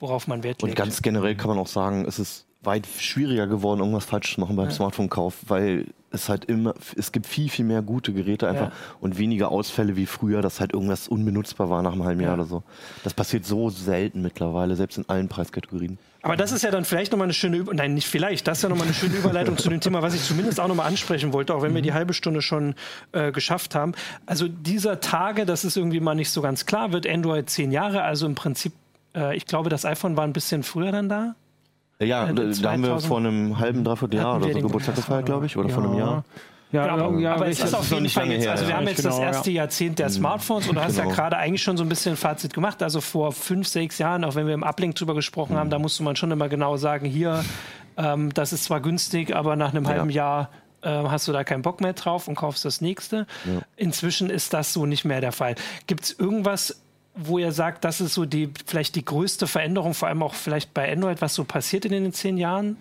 worauf 0.00 0.26
man 0.26 0.42
Wert 0.42 0.62
legt. 0.62 0.72
Und 0.72 0.76
ganz 0.76 1.02
generell 1.02 1.34
kann 1.36 1.48
man 1.48 1.58
auch 1.58 1.68
sagen, 1.68 2.04
es 2.06 2.18
ist 2.18 2.46
weit 2.62 2.86
schwieriger 2.98 3.46
geworden, 3.46 3.80
irgendwas 3.80 4.04
falsch 4.04 4.34
zu 4.34 4.40
machen 4.40 4.56
beim 4.56 4.68
ja. 4.68 4.72
Smartphone-Kauf, 4.72 5.36
weil 5.48 5.86
es 6.12 6.28
halt 6.28 6.44
immer, 6.44 6.74
es 6.96 7.10
gibt 7.10 7.26
viel, 7.26 7.48
viel 7.48 7.64
mehr 7.64 7.82
gute 7.82 8.12
Geräte 8.12 8.46
einfach 8.48 8.68
ja. 8.68 8.72
und 9.00 9.18
weniger 9.18 9.50
Ausfälle 9.50 9.96
wie 9.96 10.06
früher, 10.06 10.42
dass 10.42 10.60
halt 10.60 10.72
irgendwas 10.72 11.08
unbenutzbar 11.08 11.70
war 11.70 11.82
nach 11.82 11.92
einem 11.92 12.04
halben 12.04 12.20
Jahr 12.20 12.34
oder 12.34 12.44
so. 12.44 12.62
Das 13.02 13.14
passiert 13.14 13.44
so 13.44 13.70
selten 13.70 14.22
mittlerweile, 14.22 14.76
selbst 14.76 14.98
in 14.98 15.08
allen 15.08 15.28
Preiskategorien. 15.28 15.98
Aber 16.20 16.36
das 16.36 16.52
ist 16.52 16.62
ja 16.62 16.70
dann 16.70 16.84
vielleicht 16.84 17.10
nochmal 17.10 17.26
eine 17.26 17.32
schöne, 17.32 17.56
Über 17.56 17.74
nein, 17.74 17.94
nicht 17.94 18.06
vielleicht, 18.06 18.46
das 18.46 18.58
ist 18.58 18.62
ja 18.62 18.68
nochmal 18.68 18.86
eine 18.86 18.94
schöne 18.94 19.16
Überleitung 19.16 19.56
zu 19.56 19.68
dem 19.68 19.80
Thema, 19.80 20.02
was 20.02 20.14
ich 20.14 20.22
zumindest 20.22 20.60
auch 20.60 20.68
nochmal 20.68 20.86
ansprechen 20.86 21.32
wollte, 21.32 21.54
auch 21.54 21.62
wenn 21.62 21.74
wir 21.74 21.82
die 21.82 21.92
halbe 21.92 22.14
Stunde 22.14 22.42
schon 22.42 22.74
äh, 23.10 23.32
geschafft 23.32 23.74
haben. 23.74 23.92
Also 24.24 24.46
dieser 24.46 25.00
Tage, 25.00 25.46
das 25.46 25.64
ist 25.64 25.76
irgendwie 25.76 25.98
mal 25.98 26.14
nicht 26.14 26.30
so 26.30 26.40
ganz 26.42 26.64
klar, 26.64 26.92
wird 26.92 27.08
Android 27.08 27.50
zehn 27.50 27.72
Jahre, 27.72 28.02
also 28.02 28.26
im 28.26 28.36
Prinzip, 28.36 28.72
äh, 29.16 29.36
ich 29.36 29.46
glaube, 29.46 29.68
das 29.68 29.84
iPhone 29.84 30.16
war 30.16 30.24
ein 30.24 30.32
bisschen 30.32 30.62
früher 30.62 30.92
dann 30.92 31.08
da. 31.08 31.34
Ja, 32.04 32.28
äh, 32.28 32.34
da 32.34 32.72
haben 32.72 32.82
wir 32.82 33.00
vor 33.00 33.18
einem 33.18 33.58
halben, 33.58 33.84
dreiviertel 33.84 34.16
Jahr 34.16 34.36
oder 34.36 34.52
so 34.52 34.60
Geburtstag 34.60 34.96
gefeiert, 34.96 35.26
glaube 35.26 35.46
ich, 35.46 35.56
oder 35.56 35.68
ja. 35.68 35.74
vor 35.74 35.84
einem 35.84 35.98
Jahr. 35.98 36.24
Ja, 36.72 36.86
genau. 36.86 37.18
ja, 37.18 37.34
aber 37.34 37.48
es 37.48 37.60
ist 37.60 37.74
auf 37.74 37.90
jeden 37.90 38.08
Fall 38.08 38.30
jetzt, 38.30 38.48
also 38.48 38.66
wir 38.66 38.74
haben 38.74 38.88
jetzt 38.88 39.02
genau, 39.02 39.10
das 39.10 39.18
erste 39.18 39.50
ja. 39.50 39.62
Jahrzehnt 39.62 39.98
der 39.98 40.08
mhm. 40.08 40.12
Smartphones 40.12 40.68
und 40.68 40.76
du 40.76 40.80
hast 40.82 40.96
genau. 40.96 41.10
ja 41.10 41.14
gerade 41.14 41.36
eigentlich 41.36 41.62
schon 41.62 41.76
so 41.76 41.84
ein 41.84 41.88
bisschen 41.88 42.16
Fazit 42.16 42.54
gemacht. 42.54 42.82
Also 42.82 43.02
vor 43.02 43.32
fünf, 43.32 43.68
sechs 43.68 43.98
Jahren, 43.98 44.24
auch 44.24 44.34
wenn 44.36 44.46
wir 44.46 44.54
im 44.54 44.62
Uplink 44.62 44.94
drüber 44.94 45.14
gesprochen 45.14 45.52
mhm. 45.52 45.58
haben, 45.58 45.70
da 45.70 45.78
musste 45.78 46.02
man 46.02 46.16
schon 46.16 46.30
immer 46.30 46.48
genau 46.48 46.78
sagen, 46.78 47.06
hier, 47.06 47.44
ähm, 47.98 48.32
das 48.32 48.54
ist 48.54 48.64
zwar 48.64 48.80
günstig, 48.80 49.36
aber 49.36 49.54
nach 49.54 49.74
einem 49.74 49.84
ja. 49.84 49.90
halben 49.90 50.08
Jahr 50.08 50.48
äh, 50.80 50.88
hast 50.88 51.28
du 51.28 51.32
da 51.32 51.44
keinen 51.44 51.60
Bock 51.60 51.82
mehr 51.82 51.92
drauf 51.92 52.26
und 52.26 52.36
kaufst 52.36 52.64
das 52.64 52.80
nächste. 52.80 53.26
Ja. 53.44 53.60
Inzwischen 53.76 54.30
ist 54.30 54.54
das 54.54 54.72
so 54.72 54.86
nicht 54.86 55.04
mehr 55.04 55.20
der 55.20 55.32
Fall. 55.32 55.56
Gibt 55.86 56.04
es 56.04 56.18
irgendwas, 56.18 56.82
wo 57.14 57.38
ihr 57.38 57.52
sagt, 57.52 57.84
das 57.84 58.00
ist 58.00 58.14
so 58.14 58.24
die 58.24 58.50
vielleicht 58.66 58.94
die 58.94 59.04
größte 59.04 59.46
Veränderung, 59.46 59.94
vor 59.94 60.08
allem 60.08 60.22
auch 60.22 60.34
vielleicht 60.34 60.72
bei 60.74 60.90
Android, 60.90 61.20
was 61.20 61.34
so 61.34 61.44
passiert 61.44 61.84
in 61.84 61.92
den 61.92 62.12
zehn 62.12 62.38
Jahren? 62.38 62.76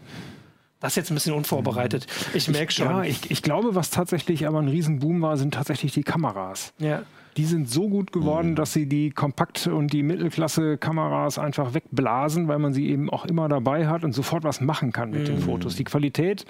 Das 0.80 0.94
ist 0.94 0.96
jetzt 0.96 1.12
ein 1.12 1.14
bisschen 1.14 1.36
unvorbereitet. 1.36 2.08
Ich 2.34 2.50
merke 2.50 2.72
schon. 2.72 2.88
Ja, 2.88 3.04
ich, 3.04 3.30
ich, 3.30 3.44
glaube, 3.44 3.76
was 3.76 3.92
tatsächlich 3.92 4.48
aber 4.48 4.60
ein 4.60 4.68
Riesenboom 4.68 5.22
war, 5.22 5.38
sind 5.38 5.54
tatsächlich 5.54 5.94
die 5.94 6.02
Kameras. 6.02 6.74
Ja. 6.80 7.04
Die 7.38 7.46
sind 7.46 7.70
so 7.70 7.88
gut 7.88 8.12
geworden, 8.12 8.52
mhm. 8.52 8.56
dass 8.56 8.74
sie 8.74 8.88
die 8.88 9.12
Kompakt- 9.12 9.68
und 9.68 9.94
die 9.94 10.02
Mittelklasse-Kameras 10.02 11.38
einfach 11.38 11.76
wegblasen, 11.76 12.48
weil 12.48 12.58
man 12.58 12.74
sie 12.74 12.90
eben 12.90 13.12
auch 13.12 13.26
immer 13.26 13.48
dabei 13.48 13.88
hat 13.88 14.04
und 14.04 14.14
sofort 14.14 14.44
was 14.44 14.60
machen 14.60 14.92
kann 14.92 15.12
mit 15.12 15.22
mhm. 15.22 15.26
den 15.26 15.40
Fotos. 15.42 15.76
Die 15.76 15.84
Qualität 15.84 16.46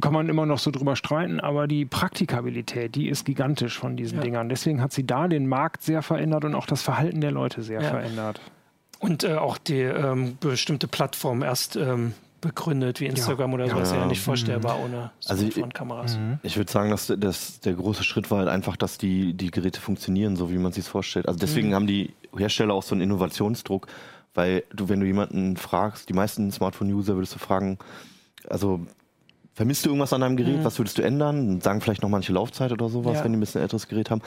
kann 0.00 0.12
man 0.12 0.28
immer 0.28 0.46
noch 0.46 0.58
so 0.58 0.70
drüber 0.70 0.96
streiten, 0.96 1.40
aber 1.40 1.66
die 1.66 1.84
Praktikabilität, 1.84 2.94
die 2.94 3.08
ist 3.08 3.24
gigantisch 3.24 3.78
von 3.78 3.96
diesen 3.96 4.18
ja. 4.18 4.24
Dingern. 4.24 4.48
Deswegen 4.48 4.80
hat 4.80 4.92
sie 4.92 5.06
da 5.06 5.28
den 5.28 5.46
Markt 5.46 5.82
sehr 5.82 6.02
verändert 6.02 6.44
und 6.44 6.54
auch 6.54 6.66
das 6.66 6.82
Verhalten 6.82 7.20
der 7.20 7.30
Leute 7.30 7.62
sehr 7.62 7.80
ja. 7.80 7.90
verändert. 7.90 8.40
Und 8.98 9.24
äh, 9.24 9.34
auch 9.34 9.58
die 9.58 9.80
ähm, 9.80 10.38
bestimmte 10.40 10.88
Plattform 10.88 11.42
erst 11.42 11.76
ähm, 11.76 12.14
begründet, 12.40 13.00
wie 13.00 13.06
Instagram 13.06 13.50
ja. 13.50 13.54
oder 13.56 13.68
so, 13.68 13.76
ja. 13.76 13.82
ist 13.82 13.92
ja 13.92 14.06
nicht 14.06 14.22
vorstellbar 14.22 14.78
mhm. 14.78 14.84
ohne 14.84 15.10
also 15.26 15.46
Kameras. 15.72 16.16
Mhm. 16.16 16.38
Ich 16.42 16.56
würde 16.56 16.70
sagen, 16.70 16.90
dass, 16.90 17.12
dass 17.18 17.60
der 17.60 17.74
große 17.74 18.04
Schritt 18.04 18.30
war 18.30 18.38
halt 18.38 18.48
einfach, 18.48 18.76
dass 18.76 18.98
die, 18.98 19.34
die 19.34 19.50
Geräte 19.50 19.80
funktionieren, 19.80 20.36
so 20.36 20.50
wie 20.50 20.58
man 20.58 20.72
sich 20.72 20.84
vorstellt. 20.84 21.28
Also 21.28 21.38
deswegen 21.38 21.68
mhm. 21.68 21.74
haben 21.74 21.86
die 21.86 22.14
Hersteller 22.36 22.74
auch 22.74 22.82
so 22.82 22.94
einen 22.94 23.02
Innovationsdruck, 23.02 23.86
weil 24.34 24.64
du, 24.72 24.88
wenn 24.88 25.00
du 25.00 25.06
jemanden 25.06 25.56
fragst, 25.56 26.08
die 26.08 26.12
meisten 26.12 26.50
Smartphone-User 26.50 27.14
würdest 27.14 27.34
du 27.34 27.38
fragen, 27.38 27.78
also 28.48 28.86
vermisst 29.56 29.86
du 29.86 29.88
irgendwas 29.88 30.12
an 30.12 30.20
deinem 30.20 30.36
Gerät, 30.36 30.58
mhm. 30.58 30.64
was 30.64 30.78
würdest 30.78 30.98
du 30.98 31.02
ändern? 31.02 31.62
Sagen 31.62 31.80
vielleicht 31.80 32.02
noch 32.02 32.10
manche 32.10 32.32
Laufzeit 32.32 32.72
oder 32.72 32.90
sowas, 32.90 33.14
ja. 33.16 33.24
wenn 33.24 33.32
die 33.32 33.38
ein 33.38 33.40
bisschen 33.40 33.62
älteres 33.62 33.88
Gerät 33.88 34.10
haben. 34.10 34.20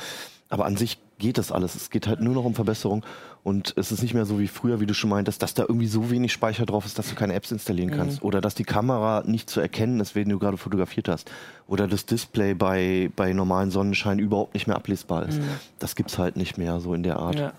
Aber 0.49 0.65
an 0.65 0.75
sich 0.75 0.97
geht 1.19 1.37
das 1.37 1.51
alles. 1.51 1.75
Es 1.75 1.91
geht 1.91 2.07
halt 2.07 2.19
nur 2.19 2.33
noch 2.33 2.45
um 2.45 2.55
Verbesserung 2.55 3.05
und 3.43 3.73
es 3.77 3.91
ist 3.91 4.01
nicht 4.01 4.13
mehr 4.13 4.25
so 4.25 4.39
wie 4.39 4.47
früher, 4.47 4.81
wie 4.81 4.85
du 4.85 4.93
schon 4.93 5.09
meintest, 5.09 5.41
dass 5.41 5.53
da 5.53 5.63
irgendwie 5.63 5.87
so 5.87 6.11
wenig 6.11 6.33
Speicher 6.33 6.65
drauf 6.65 6.85
ist, 6.85 6.99
dass 6.99 7.09
du 7.09 7.15
keine 7.15 7.33
Apps 7.33 7.51
installieren 7.51 7.91
kannst 7.91 8.21
mhm. 8.21 8.27
oder 8.27 8.41
dass 8.41 8.53
die 8.53 8.65
Kamera 8.65 9.23
nicht 9.25 9.49
zu 9.49 9.61
erkennen 9.61 9.99
ist, 10.01 10.13
wenn 10.13 10.27
du 10.27 10.39
gerade 10.39 10.57
fotografiert 10.57 11.07
hast 11.07 11.31
oder 11.65 11.87
das 11.87 12.05
Display 12.05 12.53
bei, 12.53 13.09
bei 13.15 13.31
normalen 13.31 13.71
Sonnenschein 13.71 14.19
überhaupt 14.19 14.55
nicht 14.55 14.67
mehr 14.67 14.75
ablesbar 14.75 15.27
ist. 15.27 15.39
Mhm. 15.39 15.49
Das 15.79 15.95
gibt's 15.95 16.17
halt 16.17 16.35
nicht 16.35 16.57
mehr 16.57 16.79
so 16.81 16.93
in 16.93 17.03
der 17.03 17.17
Art. 17.17 17.39
Ja. 17.39 17.53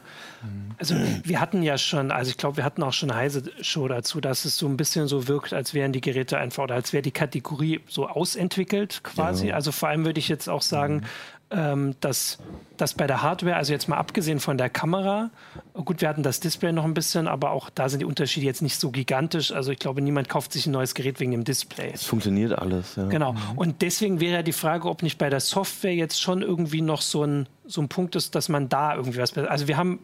Also 0.78 0.94
wir 1.22 1.40
hatten 1.40 1.62
ja 1.62 1.76
schon, 1.76 2.10
also 2.10 2.30
ich 2.30 2.36
glaube, 2.36 2.58
wir 2.58 2.64
hatten 2.64 2.82
auch 2.82 2.92
schon 2.92 3.10
eine 3.10 3.20
heise 3.20 3.42
Show 3.60 3.88
dazu, 3.88 4.20
dass 4.20 4.44
es 4.44 4.56
so 4.56 4.66
ein 4.66 4.76
bisschen 4.76 5.06
so 5.06 5.28
wirkt, 5.28 5.52
als 5.52 5.74
wären 5.74 5.92
die 5.92 6.00
Geräte 6.00 6.38
einfach 6.38 6.64
oder 6.64 6.74
als 6.74 6.92
wäre 6.92 7.02
die 7.02 7.10
Kategorie 7.10 7.80
so 7.88 8.06
ausentwickelt 8.08 9.00
quasi. 9.02 9.48
Ja. 9.48 9.54
Also 9.54 9.72
vor 9.72 9.90
allem 9.90 10.04
würde 10.04 10.18
ich 10.18 10.28
jetzt 10.28 10.48
auch 10.48 10.62
sagen, 10.62 10.96
mhm 10.96 11.04
ähm, 11.50 11.96
dass, 12.00 12.38
dass 12.76 12.94
bei 12.94 13.06
der 13.06 13.22
Hardware, 13.22 13.56
also 13.56 13.72
jetzt 13.72 13.88
mal 13.88 13.96
abgesehen 13.96 14.38
von 14.38 14.56
der 14.56 14.70
Kamera, 14.70 15.30
gut, 15.74 16.00
wir 16.00 16.08
hatten 16.08 16.22
das 16.22 16.40
Display 16.40 16.72
noch 16.72 16.84
ein 16.84 16.94
bisschen, 16.94 17.26
aber 17.26 17.50
auch 17.50 17.70
da 17.70 17.88
sind 17.88 18.00
die 18.00 18.04
Unterschiede 18.04 18.46
jetzt 18.46 18.62
nicht 18.62 18.78
so 18.78 18.90
gigantisch. 18.90 19.52
Also 19.52 19.72
ich 19.72 19.78
glaube, 19.78 20.00
niemand 20.00 20.28
kauft 20.28 20.52
sich 20.52 20.66
ein 20.66 20.72
neues 20.72 20.94
Gerät 20.94 21.18
wegen 21.18 21.32
dem 21.32 21.44
Display. 21.44 21.90
Es 21.92 22.04
funktioniert 22.04 22.56
alles, 22.56 22.96
ja. 22.96 23.06
Genau. 23.06 23.32
Mhm. 23.32 23.38
Und 23.56 23.82
deswegen 23.82 24.20
wäre 24.20 24.34
ja 24.36 24.42
die 24.42 24.52
Frage, 24.52 24.88
ob 24.88 25.02
nicht 25.02 25.18
bei 25.18 25.28
der 25.28 25.40
Software 25.40 25.94
jetzt 25.94 26.20
schon 26.20 26.42
irgendwie 26.42 26.82
noch 26.82 27.02
so 27.02 27.24
ein, 27.24 27.48
so 27.66 27.80
ein 27.80 27.88
Punkt 27.88 28.14
ist, 28.16 28.34
dass 28.34 28.48
man 28.48 28.68
da 28.68 28.94
irgendwie 28.94 29.18
was 29.18 29.32
besser. 29.32 29.50
Also 29.50 29.66
wir 29.66 29.76
haben 29.76 29.98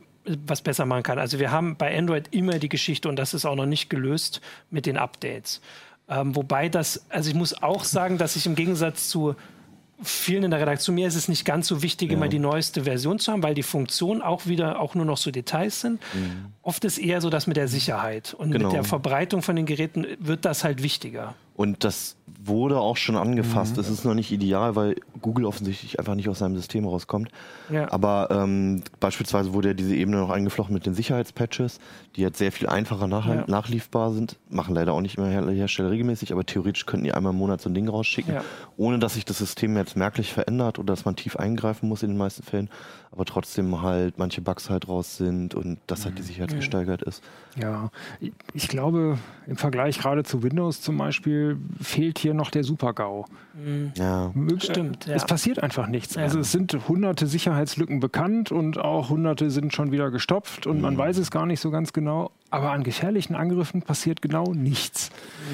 was 0.46 0.60
besser 0.60 0.86
machen 0.86 1.04
kann. 1.04 1.20
Also 1.20 1.38
wir 1.38 1.52
haben 1.52 1.76
bei 1.76 1.96
Android 1.96 2.28
immer 2.32 2.58
die 2.58 2.68
Geschichte 2.68 3.08
und 3.08 3.16
das 3.16 3.34
ist 3.34 3.44
auch 3.44 3.54
noch 3.54 3.66
nicht 3.66 3.88
gelöst 3.88 4.40
mit 4.70 4.86
den 4.86 4.96
Updates. 4.96 5.60
Ähm, 6.08 6.34
wobei 6.36 6.68
das, 6.68 7.04
also 7.10 7.30
ich 7.30 7.36
muss 7.36 7.62
auch 7.62 7.84
sagen, 7.84 8.18
dass 8.18 8.36
ich 8.36 8.46
im 8.46 8.54
Gegensatz 8.54 9.08
zu 9.08 9.36
vielen 10.02 10.44
in 10.44 10.50
der 10.50 10.60
Redaktion, 10.60 10.94
mir 10.94 11.08
ist 11.08 11.14
es 11.14 11.28
nicht 11.28 11.44
ganz 11.44 11.66
so 11.66 11.82
wichtig, 11.82 12.10
ja. 12.10 12.16
immer 12.16 12.28
die 12.28 12.38
neueste 12.38 12.84
Version 12.84 13.18
zu 13.18 13.32
haben, 13.32 13.42
weil 13.42 13.54
die 13.54 13.62
Funktionen 13.62 14.22
auch 14.22 14.46
wieder 14.46 14.80
auch 14.80 14.94
nur 14.94 15.04
noch 15.04 15.16
so 15.16 15.30
Details 15.30 15.80
sind. 15.80 16.00
Mhm. 16.14 16.52
Oft 16.62 16.84
ist 16.84 16.98
eher 16.98 17.20
so 17.20 17.30
das 17.30 17.46
mit 17.46 17.56
der 17.56 17.68
Sicherheit 17.68 18.34
und 18.34 18.50
genau. 18.50 18.68
mit 18.68 18.74
der 18.74 18.84
Verbreitung 18.84 19.42
von 19.42 19.56
den 19.56 19.66
Geräten 19.66 20.06
wird 20.18 20.44
das 20.44 20.64
halt 20.64 20.82
wichtiger. 20.82 21.34
Und 21.54 21.84
das 21.84 22.15
wurde 22.26 22.78
auch 22.80 22.96
schon 22.96 23.16
angefasst. 23.16 23.78
Es 23.78 23.88
mhm. 23.88 23.94
ist 23.94 24.04
noch 24.04 24.14
nicht 24.14 24.32
ideal, 24.32 24.74
weil 24.74 24.96
Google 25.20 25.44
offensichtlich 25.44 25.98
einfach 25.98 26.14
nicht 26.14 26.28
aus 26.28 26.40
seinem 26.40 26.56
System 26.56 26.84
rauskommt. 26.84 27.30
Ja. 27.70 27.90
Aber 27.92 28.28
ähm, 28.30 28.82
beispielsweise 29.00 29.52
wurde 29.52 29.68
ja 29.68 29.74
diese 29.74 29.94
Ebene 29.94 30.18
noch 30.18 30.30
eingeflochten 30.30 30.74
mit 30.74 30.86
den 30.86 30.94
Sicherheitspatches, 30.94 31.78
die 32.16 32.22
jetzt 32.22 32.38
sehr 32.38 32.52
viel 32.52 32.68
einfacher 32.68 33.06
nach 33.06 33.28
ja. 33.28 33.44
nachliefbar 33.46 34.12
sind. 34.12 34.38
Machen 34.50 34.74
leider 34.74 34.92
auch 34.92 35.00
nicht 35.00 35.18
mehr 35.18 35.28
Her 35.28 35.48
Hersteller 35.48 35.90
regelmäßig, 35.90 36.32
aber 36.32 36.44
theoretisch 36.44 36.86
könnten 36.86 37.04
die 37.04 37.12
einmal 37.12 37.32
im 37.32 37.38
Monat 37.38 37.60
so 37.60 37.70
ein 37.70 37.74
Ding 37.74 37.88
rausschicken, 37.88 38.34
ja. 38.34 38.44
ohne 38.76 38.98
dass 38.98 39.14
sich 39.14 39.24
das 39.24 39.38
System 39.38 39.76
jetzt 39.76 39.96
merklich 39.96 40.32
verändert 40.32 40.78
oder 40.78 40.92
dass 40.92 41.04
man 41.04 41.16
tief 41.16 41.36
eingreifen 41.36 41.88
muss 41.88 42.02
in 42.02 42.10
den 42.10 42.18
meisten 42.18 42.42
Fällen 42.42 42.70
aber 43.16 43.24
trotzdem 43.24 43.80
halt 43.80 44.18
manche 44.18 44.42
Bugs 44.42 44.68
halt 44.68 44.88
raus 44.88 45.16
sind 45.16 45.54
und 45.54 45.78
dass 45.86 46.04
halt 46.04 46.18
die 46.18 46.22
mhm. 46.22 46.26
Sicherheit 46.26 46.54
gesteigert 46.54 47.02
ist. 47.02 47.24
Ja, 47.58 47.90
ich 48.52 48.68
glaube, 48.68 49.18
im 49.46 49.56
Vergleich 49.56 49.98
gerade 49.98 50.22
zu 50.22 50.42
Windows 50.42 50.82
zum 50.82 50.98
Beispiel 50.98 51.56
fehlt 51.80 52.15
hier 52.18 52.34
noch 52.34 52.50
der 52.50 52.64
Super-GAU. 52.64 53.24
Mhm. 53.54 53.92
Ja, 53.96 54.32
stimmt. 54.58 55.06
Ja. 55.06 55.14
Es 55.14 55.24
passiert 55.24 55.62
einfach 55.62 55.86
nichts. 55.86 56.14
Ja. 56.14 56.22
Also 56.22 56.40
es 56.40 56.52
sind 56.52 56.76
hunderte 56.88 57.26
Sicherheitslücken 57.26 58.00
bekannt 58.00 58.52
und 58.52 58.78
auch 58.78 59.10
hunderte 59.10 59.50
sind 59.50 59.74
schon 59.74 59.92
wieder 59.92 60.10
gestopft 60.10 60.66
und 60.66 60.76
mhm. 60.76 60.82
man 60.82 60.98
weiß 60.98 61.18
es 61.18 61.30
gar 61.30 61.46
nicht 61.46 61.60
so 61.60 61.70
ganz 61.70 61.92
genau. 61.92 62.30
Aber 62.50 62.70
an 62.70 62.84
gefährlichen 62.84 63.34
Angriffen 63.34 63.82
passiert 63.82 64.22
genau 64.22 64.52
nichts. 64.52 65.10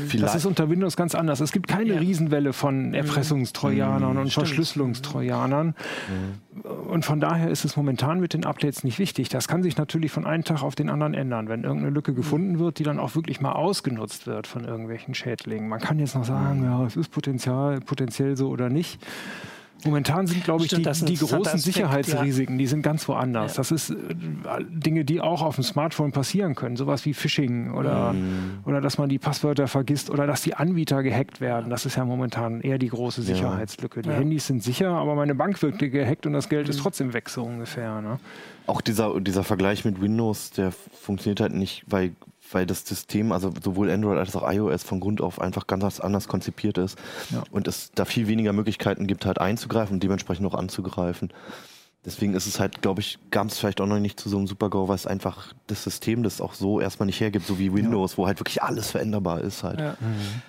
Vielleicht. 0.09 0.25
Das 0.25 0.35
ist 0.35 0.47
unter 0.47 0.69
Windows 0.69 0.97
ganz 0.97 1.15
anders. 1.15 1.41
Es 1.41 1.51
gibt 1.51 1.67
keine 1.67 1.95
ja. 1.95 2.01
Riesenwelle 2.01 2.53
von 2.53 2.89
mhm. 2.89 2.95
Erpressungstrojanern 2.95 4.13
mhm. 4.13 4.21
und 4.21 4.31
Stimmt. 4.31 4.47
Verschlüsselungstrojanern. 4.47 5.69
Mhm. 5.69 6.71
Und 6.91 7.05
von 7.07 7.19
daher 7.19 7.49
ist 7.51 7.65
es 7.65 7.77
momentan 7.77 8.21
mit 8.21 8.35
den 8.35 8.45
Updates 8.45 8.85
nicht 8.85 8.99
wichtig. 8.99 9.31
Das 9.31 9.49
kann 9.49 9.63
sich 9.63 9.79
natürlich 9.79 10.13
von 10.13 10.27
einem 10.27 10.45
Tag 10.45 10.63
auf 10.63 10.75
den 10.75 10.91
anderen 10.91 11.15
ändern, 11.15 11.49
wenn 11.49 11.65
irgendeine 11.65 11.95
Lücke 11.95 12.13
gefunden 12.13 12.59
wird, 12.59 12.79
die 12.79 12.85
dann 12.85 12.99
auch 12.99 13.15
wirklich 13.15 13.41
mal 13.41 13.53
ausgenutzt 13.53 14.27
wird 14.27 14.47
von 14.47 14.65
irgendwelchen 14.65 15.15
Schädlingen. 15.15 15.69
Man 15.69 15.81
kann 15.81 15.99
jetzt 15.99 16.15
noch 16.15 16.25
sagen, 16.25 16.61
mhm. 16.61 16.65
ja, 16.67 16.85
es 16.85 16.97
ist 16.97 17.11
Potenzial, 17.11 17.81
potenziell 17.81 18.37
so 18.37 18.51
oder 18.51 18.69
nicht. 18.69 19.01
Momentan 19.85 20.27
sind, 20.27 20.45
glaube 20.45 20.65
ich, 20.65 20.71
Stimmt, 20.71 20.87
die, 21.01 21.05
die 21.05 21.17
großen 21.17 21.39
Aspekt, 21.41 21.63
Sicherheitsrisiken, 21.63 22.55
ja. 22.55 22.59
die 22.59 22.67
sind 22.67 22.83
ganz 22.83 23.09
woanders. 23.09 23.53
Ja. 23.53 23.57
Das 23.59 23.73
ist 23.73 23.91
äh, 23.91 23.97
Dinge, 24.69 25.05
die 25.05 25.21
auch 25.21 25.43
auf 25.43 25.57
dem 25.57 25.65
Smartphone 25.65 26.13
passieren 26.13 26.55
können. 26.55 26.77
Sowas 26.77 27.05
wie 27.05 27.15
Phishing 27.15 27.73
oder, 27.73 28.13
mhm. 28.13 28.61
oder 28.65 28.81
dass 28.81 28.99
man 28.99 29.09
die 29.09 29.19
Passwörter 29.19 29.69
vergisst 29.69 30.11
oder 30.11 30.27
dass 30.27 30.43
die 30.43 30.55
Anbieter 30.55 31.03
gehackt 31.03 31.41
werden. 31.41 31.71
Das 31.71 31.87
ist 31.87 31.97
ja 31.97 32.05
momentan 32.05 32.61
eher 32.61 32.79
die 32.79 32.89
große 32.89 33.23
Sicherheitslücke. 33.23 34.03
Die 34.03 34.09
ja. 34.09 34.17
Handys 34.17 34.47
sind 34.47 34.63
sicher, 34.63 34.91
aber 34.91 35.15
meine 35.15 35.35
Bank 35.35 35.61
wird 35.63 35.79
gehackt 35.79 36.27
und 36.27 36.33
das 36.33 36.49
Geld 36.49 36.67
mhm. 36.67 36.71
ist 36.71 36.81
trotzdem 36.81 37.13
weg, 37.13 37.29
so 37.29 37.43
ungefähr. 37.43 38.01
Ne? 38.01 38.19
Auch 38.67 38.81
dieser, 38.81 39.21
dieser 39.21 39.45
Vergleich 39.45 39.85
mit 39.85 40.01
Windows, 40.01 40.51
der 40.51 40.73
funktioniert 40.73 41.41
halt 41.41 41.55
nicht, 41.55 41.85
weil 41.87 42.13
weil 42.55 42.67
das 42.67 42.87
System, 42.87 43.33
also 43.33 43.53
sowohl 43.63 43.91
Android 43.91 44.19
als 44.19 44.37
auch 44.37 44.51
iOS 44.51 44.83
von 44.83 45.01
Grund 45.01 45.21
auf 45.21 45.41
einfach 45.41 45.67
ganz 45.67 46.01
anders 46.01 46.29
konzipiert 46.29 46.79
ist 46.79 46.99
ja. 47.31 47.43
und 47.51 47.69
es 47.69 47.93
da 47.95 48.05
viel 48.05 48.29
weniger 48.29 48.53
Möglichkeiten 48.53 49.07
gibt, 49.07 49.27
halt 49.27 49.41
einzugreifen 49.41 49.95
und 49.95 50.03
dementsprechend 50.03 50.47
auch 50.47 50.55
anzugreifen. 50.55 51.33
Deswegen 52.05 52.35
ist 52.35 52.47
es 52.47 52.59
halt, 52.59 52.83
glaube 52.83 53.01
ich, 53.01 53.19
kam 53.31 53.47
es 53.47 53.59
vielleicht 53.59 53.81
auch 53.81 53.87
noch 53.87 54.01
nicht 54.01 54.19
zu 54.19 54.29
so 54.29 54.37
einem 54.37 54.49
Super-GO, 54.49 54.89
weil 54.89 54.97
es 54.97 55.07
einfach 55.07 55.55
das 55.69 55.85
System 55.85 56.25
das 56.25 56.41
auch 56.41 56.55
so 56.55 56.81
erstmal 56.81 57.07
nicht 57.07 57.21
hergibt, 57.21 57.47
so 57.47 57.61
wie 57.61 57.73
Windows, 57.73 58.13
ja. 58.13 58.19
wo 58.19 58.27
halt 58.27 58.41
wirklich 58.41 58.63
alles 58.63 58.91
veränderbar 58.91 59.41
ist 59.41 59.63
halt. 59.63 59.79
Ja. 59.79 59.97
Mhm. 60.01 60.43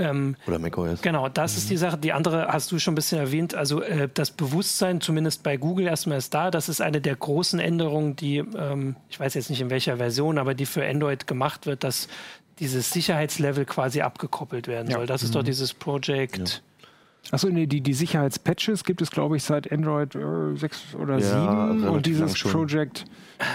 Ähm, 0.00 0.36
Oder 0.46 0.58
macOS. 0.58 1.02
Genau, 1.02 1.28
das 1.28 1.52
mhm. 1.52 1.58
ist 1.58 1.70
die 1.70 1.76
Sache. 1.76 1.98
Die 1.98 2.12
andere 2.12 2.48
hast 2.48 2.72
du 2.72 2.78
schon 2.78 2.92
ein 2.92 2.94
bisschen 2.96 3.18
erwähnt. 3.18 3.54
Also 3.54 3.82
äh, 3.82 4.08
das 4.12 4.30
Bewusstsein, 4.30 5.00
zumindest 5.00 5.42
bei 5.42 5.56
Google 5.56 5.86
erstmal 5.86 6.18
ist 6.18 6.34
da. 6.34 6.50
Das 6.50 6.68
ist 6.68 6.80
eine 6.80 7.00
der 7.00 7.16
großen 7.16 7.60
Änderungen, 7.60 8.16
die, 8.16 8.38
ähm, 8.38 8.96
ich 9.08 9.20
weiß 9.20 9.34
jetzt 9.34 9.50
nicht 9.50 9.60
in 9.60 9.70
welcher 9.70 9.98
Version, 9.98 10.38
aber 10.38 10.54
die 10.54 10.66
für 10.66 10.84
Android 10.84 11.26
gemacht 11.26 11.66
wird, 11.66 11.84
dass 11.84 12.08
dieses 12.58 12.90
Sicherheitslevel 12.90 13.64
quasi 13.64 14.02
abgekoppelt 14.02 14.68
werden 14.68 14.90
ja. 14.90 14.96
soll. 14.96 15.06
Das 15.06 15.22
mhm. 15.22 15.26
ist 15.26 15.34
doch 15.34 15.42
mhm. 15.42 15.46
dieses 15.46 15.74
Project. 15.74 16.48
Ja. 16.48 16.69
Achso, 17.30 17.48
nee, 17.48 17.66
die, 17.66 17.80
die 17.80 17.92
Sicherheitspatches 17.92 18.82
gibt 18.84 19.02
es, 19.02 19.10
glaube 19.10 19.36
ich, 19.36 19.44
seit 19.44 19.70
Android 19.70 20.14
äh, 20.14 20.56
6 20.56 20.96
oder 20.96 21.18
ja, 21.18 21.72
7. 21.72 21.88
Und 21.88 22.06
dieses 22.06 22.34
Project 22.34 23.04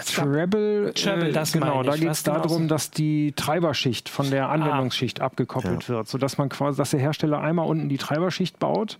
Treble, 0.06 0.93
Treble 0.93 1.30
äh, 1.30 1.32
das 1.32 1.51
genau, 1.51 1.84
da 1.84 1.95
geht 1.95 2.10
es 2.10 2.23
darum, 2.23 2.63
so? 2.63 2.67
dass 2.67 2.91
die 2.91 3.34
Treiberschicht 3.34 4.08
von 4.08 4.30
der 4.30 4.47
ah. 4.47 4.54
Anwendungsschicht 4.54 5.21
ah. 5.21 5.25
abgekoppelt 5.25 5.84
ja. 5.84 5.95
wird, 5.95 6.08
sodass 6.08 6.38
man 6.38 6.49
quasi, 6.49 6.78
dass 6.78 6.91
der 6.91 6.99
Hersteller 6.99 7.41
einmal 7.41 7.67
unten 7.67 7.89
die 7.89 7.97
Treiberschicht 7.97 8.60
baut 8.60 8.97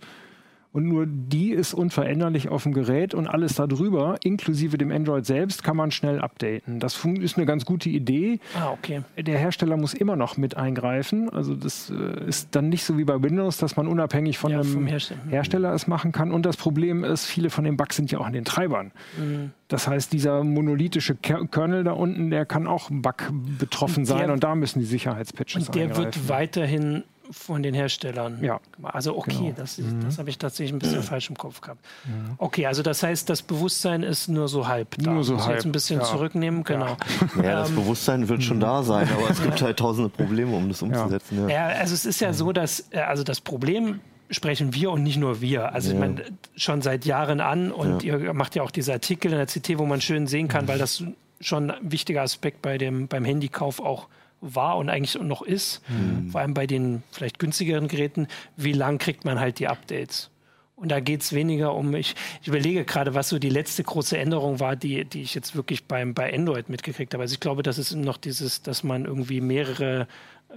und 0.76 0.88
nur 0.88 1.06
die 1.06 1.52
ist 1.52 1.72
unveränderlich 1.72 2.50
auf 2.50 2.64
dem 2.64 2.74
Gerät 2.74 3.14
und 3.14 3.26
alles 3.26 3.54
darüber, 3.54 4.18
inklusive 4.22 4.76
dem 4.76 4.92
Android 4.92 5.24
selbst, 5.24 5.64
kann 5.64 5.74
man 5.74 5.90
schnell 5.90 6.20
updaten. 6.20 6.80
Das 6.80 7.02
ist 7.02 7.38
eine 7.38 7.46
ganz 7.46 7.64
gute 7.64 7.88
Idee. 7.88 8.40
Ah, 8.54 8.72
okay. 8.72 9.00
Der 9.16 9.38
Hersteller 9.38 9.78
muss 9.78 9.94
immer 9.94 10.16
noch 10.16 10.36
mit 10.36 10.58
eingreifen. 10.58 11.30
Also 11.30 11.54
das 11.54 11.88
äh, 11.88 12.28
ist 12.28 12.54
dann 12.54 12.68
nicht 12.68 12.84
so 12.84 12.98
wie 12.98 13.04
bei 13.04 13.22
Windows, 13.22 13.56
dass 13.56 13.78
man 13.78 13.86
unabhängig 13.86 14.36
von 14.36 14.52
ja, 14.52 14.60
einem 14.60 14.86
Hersteller. 14.86 15.20
Hersteller 15.30 15.72
es 15.72 15.86
machen 15.86 16.12
kann. 16.12 16.30
Und 16.30 16.44
das 16.44 16.58
Problem 16.58 17.04
ist, 17.04 17.24
viele 17.24 17.48
von 17.48 17.64
den 17.64 17.78
Bugs 17.78 17.96
sind 17.96 18.12
ja 18.12 18.18
auch 18.18 18.26
in 18.26 18.34
den 18.34 18.44
Treibern. 18.44 18.92
Mhm. 19.18 19.52
Das 19.68 19.88
heißt, 19.88 20.12
dieser 20.12 20.44
monolithische 20.44 21.16
Kernel 21.16 21.84
da 21.84 21.92
unten, 21.92 22.30
der 22.30 22.44
kann 22.44 22.66
auch 22.66 22.90
Bug 22.90 23.32
betroffen 23.58 24.04
sein 24.04 24.26
der, 24.26 24.32
und 24.34 24.44
da 24.44 24.54
müssen 24.54 24.80
die 24.80 24.84
Sicherheitspatches 24.84 25.68
Und 25.68 25.74
der 25.74 25.84
eingreifen. 25.84 26.04
wird 26.04 26.28
weiterhin 26.28 27.02
von 27.30 27.62
den 27.62 27.74
Herstellern. 27.74 28.42
Ja. 28.42 28.60
Also 28.82 29.16
okay, 29.16 29.36
genau. 29.36 29.52
das, 29.56 29.78
mhm. 29.78 30.04
das 30.04 30.18
habe 30.18 30.30
ich 30.30 30.38
tatsächlich 30.38 30.72
ein 30.72 30.78
bisschen 30.78 31.02
falsch 31.02 31.28
im 31.30 31.36
Kopf 31.36 31.60
gehabt. 31.60 31.84
Mhm. 32.04 32.34
Okay, 32.38 32.66
also 32.66 32.82
das 32.82 33.02
heißt, 33.02 33.28
das 33.28 33.42
Bewusstsein 33.42 34.02
ist 34.02 34.28
nur 34.28 34.48
so 34.48 34.66
halb 34.68 34.96
da. 34.98 35.12
Nur 35.12 35.24
so 35.24 35.34
Muss 35.34 35.46
halb. 35.46 35.56
jetzt 35.56 35.64
ein 35.64 35.72
bisschen 35.72 36.00
ja. 36.00 36.06
zurücknehmen, 36.06 36.64
genau. 36.64 36.96
Ja, 37.36 37.42
ja 37.42 37.52
das 37.60 37.70
ähm, 37.70 37.76
Bewusstsein 37.76 38.28
wird 38.28 38.42
schon 38.42 38.60
da 38.60 38.82
sein, 38.82 39.08
aber 39.08 39.30
es 39.30 39.42
gibt 39.42 39.60
halt 39.62 39.78
tausende 39.78 40.08
Probleme, 40.08 40.54
um 40.56 40.68
das 40.68 40.82
umzusetzen. 40.82 41.48
Ja, 41.48 41.66
also 41.66 41.94
es 41.94 42.04
ist 42.04 42.20
ja 42.20 42.32
so, 42.32 42.52
dass 42.52 42.86
äh, 42.90 42.98
also 43.00 43.22
das 43.22 43.40
Problem 43.40 44.00
sprechen 44.30 44.74
wir 44.74 44.90
und 44.90 45.02
nicht 45.02 45.18
nur 45.18 45.40
wir. 45.40 45.72
Also 45.72 45.92
ich 45.92 45.98
meine, 45.98 46.22
schon 46.56 46.82
seit 46.82 47.04
Jahren 47.04 47.40
an 47.40 47.70
und 47.70 48.02
ihr 48.02 48.32
macht 48.34 48.56
ja 48.56 48.62
auch 48.62 48.70
diese 48.70 48.92
Artikel 48.92 49.32
in 49.32 49.38
der 49.38 49.46
CT, 49.46 49.78
wo 49.78 49.86
man 49.86 50.00
schön 50.00 50.26
sehen 50.26 50.48
kann, 50.48 50.66
weil 50.66 50.78
das 50.78 51.04
schon 51.40 51.70
ein 51.70 51.92
wichtiger 51.92 52.22
Aspekt 52.22 52.62
bei 52.62 52.78
dem, 52.78 53.08
beim 53.08 53.24
Handykauf 53.24 53.80
auch 53.80 54.08
war 54.40 54.76
und 54.76 54.88
eigentlich 54.88 55.20
noch 55.20 55.42
ist, 55.42 55.82
mhm. 55.88 56.30
vor 56.30 56.40
allem 56.40 56.54
bei 56.54 56.66
den 56.66 57.02
vielleicht 57.10 57.38
günstigeren 57.38 57.88
Geräten, 57.88 58.28
wie 58.56 58.72
lang 58.72 58.98
kriegt 58.98 59.24
man 59.24 59.40
halt 59.40 59.58
die 59.58 59.68
Updates? 59.68 60.30
Und 60.76 60.90
da 60.90 61.00
geht 61.00 61.22
es 61.22 61.32
weniger 61.32 61.74
um, 61.74 61.94
ich, 61.94 62.14
ich 62.42 62.48
überlege 62.48 62.84
gerade, 62.84 63.14
was 63.14 63.30
so 63.30 63.38
die 63.38 63.48
letzte 63.48 63.82
große 63.82 64.18
Änderung 64.18 64.60
war, 64.60 64.76
die, 64.76 65.06
die 65.06 65.22
ich 65.22 65.34
jetzt 65.34 65.56
wirklich 65.56 65.84
beim, 65.84 66.12
bei 66.12 66.32
Android 66.32 66.68
mitgekriegt 66.68 67.14
habe. 67.14 67.22
Also 67.22 67.32
ich 67.32 67.40
glaube, 67.40 67.62
das 67.62 67.78
ist 67.78 67.94
noch 67.94 68.18
dieses, 68.18 68.60
dass 68.60 68.84
man 68.84 69.06
irgendwie 69.06 69.40
mehrere 69.40 70.06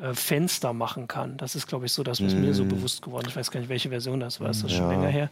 äh, 0.01 0.13
Fenster 0.13 0.73
machen 0.73 1.07
kann. 1.07 1.37
Das 1.37 1.55
ist, 1.55 1.67
glaube 1.67 1.85
ich, 1.85 1.93
so 1.93 2.03
das, 2.03 2.21
was 2.21 2.33
mm. 2.35 2.41
mir 2.41 2.53
so 2.53 2.65
mhm. 2.65 2.69
bewusst 2.69 3.01
geworden 3.01 3.27
ist. 3.27 3.31
Ich 3.31 3.35
weiß 3.37 3.49
gar 3.51 3.61
nicht, 3.61 3.69
welche 3.69 3.89
Version 3.89 4.19
das 4.19 4.41
war, 4.41 4.49
ist 4.49 4.61
das 4.61 4.73
ja. 4.73 4.79
schon 4.79 4.89
länger 4.89 5.07
her. 5.07 5.29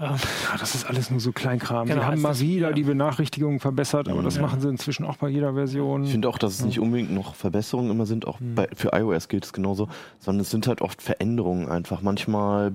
Ähm, 0.00 0.10
ja, 0.10 0.56
das 0.58 0.76
ist 0.76 0.84
alles 0.86 1.10
nur 1.10 1.18
so 1.18 1.32
Kleinkram. 1.32 1.88
Genau, 1.88 2.00
die 2.00 2.06
haben 2.06 2.20
mal 2.20 2.38
wieder 2.38 2.68
ja. 2.68 2.72
die 2.72 2.84
Benachrichtigungen 2.84 3.58
verbessert, 3.58 4.08
aber 4.08 4.22
das 4.22 4.36
ja. 4.36 4.42
machen 4.42 4.60
sie 4.60 4.68
inzwischen 4.68 5.04
auch 5.04 5.16
bei 5.16 5.28
jeder 5.28 5.54
Version. 5.54 6.04
Ich 6.04 6.12
finde 6.12 6.28
auch, 6.28 6.38
dass 6.38 6.54
es 6.54 6.64
nicht 6.64 6.78
unbedingt 6.78 7.12
noch 7.12 7.34
Verbesserungen 7.34 7.90
immer 7.90 8.06
sind, 8.06 8.26
auch 8.26 8.38
mhm. 8.38 8.54
bei, 8.54 8.68
für 8.74 8.90
iOS 8.92 9.28
gilt 9.28 9.44
es 9.44 9.52
genauso, 9.52 9.88
sondern 10.20 10.42
es 10.42 10.50
sind 10.50 10.68
halt 10.68 10.82
oft 10.82 11.02
Veränderungen 11.02 11.68
einfach. 11.68 12.00
Manchmal 12.00 12.72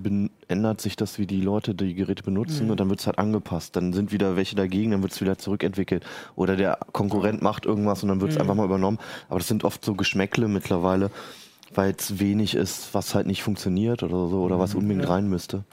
ändert 0.49 0.82
sich 0.82 0.97
das, 0.97 1.17
wie 1.17 1.26
die 1.26 1.39
Leute 1.39 1.74
die 1.74 1.93
Geräte 1.93 2.24
benutzen 2.24 2.65
mhm. 2.65 2.71
und 2.71 2.80
dann 2.82 2.89
wird 2.89 2.99
es 2.99 3.07
halt 3.07 3.19
angepasst. 3.19 3.78
Dann 3.78 3.93
sind 3.93 4.11
wieder 4.11 4.36
welche 4.36 4.57
dagegen, 4.57 4.91
dann 4.91 5.01
wird 5.01 5.13
es 5.13 5.21
wieder 5.21 5.38
zurückentwickelt. 5.38 6.05
Oder 6.36 6.57
der 6.57 6.78
Konkurrent 6.91 7.41
macht 7.41 7.65
irgendwas 7.65 8.03
und 8.03 8.09
dann 8.09 8.19
wird 8.19 8.32
es 8.32 8.36
mhm. 8.36 8.41
einfach 8.41 8.55
mal 8.55 8.65
übernommen. 8.65 8.99
Aber 9.30 9.39
das 9.39 9.47
sind 9.47 9.63
oft 9.63 9.86
so 9.86 9.95
Geschmäckle 9.95 10.49
mittlerweile, 10.49 11.09
weil 11.74 11.95
es 11.97 12.19
wenig 12.19 12.55
ist, 12.55 12.93
was 12.93 13.15
halt 13.15 13.28
nicht 13.28 13.43
funktioniert 13.43 14.03
oder 14.03 14.28
so 14.28 14.41
oder 14.41 14.59
was 14.59 14.76
unbedingt 14.76 15.07
rein 15.07 15.30
müsste. 15.30 15.63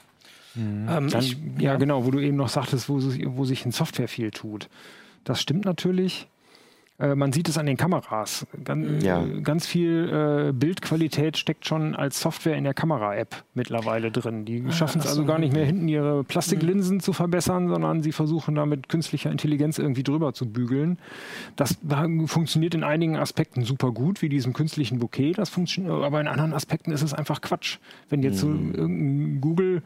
Mhm. 0.55 0.87
Ähm, 0.89 1.09
Dann, 1.09 1.23
ich, 1.23 1.37
ja, 1.59 1.75
genau, 1.75 2.05
wo 2.05 2.11
du 2.11 2.19
eben 2.19 2.37
noch 2.37 2.49
sagtest, 2.49 2.89
wo, 2.89 2.95
wo 3.01 3.45
sich 3.45 3.65
in 3.65 3.71
Software 3.71 4.07
viel 4.07 4.31
tut. 4.31 4.69
Das 5.23 5.41
stimmt 5.41 5.65
natürlich. 5.65 6.27
Äh, 7.01 7.15
man 7.15 7.33
sieht 7.33 7.49
es 7.49 7.57
an 7.57 7.65
den 7.65 7.77
Kameras. 7.77 8.45
Ganz, 8.63 9.03
ja. 9.03 9.23
ganz 9.43 9.65
viel 9.65 10.49
äh, 10.49 10.51
Bildqualität 10.53 11.37
steckt 11.37 11.65
schon 11.65 11.95
als 11.95 12.21
Software 12.21 12.55
in 12.55 12.63
der 12.63 12.73
Kamera-App 12.73 13.43
mittlerweile 13.53 14.11
drin. 14.11 14.45
Die 14.45 14.63
ah, 14.67 14.71
schaffen 14.71 14.99
es 15.01 15.07
also 15.07 15.25
gar 15.25 15.39
nicht 15.39 15.53
mehr 15.53 15.65
hinten 15.65 15.87
ihre 15.87 16.23
Plastiklinsen 16.23 16.97
mhm. 16.97 17.01
zu 17.01 17.13
verbessern, 17.13 17.67
sondern 17.67 18.03
sie 18.03 18.11
versuchen 18.11 18.55
da 18.55 18.65
mit 18.65 18.87
künstlicher 18.89 19.31
Intelligenz 19.31 19.79
irgendwie 19.79 20.03
drüber 20.03 20.33
zu 20.33 20.47
bügeln. 20.47 20.99
Das 21.55 21.77
funktioniert 22.27 22.75
in 22.75 22.83
einigen 22.83 23.15
Aspekten 23.15 23.63
super 23.63 23.91
gut, 23.91 24.21
wie 24.21 24.29
diesem 24.29 24.53
künstlichen 24.53 24.99
Bouquet. 24.99 25.33
Das 25.33 25.49
funktioniert, 25.49 25.93
aber 25.93 26.21
in 26.21 26.27
anderen 26.27 26.53
Aspekten 26.53 26.91
ist 26.91 27.01
es 27.01 27.13
einfach 27.13 27.41
Quatsch. 27.41 27.79
Wenn 28.09 28.21
jetzt 28.21 28.43
mhm. 28.43 28.73
so 28.73 28.77
irgendein 28.77 29.41
Google 29.41 29.81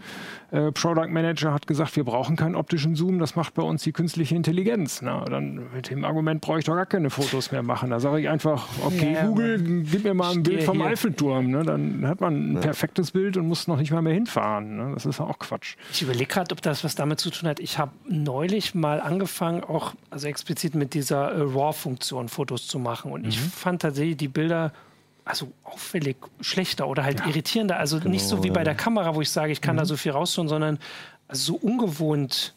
äh, 0.52 0.72
Product 0.72 1.10
Manager 1.10 1.54
hat 1.54 1.68
gesagt, 1.68 1.96
wir 1.96 2.04
brauchen 2.04 2.36
keinen 2.36 2.56
optischen 2.56 2.96
Zoom, 2.96 3.20
das 3.20 3.36
macht 3.36 3.54
bei 3.54 3.64
uns 3.64 3.84
die 3.84 3.94
künstliche 3.94 4.36
Intelligenz. 4.36 5.02
Na, 5.02 5.24
dann 5.26 5.62
mit 5.74 5.90
dem 5.90 6.04
Argument 6.04 6.42
brauche 6.42 6.60
ich 6.60 6.66
doch 6.66 6.76
gar 6.76 6.86
keine 6.86 7.05
keine 7.06 7.10
Fotos 7.10 7.52
mehr 7.52 7.64
machen. 7.64 7.90
Da 7.90 8.00
sage 8.00 8.22
ich 8.22 8.30
einfach, 8.30 8.68
okay, 8.84 9.14
ja, 9.14 9.26
Google, 9.26 9.84
gib 9.84 10.04
mir 10.04 10.14
mal 10.14 10.32
ein 10.32 10.44
Bild 10.44 10.64
vom 10.64 10.78
hier. 10.78 10.88
Eiffelturm. 10.88 11.52
Ne? 11.52 11.64
Dann 11.64 12.08
hat 12.08 12.22
man 12.22 12.52
ein 12.52 12.56
ja. 12.56 12.62
perfektes 12.62 13.12
Bild 13.12 13.38
und 13.38 13.48
muss 13.48 13.68
noch 13.68 13.78
nicht 13.78 13.92
mal 13.92 14.02
mehr 14.02 14.14
hinfahren. 14.14 14.78
Ne? 14.78 14.92
Das 14.94 15.06
ist 15.06 15.20
auch 15.22 15.38
Quatsch. 15.40 15.76
Ich 15.92 16.02
überlege 16.02 16.26
gerade, 16.26 16.52
ob 16.54 16.62
das 16.62 16.84
was 16.84 16.96
damit 16.96 17.20
zu 17.20 17.30
tun 17.30 17.48
hat. 17.48 17.60
Ich 17.60 17.78
habe 17.78 17.92
neulich 18.08 18.74
mal 18.76 19.00
angefangen, 19.00 19.64
auch 19.64 19.94
also 20.10 20.28
explizit 20.28 20.76
mit 20.76 20.94
dieser 20.94 21.32
äh, 21.32 21.42
RAW-Funktion 21.42 22.30
Fotos 22.30 22.68
zu 22.68 22.80
machen. 22.80 23.12
Und 23.12 23.24
mhm. 23.24 23.30
ich 23.30 23.40
fand 23.40 23.82
tatsächlich 23.82 24.18
die 24.18 24.28
Bilder 24.28 24.72
also 25.24 25.52
auffällig 25.64 26.18
schlechter 26.42 26.88
oder 26.88 27.04
halt 27.04 27.20
ja. 27.20 27.28
irritierender. 27.28 27.78
Also 27.78 27.98
genau, 27.98 28.12
nicht 28.12 28.26
so 28.26 28.44
wie 28.44 28.52
bei 28.52 28.64
der 28.64 28.76
Kamera, 28.76 29.16
wo 29.16 29.22
ich 29.22 29.30
sage, 29.30 29.52
ich 29.52 29.62
kann 29.62 29.76
mhm. 29.76 29.80
da 29.80 29.86
so 29.86 29.98
viel 29.98 30.12
rausholen, 30.12 30.48
sondern 30.50 30.80
also 31.28 31.54
so 31.54 31.56
ungewohnt 31.56 32.54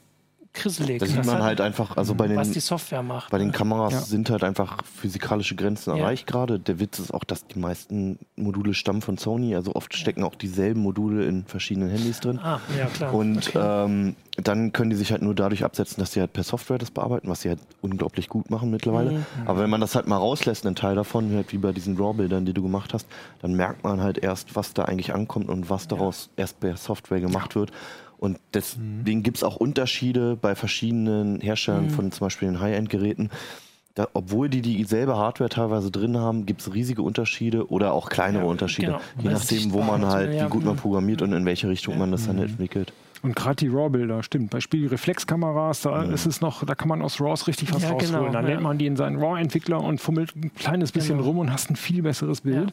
krisselig. 0.52 0.98
Da 1.00 1.06
sieht 1.06 1.24
man 1.24 1.42
halt 1.42 1.60
einfach, 1.60 1.96
also 1.96 2.14
bei 2.14 2.26
den, 2.26 2.36
was 2.36 2.50
die 2.50 2.60
Software 2.60 3.02
macht. 3.02 3.30
Bei 3.30 3.38
den 3.38 3.52
Kameras 3.52 3.92
ja. 3.92 4.00
sind 4.00 4.30
halt 4.30 4.44
einfach 4.44 4.84
physikalische 4.84 5.54
Grenzen 5.54 5.90
ja. 5.90 6.02
erreicht 6.02 6.26
gerade. 6.26 6.58
Der 6.58 6.80
Witz 6.80 6.98
ist 6.98 7.12
auch, 7.12 7.24
dass 7.24 7.46
die 7.46 7.58
meisten 7.58 8.18
Module 8.36 8.74
stammen 8.74 9.02
von 9.02 9.18
Sony, 9.18 9.54
also 9.54 9.74
oft 9.74 9.94
stecken 9.94 10.24
auch 10.24 10.34
dieselben 10.34 10.80
Module 10.80 11.24
in 11.24 11.44
verschiedenen 11.44 11.90
Handys 11.90 12.20
drin. 12.20 12.38
Ah, 12.38 12.60
ja 12.76 12.86
klar. 12.86 13.14
Und 13.14 13.48
okay. 13.48 13.84
ähm, 13.84 14.16
dann 14.36 14.72
können 14.72 14.90
die 14.90 14.96
sich 14.96 15.10
halt 15.10 15.22
nur 15.22 15.34
dadurch 15.34 15.64
absetzen, 15.64 16.00
dass 16.00 16.12
sie 16.12 16.20
halt 16.20 16.32
per 16.32 16.44
Software 16.44 16.78
das 16.78 16.90
bearbeiten, 16.90 17.28
was 17.28 17.42
sie 17.42 17.48
halt 17.48 17.60
unglaublich 17.80 18.28
gut 18.28 18.50
machen 18.50 18.70
mittlerweile. 18.70 19.10
Mhm. 19.12 19.26
Aber 19.46 19.60
wenn 19.60 19.70
man 19.70 19.80
das 19.80 19.94
halt 19.94 20.06
mal 20.06 20.16
rauslässt, 20.16 20.64
einen 20.64 20.76
Teil 20.76 20.94
davon, 20.94 21.34
halt 21.34 21.52
wie 21.52 21.58
bei 21.58 21.72
diesen 21.72 21.96
RAW-Bildern, 21.96 22.44
die 22.44 22.52
du 22.52 22.62
gemacht 22.62 22.94
hast, 22.94 23.06
dann 23.42 23.54
merkt 23.54 23.82
man 23.84 24.00
halt 24.00 24.18
erst, 24.18 24.54
was 24.54 24.74
da 24.74 24.84
eigentlich 24.84 25.14
ankommt 25.14 25.48
und 25.48 25.70
was 25.70 25.88
daraus 25.88 26.30
erst 26.36 26.60
per 26.60 26.76
Software 26.76 27.20
gemacht 27.20 27.56
wird. 27.56 27.72
Und 28.18 28.38
deswegen 28.52 29.18
mhm. 29.18 29.22
gibt 29.22 29.36
es 29.38 29.44
auch 29.44 29.56
Unterschiede 29.56 30.36
bei 30.36 30.54
verschiedenen 30.54 31.40
Herstellern 31.40 31.86
mhm. 31.86 31.90
von 31.90 32.12
zum 32.12 32.26
Beispiel 32.26 32.48
den 32.48 32.60
High-End-Geräten. 32.60 33.30
Da, 33.94 34.08
obwohl 34.12 34.48
die 34.48 34.60
dieselbe 34.60 35.16
Hardware 35.16 35.50
teilweise 35.50 35.90
drin 35.90 36.16
haben, 36.16 36.46
gibt 36.46 36.60
es 36.60 36.72
riesige 36.72 37.02
Unterschiede 37.02 37.68
oder 37.68 37.92
auch 37.92 38.08
kleinere 38.08 38.44
ja, 38.44 38.48
Unterschiede, 38.48 38.86
genau. 38.86 39.00
je 39.20 39.30
nachdem, 39.30 39.72
wo 39.72 39.82
man 39.82 40.06
halt, 40.06 40.34
ja, 40.34 40.46
wie 40.46 40.50
gut 40.50 40.64
man 40.64 40.76
programmiert 40.76 41.20
und 41.20 41.32
in 41.32 41.44
welche 41.44 41.68
Richtung 41.68 41.94
ja. 41.94 42.00
man 42.00 42.12
das 42.12 42.26
dann 42.26 42.36
mhm. 42.36 42.42
entwickelt. 42.42 42.92
Und 43.22 43.34
gerade 43.34 43.56
die 43.56 43.68
RAW-Bilder, 43.68 44.22
stimmt. 44.22 44.50
Bei 44.50 44.60
Spiegelreflexkameras, 44.60 45.82
da 45.82 46.02
ist 46.02 46.26
es 46.26 46.40
noch, 46.40 46.64
da 46.64 46.76
kann 46.76 46.88
man 46.88 47.02
aus 47.02 47.20
RAWs 47.20 47.48
richtig 47.48 47.74
was 47.74 47.82
rausholen. 47.82 47.98
Genau, 47.98 48.30
dann 48.30 48.46
lädt 48.46 48.60
man 48.60 48.78
die 48.78 48.86
in 48.86 48.96
seinen 48.96 49.18
RAW-Entwickler 49.18 49.82
und 49.82 50.00
fummelt 50.00 50.36
ein 50.36 50.52
kleines 50.54 50.92
bisschen 50.92 51.16
genau. 51.16 51.30
rum 51.30 51.38
und 51.38 51.52
hast 51.52 51.70
ein 51.70 51.76
viel 51.76 52.02
besseres 52.02 52.42
Bild. 52.42 52.72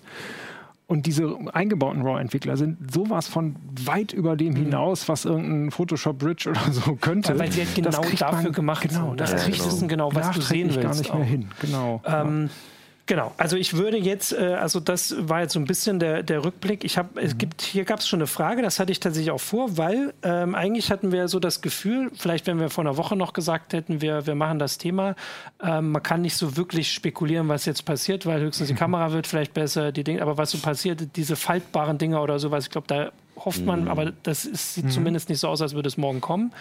Und 0.87 1.07
diese 1.07 1.35
eingebauten 1.51 2.03
RAW-Entwickler 2.03 2.57
sind 2.57 2.93
sowas 2.93 3.27
von 3.27 3.55
weit 3.85 4.13
über 4.13 4.35
dem 4.35 4.53
mhm. 4.53 4.57
hinaus, 4.57 5.09
was 5.09 5.25
irgendein 5.25 5.71
Photoshop 5.71 6.19
Bridge 6.19 6.49
oder 6.49 6.71
so 6.71 6.95
könnte. 7.01 7.29
Weil, 7.29 7.39
weil 7.39 7.51
sie 7.51 7.65
halt 7.65 7.73
genau 7.75 8.01
dafür 8.19 8.43
man, 8.43 8.51
gemacht 8.51 8.87
genau, 8.87 9.15
Das 9.15 9.31
ja, 9.31 9.37
kriegst 9.39 9.81
du 9.81 9.87
genau, 9.87 10.13
was 10.13 10.31
du 10.31 10.41
sehen 10.41 10.67
willst. 10.67 10.81
gar 10.81 10.95
nicht 10.95 11.09
auch. 11.09 11.15
mehr 11.15 11.25
hin. 11.25 11.47
Genau. 11.59 12.01
Ähm, 12.05 12.43
ja. 12.43 12.49
Genau, 13.07 13.33
also 13.37 13.55
ich 13.55 13.75
würde 13.75 13.97
jetzt, 13.97 14.33
äh, 14.33 14.55
also 14.55 14.79
das 14.79 15.15
war 15.19 15.41
jetzt 15.41 15.53
so 15.53 15.59
ein 15.59 15.65
bisschen 15.65 15.99
der, 15.99 16.23
der 16.23 16.43
Rückblick. 16.43 16.83
Ich 16.83 16.97
habe, 16.97 17.21
es 17.21 17.35
mhm. 17.35 17.37
gibt, 17.37 17.61
hier 17.61 17.85
gab 17.85 17.99
es 17.99 18.07
schon 18.07 18.17
eine 18.17 18.25
Frage, 18.25 18.63
das 18.63 18.79
hatte 18.79 18.91
ich 18.91 18.99
tatsächlich 18.99 19.29
auch 19.29 19.39
vor, 19.39 19.77
weil 19.77 20.13
ähm, 20.23 20.55
eigentlich 20.55 20.91
hatten 20.91 21.11
wir 21.11 21.27
so 21.27 21.39
das 21.39 21.61
Gefühl, 21.61 22.09
vielleicht 22.15 22.47
wenn 22.47 22.59
wir 22.59 22.71
vor 22.71 22.83
einer 22.83 22.97
Woche 22.97 23.15
noch 23.15 23.33
gesagt 23.33 23.73
hätten, 23.73 24.01
wir, 24.01 24.25
wir 24.25 24.33
machen 24.33 24.57
das 24.57 24.79
Thema, 24.79 25.15
ähm, 25.61 25.91
man 25.91 26.01
kann 26.01 26.23
nicht 26.23 26.35
so 26.35 26.57
wirklich 26.57 26.91
spekulieren, 26.91 27.47
was 27.47 27.65
jetzt 27.65 27.85
passiert, 27.85 28.25
weil 28.25 28.41
höchstens 28.41 28.69
die 28.69 28.73
Kamera 28.75 29.11
wird 29.11 29.27
vielleicht 29.27 29.53
besser, 29.53 29.91
die 29.91 30.03
Dinge, 30.03 30.23
aber 30.23 30.39
was 30.39 30.49
so 30.49 30.57
passiert, 30.57 31.15
diese 31.15 31.35
faltbaren 31.35 31.99
Dinger 31.99 32.23
oder 32.23 32.39
sowas, 32.39 32.65
ich 32.65 32.71
glaube, 32.71 32.87
da 32.87 33.11
hofft 33.37 33.63
man, 33.63 33.83
mhm. 33.83 33.87
aber 33.89 34.13
das 34.23 34.45
ist, 34.45 34.73
sieht 34.73 34.85
mhm. 34.85 34.89
zumindest 34.89 35.29
nicht 35.29 35.39
so 35.39 35.47
aus, 35.47 35.61
als 35.61 35.75
würde 35.75 35.89
es 35.89 35.97
morgen 35.97 36.21
kommen. 36.21 36.53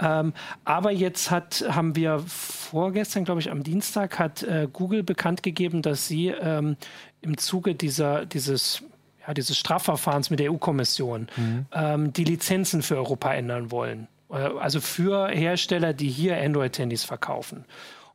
Ähm, 0.00 0.32
aber 0.64 0.90
jetzt 0.90 1.30
hat, 1.30 1.64
haben 1.68 1.96
wir 1.96 2.18
vorgestern, 2.26 3.24
glaube 3.24 3.40
ich, 3.40 3.50
am 3.50 3.62
Dienstag, 3.62 4.18
hat 4.18 4.42
äh, 4.42 4.68
Google 4.72 5.02
bekannt 5.02 5.42
gegeben, 5.42 5.82
dass 5.82 6.06
sie 6.06 6.28
ähm, 6.28 6.76
im 7.22 7.38
Zuge 7.38 7.74
dieser, 7.74 8.26
dieses, 8.26 8.82
ja, 9.26 9.34
dieses 9.34 9.56
Strafverfahrens 9.56 10.30
mit 10.30 10.40
der 10.40 10.52
EU-Kommission 10.52 11.28
mhm. 11.36 11.66
ähm, 11.72 12.12
die 12.12 12.24
Lizenzen 12.24 12.82
für 12.82 12.96
Europa 12.96 13.32
ändern 13.32 13.70
wollen. 13.70 14.08
Äh, 14.30 14.34
also 14.34 14.80
für 14.80 15.28
Hersteller, 15.28 15.92
die 15.92 16.08
hier 16.08 16.36
Android-Handys 16.36 17.04
verkaufen. 17.04 17.64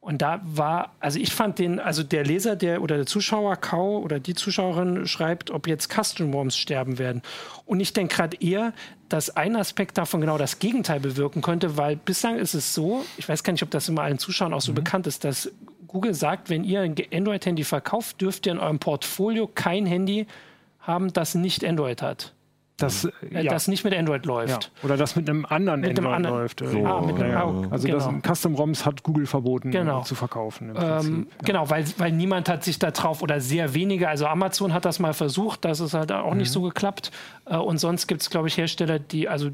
Und 0.02 0.24
da 0.24 0.42
war, 0.44 0.96
also 1.00 1.20
ich 1.20 1.32
fand 1.32 1.60
den, 1.60 1.80
also 1.80 2.02
der 2.02 2.26
Leser, 2.26 2.56
der 2.56 2.82
oder 2.82 2.98
der 2.98 3.06
Zuschauer 3.06 3.56
Kau 3.58 4.00
oder 4.00 4.20
die 4.20 4.34
Zuschauerin 4.34 5.06
schreibt, 5.06 5.52
ob 5.52 5.68
jetzt 5.68 5.94
Custom 5.94 6.34
Worms 6.34 6.58
sterben 6.58 6.98
werden. 6.98 7.22
Und 7.68 7.80
ich 7.80 7.94
denke 7.94 8.16
gerade 8.16 8.36
eher, 8.42 8.74
dass 9.10 9.30
ein 9.38 9.56
Aspekt 9.56 10.00
davon 10.00 10.20
genau 10.20 10.40
das 10.40 10.58
Gegenteil 10.58 11.00
bewirken 11.00 11.44
könnte, 11.44 11.78
weil 11.78 11.98
bislang 11.98 12.40
ist 12.40 12.56
es 12.56 12.74
so, 12.74 13.06
ich 13.18 13.30
weiß 13.30 13.44
gar 13.44 13.54
nicht, 13.54 13.62
ob 13.62 13.70
das 13.70 13.90
immer 13.90 14.02
allen 14.02 14.18
Zuschauern 14.18 14.56
auch 14.56 14.62
so 14.62 14.72
mhm. 14.72 14.78
bekannt 14.78 15.06
ist, 15.06 15.24
dass 15.24 15.52
Google 15.88 16.16
sagt, 16.16 16.50
wenn 16.50 16.64
ihr 16.64 16.82
ein 16.82 16.96
Android-Handy 17.14 17.64
verkauft, 17.64 18.22
dürft 18.22 18.48
ihr 18.48 18.54
in 18.54 18.60
eurem 18.60 18.80
Portfolio 18.80 19.46
kein 19.46 19.86
Handy 19.86 20.26
haben, 20.80 21.14
das 21.14 21.36
nicht 21.36 21.64
Android 21.64 22.02
hat 22.02 22.34
das, 22.82 23.06
äh, 23.06 23.12
ja. 23.44 23.44
das 23.44 23.68
nicht 23.68 23.84
mit 23.84 23.94
Android 23.94 24.26
läuft. 24.26 24.64
Ja. 24.64 24.86
Oder 24.86 24.98
das 24.98 25.16
mit 25.16 25.30
einem 25.30 25.46
anderen 25.46 25.82
mit 25.82 25.98
Android 25.98 26.16
einem 26.16 26.32
läuft. 26.32 26.60
So. 26.60 26.86
Ah, 26.86 27.02
mit 27.02 27.16
einem, 27.16 27.32
ja. 27.32 27.70
Also 27.70 27.88
genau. 27.88 28.12
das 28.12 28.38
Custom-ROMs 28.38 28.86
hat 28.86 29.04
Google 29.04 29.26
verboten 29.26 29.72
genau. 29.72 30.02
zu 30.04 30.16
verkaufen. 30.16 30.74
Ähm, 30.76 31.28
genau, 31.44 31.70
weil, 31.70 31.86
weil 31.98 32.12
niemand 32.12 32.50
hat 32.50 32.64
sich 32.64 32.80
da 32.80 32.92
drauf 32.92 33.22
oder 33.22 33.40
sehr 33.40 33.74
wenige, 33.74 34.10
also 34.10 34.26
Amazon 34.26 34.74
hat 34.74 34.86
das 34.86 35.00
mal 35.00 35.14
versucht, 35.14 35.66
das 35.66 35.80
ist 35.80 35.94
halt 35.94 36.12
auch 36.12 36.32
mhm. 36.32 36.40
nicht 36.40 36.52
so 36.52 36.62
geklappt. 36.62 37.12
Äh, 37.46 37.58
und 37.58 37.78
sonst 37.78 38.08
gibt 38.08 38.22
es, 38.22 38.30
glaube 38.30 38.48
ich, 38.48 38.58
Hersteller, 38.58 39.00
die, 39.00 39.28
also 39.28 39.50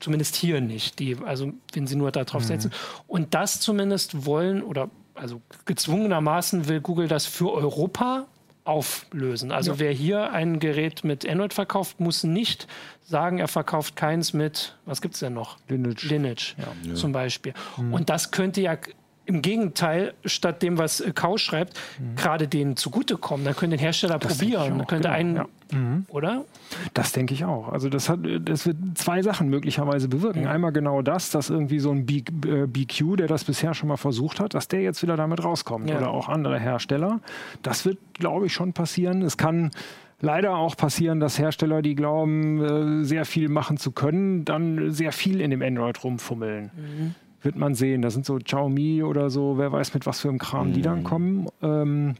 zumindest 0.00 0.36
hier 0.36 0.60
nicht, 0.60 0.98
die, 0.98 1.16
also 1.24 1.52
wenn 1.72 1.86
sie 1.86 1.96
nur 1.96 2.10
darauf 2.10 2.42
mhm. 2.42 2.46
setzen. 2.46 2.72
Und 3.06 3.34
das 3.34 3.60
zumindest 3.60 4.26
wollen 4.26 4.62
oder 4.62 4.90
also 5.14 5.40
gezwungenermaßen 5.66 6.68
will 6.68 6.80
Google 6.80 7.08
das 7.08 7.26
für 7.26 7.52
Europa 7.52 8.26
auflösen. 8.64 9.52
Also 9.52 9.72
ja. 9.72 9.78
wer 9.78 9.92
hier 9.92 10.32
ein 10.32 10.58
Gerät 10.60 11.04
mit 11.04 11.28
Android 11.28 11.54
verkauft, 11.54 12.00
muss 12.00 12.24
nicht 12.24 12.66
sagen, 13.02 13.38
er 13.38 13.48
verkauft 13.48 13.96
keins 13.96 14.32
mit, 14.32 14.76
was 14.84 15.00
gibt 15.00 15.14
es 15.14 15.20
denn 15.20 15.34
noch? 15.34 15.58
Lineage. 15.68 16.08
Lineage 16.08 16.54
ja. 16.84 16.94
zum 16.94 17.12
Beispiel. 17.12 17.54
Mhm. 17.76 17.94
Und 17.94 18.10
das 18.10 18.30
könnte 18.30 18.60
ja 18.60 18.76
im 19.30 19.42
Gegenteil, 19.42 20.14
statt 20.24 20.62
dem, 20.62 20.76
was 20.76 21.02
Kau 21.14 21.38
schreibt, 21.38 21.78
mhm. 21.98 22.16
gerade 22.16 22.48
denen 22.48 22.76
zugutekommen. 22.76 23.44
Dann 23.44 23.54
können 23.54 23.70
den 23.70 23.80
Hersteller 23.80 24.18
das 24.18 24.36
probieren. 24.36 24.78
Dann 24.78 24.86
könnte 24.86 25.08
genau. 25.08 25.18
einen, 25.18 25.36
ja. 25.36 25.46
mhm. 25.72 26.06
oder? 26.08 26.44
Das 26.94 27.12
denke 27.12 27.32
ich 27.32 27.44
auch. 27.44 27.68
Also 27.68 27.88
das, 27.88 28.08
hat, 28.08 28.18
das 28.44 28.66
wird 28.66 28.76
zwei 28.94 29.22
Sachen 29.22 29.48
möglicherweise 29.48 30.08
bewirken. 30.08 30.42
Mhm. 30.42 30.48
Einmal 30.48 30.72
genau 30.72 31.00
das, 31.00 31.30
dass 31.30 31.48
irgendwie 31.48 31.78
so 31.78 31.92
ein 31.92 32.06
BQ, 32.06 33.00
äh, 33.00 33.16
der 33.16 33.26
das 33.28 33.44
bisher 33.44 33.72
schon 33.72 33.88
mal 33.88 33.96
versucht 33.96 34.40
hat, 34.40 34.54
dass 34.54 34.66
der 34.66 34.82
jetzt 34.82 35.02
wieder 35.02 35.16
damit 35.16 35.44
rauskommt. 35.44 35.88
Ja. 35.88 35.98
Oder 35.98 36.10
auch 36.10 36.28
andere 36.28 36.58
Hersteller. 36.58 37.20
Das 37.62 37.84
wird, 37.84 37.98
glaube 38.14 38.46
ich, 38.46 38.52
schon 38.52 38.72
passieren. 38.72 39.22
Es 39.22 39.36
kann 39.36 39.70
leider 40.20 40.56
auch 40.56 40.76
passieren, 40.76 41.20
dass 41.20 41.38
Hersteller, 41.38 41.82
die 41.82 41.94
glauben, 41.94 43.02
äh, 43.02 43.04
sehr 43.04 43.24
viel 43.24 43.48
machen 43.48 43.76
zu 43.76 43.92
können, 43.92 44.44
dann 44.44 44.90
sehr 44.90 45.12
viel 45.12 45.40
in 45.40 45.50
dem 45.50 45.62
Android 45.62 46.02
rumfummeln. 46.02 46.70
Mhm 46.74 47.14
wird 47.42 47.56
man 47.56 47.74
sehen. 47.74 48.02
Das 48.02 48.14
sind 48.14 48.26
so 48.26 48.36
Xiaomi 48.36 49.02
oder 49.02 49.30
so, 49.30 49.58
wer 49.58 49.72
weiß 49.72 49.94
mit 49.94 50.06
was 50.06 50.20
für 50.20 50.28
einem 50.28 50.38
Kram 50.38 50.68
mhm. 50.68 50.72
die 50.74 50.82
dann 50.82 51.00
mhm. 51.00 51.04
kommen. 51.04 51.46
Ähm, 51.62 52.14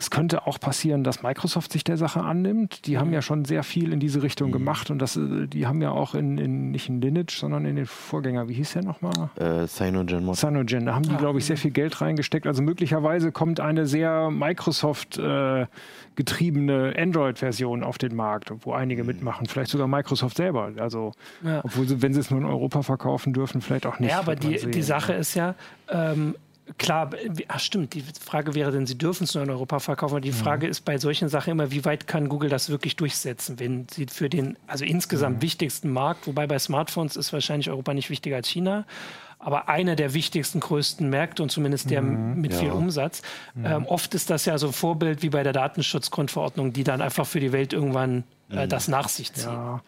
es 0.00 0.10
könnte 0.10 0.46
auch 0.46 0.58
passieren, 0.58 1.04
dass 1.04 1.22
Microsoft 1.22 1.70
sich 1.72 1.84
der 1.84 1.98
Sache 1.98 2.22
annimmt. 2.22 2.86
Die 2.86 2.96
haben 2.96 3.08
mhm. 3.08 3.14
ja 3.14 3.22
schon 3.22 3.44
sehr 3.44 3.62
viel 3.62 3.92
in 3.92 4.00
diese 4.00 4.22
Richtung 4.22 4.48
mhm. 4.48 4.52
gemacht 4.54 4.90
und 4.90 4.98
das, 4.98 5.16
äh, 5.16 5.46
die 5.46 5.66
haben 5.66 5.82
ja 5.82 5.90
auch 5.90 6.14
in, 6.14 6.38
in, 6.38 6.70
nicht 6.70 6.88
in 6.88 7.02
Lineage, 7.02 7.36
sondern 7.38 7.66
in 7.66 7.76
den 7.76 7.84
Vorgänger, 7.84 8.48
wie 8.48 8.54
hieß 8.54 8.72
der 8.72 8.82
nochmal? 8.82 9.28
Äh, 9.36 9.66
Cyanogen. 9.66 10.32
Cyanogen, 10.32 10.86
da 10.86 10.94
haben 10.94 11.02
die, 11.02 11.14
ah. 11.14 11.18
glaube 11.18 11.38
ich, 11.38 11.44
sehr 11.44 11.58
viel 11.58 11.70
Geld 11.70 12.00
reingesteckt. 12.00 12.46
Also 12.46 12.62
möglicherweise 12.62 13.30
kommt 13.30 13.60
eine 13.60 13.86
sehr 13.86 14.30
Microsoft 14.30 15.18
äh, 15.18 15.66
getriebene 16.16 16.94
Android-Version 16.96 17.84
auf 17.84 17.98
den 17.98 18.16
Markt, 18.16 18.52
wo 18.60 18.72
einige 18.72 19.02
mhm. 19.02 19.08
mitmachen. 19.08 19.46
Vielleicht 19.46 19.70
sogar 19.70 19.86
Microsoft 19.86 20.38
selber. 20.38 20.72
Also, 20.78 21.12
ja. 21.44 21.60
obwohl 21.62 21.86
sie, 21.86 22.00
wenn 22.00 22.14
sie 22.14 22.20
es 22.20 22.30
nur 22.30 22.40
in 22.40 22.46
Europa 22.46 22.80
verkaufen 22.80 23.34
dürfen, 23.34 23.60
vielleicht 23.60 23.84
auch 23.84 23.98
nicht. 23.98 24.12
Ja, 24.12 24.20
aber 24.20 24.34
die, 24.34 24.70
die 24.70 24.82
Sache 24.82 25.12
ist 25.12 25.34
ja, 25.34 25.54
ähm, 25.90 26.36
klar, 26.78 27.10
ach 27.48 27.60
stimmt, 27.60 27.94
die 27.94 28.02
Frage 28.02 28.54
wäre 28.54 28.72
denn, 28.72 28.86
sie 28.86 28.98
dürfen 28.98 29.24
es 29.24 29.34
nur 29.34 29.44
in 29.44 29.50
Europa 29.50 29.78
verkaufen, 29.78 30.14
aber 30.14 30.20
die 30.20 30.30
mhm. 30.30 30.36
Frage 30.36 30.66
ist 30.66 30.84
bei 30.84 30.98
solchen 30.98 31.28
Sachen 31.28 31.52
immer, 31.52 31.70
wie 31.70 31.84
weit 31.84 32.06
kann 32.06 32.28
Google 32.28 32.50
das 32.50 32.68
wirklich 32.68 32.96
durchsetzen, 32.96 33.58
wenn 33.58 33.86
sie 33.90 34.06
für 34.06 34.28
den, 34.28 34.56
also 34.66 34.84
insgesamt 34.84 35.38
mhm. 35.38 35.42
wichtigsten 35.42 35.90
Markt, 35.90 36.26
wobei 36.26 36.46
bei 36.46 36.58
Smartphones 36.58 37.16
ist 37.16 37.32
wahrscheinlich 37.32 37.70
Europa 37.70 37.94
nicht 37.94 38.10
wichtiger 38.10 38.36
als 38.36 38.48
China, 38.48 38.84
aber 39.38 39.68
einer 39.68 39.96
der 39.96 40.12
wichtigsten, 40.12 40.60
größten 40.60 41.08
Märkte 41.08 41.42
und 41.42 41.50
zumindest 41.50 41.90
der 41.90 42.02
mhm, 42.02 42.40
mit 42.40 42.52
ja. 42.52 42.58
viel 42.58 42.70
Umsatz. 42.70 43.22
Mhm. 43.54 43.66
Ähm, 43.66 43.86
oft 43.86 44.14
ist 44.14 44.28
das 44.28 44.44
ja 44.44 44.58
so 44.58 44.68
ein 44.68 44.72
Vorbild 44.72 45.22
wie 45.22 45.30
bei 45.30 45.42
der 45.42 45.54
Datenschutzgrundverordnung, 45.54 46.72
die 46.72 46.84
dann 46.84 47.00
einfach 47.00 47.26
für 47.26 47.40
die 47.40 47.52
Welt 47.52 47.72
irgendwann 47.72 48.24
äh, 48.50 48.66
mhm. 48.66 48.68
das 48.68 48.88
nach 48.88 49.08
sich 49.08 49.32
zieht. 49.32 49.46
Ja. 49.46 49.82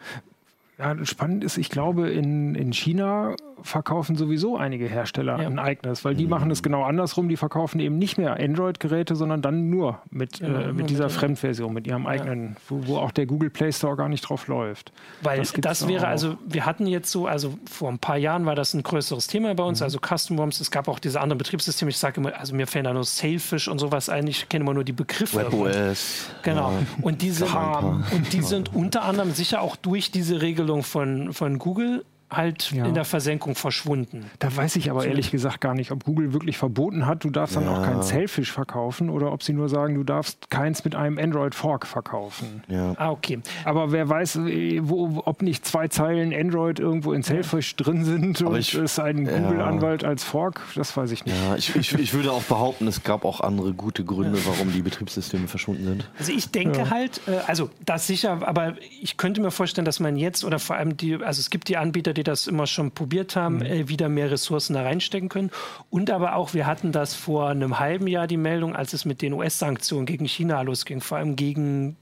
Ja, 0.79 1.05
spannend 1.05 1.43
ist, 1.43 1.57
ich 1.57 1.69
glaube, 1.69 2.09
in, 2.09 2.55
in 2.55 2.73
China 2.73 3.35
verkaufen 3.63 4.15
sowieso 4.15 4.57
einige 4.57 4.87
Hersteller 4.87 5.41
ja. 5.41 5.47
ein 5.47 5.59
eigenes, 5.59 6.05
weil 6.05 6.15
die 6.15 6.25
mhm. 6.25 6.29
machen 6.29 6.51
es 6.51 6.61
genau 6.61 6.83
andersrum. 6.83 7.29
Die 7.29 7.37
verkaufen 7.37 7.79
eben 7.79 7.97
nicht 7.97 8.17
mehr 8.17 8.39
Android-Geräte, 8.39 9.15
sondern 9.15 9.41
dann 9.41 9.69
nur 9.69 9.99
mit, 10.11 10.39
genau, 10.39 10.59
äh, 10.59 10.73
mit 10.73 10.89
dieser 10.89 11.05
mit 11.05 11.13
Fremdversion, 11.13 11.73
mit 11.73 11.87
ihrem 11.87 12.05
eigenen, 12.05 12.49
ja. 12.49 12.55
wo, 12.67 12.87
wo, 12.87 12.97
auch 12.97 13.11
der 13.11 13.25
Google 13.25 13.49
Play 13.49 13.71
Store 13.71 13.95
gar 13.95 14.09
nicht 14.09 14.21
drauf 14.21 14.47
läuft. 14.47 14.91
Weil 15.21 15.39
das, 15.39 15.53
das 15.53 15.87
wäre, 15.87 16.07
also 16.07 16.37
wir 16.45 16.65
hatten 16.65 16.87
jetzt 16.87 17.11
so, 17.11 17.25
also 17.25 17.57
vor 17.69 17.89
ein 17.89 17.99
paar 17.99 18.17
Jahren 18.17 18.45
war 18.45 18.55
das 18.55 18.73
ein 18.73 18.83
größeres 18.83 19.27
Thema 19.27 19.53
bei 19.55 19.63
uns, 19.63 19.79
mhm. 19.79 19.85
also 19.85 19.99
Custom 19.99 20.37
ROMs. 20.37 20.59
Es 20.59 20.71
gab 20.71 20.87
auch 20.87 20.99
diese 20.99 21.21
anderen 21.21 21.37
Betriebssysteme. 21.37 21.89
Ich 21.89 21.97
sage 21.97 22.19
immer, 22.19 22.37
also 22.37 22.55
mir 22.55 22.67
fällt 22.67 22.85
da 22.85 22.93
nur 22.93 23.03
Sailfish 23.03 23.67
und 23.67 23.79
sowas 23.79 24.09
ein. 24.09 24.27
Ich 24.27 24.49
kenne 24.49 24.63
immer 24.63 24.73
nur 24.73 24.83
die 24.83 24.93
Begriffe. 24.93 25.37
WebOS. 25.37 26.29
Genau. 26.43 26.71
Ja. 26.71 26.77
Und 27.01 27.21
die 27.21 27.31
sind, 27.31 27.53
und 27.53 28.33
die 28.33 28.41
sind 28.41 28.73
unter 28.75 29.03
anderem 29.03 29.31
sicher 29.31 29.61
auch 29.61 29.75
durch 29.75 30.11
diese 30.11 30.41
Regelung 30.41 30.83
von, 30.83 31.33
von 31.33 31.59
Google 31.59 32.03
halt 32.35 32.71
ja. 32.71 32.85
in 32.85 32.93
der 32.93 33.05
Versenkung 33.05 33.55
verschwunden. 33.55 34.25
Da 34.39 34.55
weiß 34.55 34.75
ich 34.75 34.89
aber 34.89 35.05
ehrlich 35.05 35.31
gesagt 35.31 35.61
gar 35.61 35.73
nicht, 35.73 35.91
ob 35.91 36.03
Google 36.03 36.33
wirklich 36.33 36.57
verboten 36.57 37.05
hat, 37.05 37.23
du 37.23 37.29
darfst 37.29 37.55
dann 37.55 37.67
auch 37.67 37.83
kein 37.83 38.01
Selfish 38.01 38.51
verkaufen 38.51 39.09
oder 39.09 39.31
ob 39.31 39.43
sie 39.43 39.53
nur 39.53 39.69
sagen, 39.69 39.95
du 39.95 40.03
darfst 40.03 40.49
keins 40.49 40.83
mit 40.83 40.95
einem 40.95 41.17
Android 41.17 41.55
Fork 41.55 41.87
verkaufen. 41.87 42.63
Ja. 42.67 42.93
Ah, 42.97 43.11
okay. 43.11 43.39
Aber 43.65 43.91
wer 43.91 44.09
weiß, 44.09 44.37
äh, 44.37 44.79
wo, 44.83 45.21
ob 45.25 45.41
nicht 45.41 45.65
zwei 45.65 45.87
Zeilen 45.87 46.33
Android 46.33 46.79
irgendwo 46.79 47.13
in 47.13 47.23
Selfish 47.23 47.75
ja. 47.77 47.83
drin 47.83 48.05
sind 48.05 48.41
aber 48.41 48.51
und 48.51 48.59
ich, 48.59 48.73
es 48.73 48.99
ein 48.99 49.25
Google-Anwalt 49.25 50.03
als 50.03 50.23
Fork, 50.23 50.61
das 50.75 50.95
weiß 50.95 51.11
ich 51.11 51.25
nicht. 51.25 51.35
Ja, 51.35 51.55
ich, 51.55 51.75
ich, 51.75 51.93
ich, 51.93 52.13
würde 52.13 52.31
auch 52.31 52.43
behaupten, 52.43 52.87
es 52.87 53.03
gab 53.03 53.25
auch 53.25 53.41
andere 53.41 53.73
gute 53.73 54.03
Gründe, 54.03 54.39
warum 54.45 54.71
die 54.71 54.81
Betriebssysteme 54.81 55.47
verschwunden 55.47 55.85
sind. 55.85 56.09
Also 56.17 56.31
ich 56.31 56.49
denke 56.51 56.89
halt, 56.89 57.21
äh, 57.27 57.37
also 57.47 57.69
das 57.85 58.07
sicher, 58.07 58.39
aber 58.47 58.75
ich 59.01 59.17
könnte 59.17 59.41
mir 59.41 59.51
vorstellen, 59.51 59.85
dass 59.85 59.99
man 59.99 60.15
jetzt 60.15 60.43
oder 60.43 60.59
vor 60.59 60.75
allem 60.75 60.97
die, 60.97 61.15
also 61.15 61.39
es 61.39 61.49
gibt 61.49 61.67
die 61.67 61.77
Anbieter, 61.77 62.13
die 62.13 62.22
die 62.23 62.31
das 62.31 62.47
immer 62.47 62.67
schon 62.67 62.91
probiert 62.91 63.35
haben, 63.35 63.57
mhm. 63.57 63.63
äh, 63.63 63.89
wieder 63.89 64.09
mehr 64.09 64.31
Ressourcen 64.31 64.73
da 64.73 64.83
reinstecken 64.83 65.29
können. 65.29 65.51
Und 65.89 66.09
aber 66.09 66.35
auch, 66.35 66.53
wir 66.53 66.65
hatten 66.65 66.91
das 66.91 67.13
vor 67.13 67.49
einem 67.49 67.79
halben 67.79 68.07
Jahr 68.07 68.27
die 68.27 68.37
Meldung, 68.37 68.75
als 68.75 68.93
es 68.93 69.05
mit 69.05 69.21
den 69.21 69.33
US-Sanktionen 69.33 70.05
gegen 70.05 70.25
China 70.25 70.61
losging, 70.61 71.01
vor 71.01 71.17
allem 71.17 71.35
gegen 71.35 71.97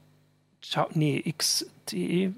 nee, 0.94 1.34
XTE, 1.36 2.32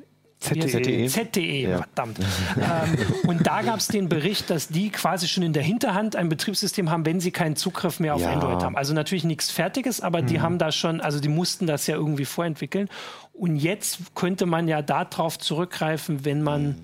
ZDE. 0.45 1.09
ZDE, 1.09 1.63
ja. 1.63 1.79
verdammt. 1.79 2.19
ähm, 2.57 2.97
und 3.27 3.47
da 3.47 3.63
gab 3.63 3.79
es 3.79 3.89
den 3.89 4.09
Bericht, 4.09 4.51
dass 4.51 4.69
die 4.69 4.91
quasi 4.91 5.27
schon 5.27 5.43
in 5.43 5.53
der 5.53 5.63
Hinterhand 5.63 6.17
ein 6.17 6.29
Betriebssystem 6.29 6.91
haben, 6.91 7.07
wenn 7.07 7.21
sie 7.21 7.31
keinen 7.31 7.57
Zugriff 7.57 8.01
mehr 8.01 8.15
auf 8.15 8.21
ja. 8.21 8.33
Android 8.33 8.63
haben. 8.63 8.77
Also 8.77 8.93
natürlich 8.95 9.25
nichts 9.25 9.51
Fertiges, 9.51 10.01
aber 10.01 10.23
mhm. 10.23 10.27
die 10.27 10.41
haben 10.41 10.59
da 10.59 10.71
schon, 10.73 11.01
also 11.01 11.21
die 11.21 11.29
mussten 11.29 11.67
das 11.67 11.87
ja 11.87 11.97
irgendwie 11.97 12.25
vorentwickeln. 12.25 12.89
Und 13.33 13.57
jetzt 13.57 14.15
könnte 14.15 14.47
man 14.47 14.69
ja 14.69 14.83
darauf 14.83 15.39
zurückgreifen, 15.39 16.25
wenn 16.25 16.43
man 16.43 16.63
mhm. 16.63 16.77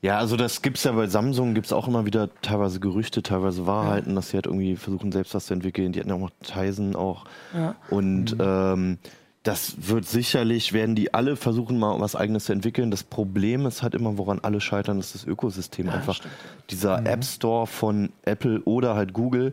Ja, 0.00 0.18
also 0.18 0.36
das 0.36 0.62
gibt 0.62 0.78
es 0.78 0.84
ja 0.84 0.92
bei 0.92 1.08
Samsung, 1.08 1.54
gibt 1.54 1.66
es 1.66 1.72
auch 1.72 1.88
immer 1.88 2.06
wieder 2.06 2.28
teilweise 2.40 2.78
Gerüchte, 2.78 3.22
teilweise 3.22 3.66
Wahrheiten, 3.66 4.10
ja. 4.10 4.16
dass 4.16 4.30
sie 4.30 4.36
halt 4.36 4.46
irgendwie 4.46 4.76
versuchen, 4.76 5.10
selbst 5.10 5.34
was 5.34 5.46
zu 5.46 5.54
entwickeln. 5.54 5.92
Die 5.92 5.98
hatten 5.98 6.08
ja 6.08 6.14
auch 6.14 6.20
noch 6.20 6.30
Tizen 6.42 6.94
auch. 6.94 7.24
Ja. 7.52 7.74
Und 7.90 8.38
mhm. 8.38 8.40
ähm, 8.40 8.98
das 9.42 9.88
wird 9.88 10.06
sicherlich, 10.06 10.72
werden 10.72 10.94
die 10.94 11.14
alle 11.14 11.34
versuchen, 11.34 11.78
mal 11.78 11.98
was 12.00 12.14
Eigenes 12.14 12.44
zu 12.44 12.52
entwickeln. 12.52 12.90
Das 12.90 13.02
Problem 13.02 13.66
ist 13.66 13.82
halt 13.82 13.94
immer, 13.94 14.18
woran 14.18 14.40
alle 14.40 14.60
scheitern, 14.60 15.00
ist 15.00 15.14
das 15.14 15.24
Ökosystem. 15.24 15.86
Ja, 15.86 15.94
Einfach 15.94 16.14
stimmt. 16.14 16.34
dieser 16.70 17.00
mhm. 17.00 17.06
App 17.06 17.24
Store 17.24 17.66
von 17.66 18.10
Apple 18.22 18.60
oder 18.62 18.94
halt 18.94 19.12
Google 19.12 19.52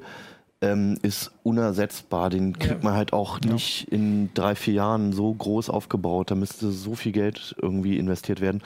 ähm, 0.62 0.98
ist 1.02 1.32
unersetzbar. 1.44 2.30
Den 2.30 2.58
kriegt 2.60 2.84
man 2.84 2.94
halt 2.94 3.14
auch 3.14 3.40
nicht 3.42 3.88
in 3.92 4.32
drei, 4.34 4.56
vier 4.56 4.76
Jahren 4.76 5.14
so 5.14 5.34
groß 5.34 5.70
aufgebaut. 5.70 6.30
Da 6.30 6.36
müsste 6.36 6.72
so 6.72 6.96
viel 6.96 7.12
Geld 7.12 7.56
irgendwie 7.62 7.98
investiert 7.98 8.42
werden. 8.42 8.62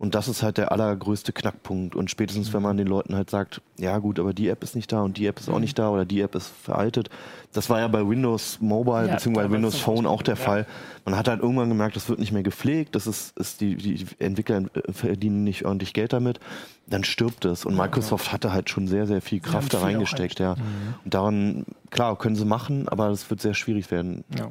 Und 0.00 0.14
das 0.14 0.28
ist 0.28 0.44
halt 0.44 0.58
der 0.58 0.70
allergrößte 0.70 1.32
Knackpunkt. 1.32 1.96
Und 1.96 2.08
spätestens, 2.08 2.52
wenn 2.52 2.62
man 2.62 2.76
den 2.76 2.86
Leuten 2.86 3.16
halt 3.16 3.30
sagt, 3.30 3.60
ja 3.78 3.98
gut, 3.98 4.20
aber 4.20 4.32
die 4.32 4.48
App 4.48 4.62
ist 4.62 4.76
nicht 4.76 4.92
da 4.92 5.02
und 5.02 5.18
die 5.18 5.26
App 5.26 5.40
ist 5.40 5.48
auch 5.48 5.58
nicht 5.58 5.76
da 5.76 5.90
oder 5.90 6.04
die 6.04 6.20
App 6.20 6.36
ist 6.36 6.52
veraltet. 6.62 7.10
Das 7.52 7.68
war 7.68 7.80
ja 7.80 7.88
bei 7.88 8.08
Windows 8.08 8.58
Mobile 8.60 9.08
ja, 9.08 9.14
bzw. 9.14 9.50
Windows 9.50 9.76
Phone 9.80 10.06
auch 10.06 10.22
der 10.22 10.36
ja. 10.36 10.40
Fall. 10.40 10.66
Man 11.04 11.16
hat 11.16 11.26
halt 11.26 11.42
irgendwann 11.42 11.68
gemerkt, 11.68 11.96
das 11.96 12.08
wird 12.08 12.20
nicht 12.20 12.30
mehr 12.30 12.44
gepflegt, 12.44 12.94
das 12.94 13.08
ist, 13.08 13.36
ist 13.38 13.60
die, 13.60 13.74
die 13.74 14.06
Entwickler 14.20 14.64
verdienen 14.90 15.42
nicht 15.42 15.64
ordentlich 15.64 15.94
Geld 15.94 16.12
damit. 16.12 16.38
Dann 16.86 17.02
stirbt 17.02 17.44
es. 17.44 17.64
Und 17.64 17.76
Microsoft 17.76 18.26
ja, 18.26 18.32
hatte 18.34 18.52
halt 18.52 18.70
schon 18.70 18.86
sehr, 18.86 19.08
sehr 19.08 19.20
viel 19.20 19.40
Kraft 19.40 19.74
da 19.74 19.80
reingesteckt, 19.80 20.38
ja. 20.38 20.54
Mhm. 20.54 20.94
Und 21.04 21.14
daran, 21.14 21.64
klar, 21.90 22.16
können 22.16 22.36
sie 22.36 22.44
machen, 22.44 22.88
aber 22.88 23.08
das 23.08 23.28
wird 23.30 23.40
sehr 23.40 23.54
schwierig 23.54 23.90
werden. 23.90 24.22
Ja. 24.38 24.50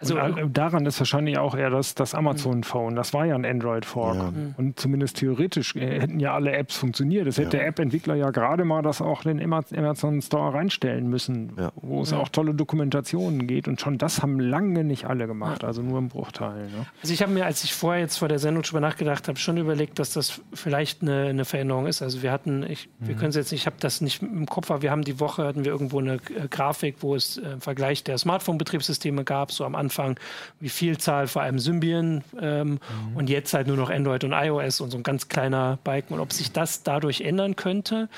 Also 0.00 0.20
und 0.20 0.56
daran 0.56 0.86
ist 0.86 1.00
wahrscheinlich 1.00 1.38
auch 1.38 1.56
eher 1.56 1.70
das, 1.70 1.94
das 1.94 2.14
Amazon 2.14 2.62
Phone. 2.62 2.94
Das 2.94 3.12
war 3.14 3.26
ja 3.26 3.34
ein 3.34 3.44
Android 3.44 3.84
Fork. 3.84 4.16
Ja. 4.16 4.30
Mhm. 4.30 4.54
Und 4.56 4.78
zumindest 4.78 5.16
theoretisch 5.16 5.74
äh, 5.74 6.00
hätten 6.00 6.20
ja 6.20 6.34
alle 6.34 6.52
Apps 6.52 6.76
funktioniert. 6.76 7.26
Es 7.26 7.36
hätte 7.36 7.56
ja. 7.56 7.62
der 7.62 7.66
App-Entwickler 7.66 8.14
ja 8.14 8.30
gerade 8.30 8.64
mal 8.64 8.82
das 8.82 9.02
auch 9.02 9.24
in 9.24 9.38
den 9.38 9.52
Amazon 9.52 10.22
Store 10.22 10.54
reinstellen 10.54 11.08
müssen, 11.08 11.52
ja. 11.58 11.72
wo 11.76 12.02
es 12.02 12.12
auch 12.12 12.28
tolle 12.28 12.54
Dokumentationen 12.54 13.48
geht. 13.48 13.66
Und 13.66 13.80
schon 13.80 13.98
das 13.98 14.22
haben 14.22 14.38
lange 14.38 14.84
nicht 14.84 15.06
alle 15.06 15.26
gemacht, 15.26 15.64
also 15.64 15.82
nur 15.82 15.98
im 15.98 16.08
Bruchteil. 16.08 16.66
Ne? 16.66 16.86
Also 17.02 17.12
ich 17.12 17.20
habe 17.20 17.32
mir, 17.32 17.44
als 17.44 17.64
ich 17.64 17.74
vorher 17.74 18.00
jetzt 18.00 18.18
vor 18.18 18.28
der 18.28 18.38
Sendung 18.38 18.62
drüber 18.62 18.80
nachgedacht 18.80 19.26
habe, 19.26 19.38
schon 19.38 19.56
überlegt, 19.56 19.98
dass 19.98 20.12
das 20.12 20.40
vielleicht 20.54 21.02
eine, 21.02 21.26
eine 21.26 21.44
Veränderung 21.44 21.86
ist. 21.86 22.02
Also 22.02 22.22
wir 22.22 22.30
hatten, 22.30 22.62
ich, 22.62 22.88
wir 23.00 23.16
mhm. 23.16 23.18
können 23.18 23.30
es 23.30 23.36
jetzt 23.36 23.50
nicht, 23.50 23.62
ich 23.62 23.66
habe 23.66 23.76
das 23.80 24.00
nicht 24.00 24.22
im 24.22 24.46
Kopf, 24.46 24.70
aber 24.70 24.82
wir 24.82 24.92
haben 24.92 25.02
die 25.02 25.18
Woche 25.18 25.44
hatten 25.44 25.64
wir 25.64 25.72
irgendwo 25.72 25.98
eine 25.98 26.14
äh, 26.14 26.46
Grafik, 26.48 26.96
wo 27.00 27.16
es 27.16 27.38
äh, 27.38 27.58
Vergleich 27.58 28.04
der 28.04 28.16
Smartphone-Betriebssysteme 28.16 29.24
gab, 29.24 29.50
so 29.50 29.64
am 29.64 29.74
Anfang 29.74 29.87
Anfang 29.88 30.20
wie 30.60 30.68
Vielzahl, 30.68 31.26
vor 31.28 31.40
allem 31.40 31.58
Symbian 31.58 32.22
ähm, 32.40 32.72
mhm. 32.72 32.78
und 33.16 33.30
jetzt 33.30 33.54
halt 33.54 33.66
nur 33.66 33.76
noch 33.76 33.88
Android 33.88 34.22
und 34.22 34.32
iOS 34.32 34.82
und 34.82 34.90
so 34.90 34.98
ein 34.98 35.02
ganz 35.02 35.28
kleiner 35.28 35.78
Balken 35.82 36.14
und 36.14 36.20
ob 36.20 36.32
sich 36.32 36.52
das 36.52 36.82
dadurch 36.82 37.22
ändern 37.22 37.56
könnte. 37.56 38.10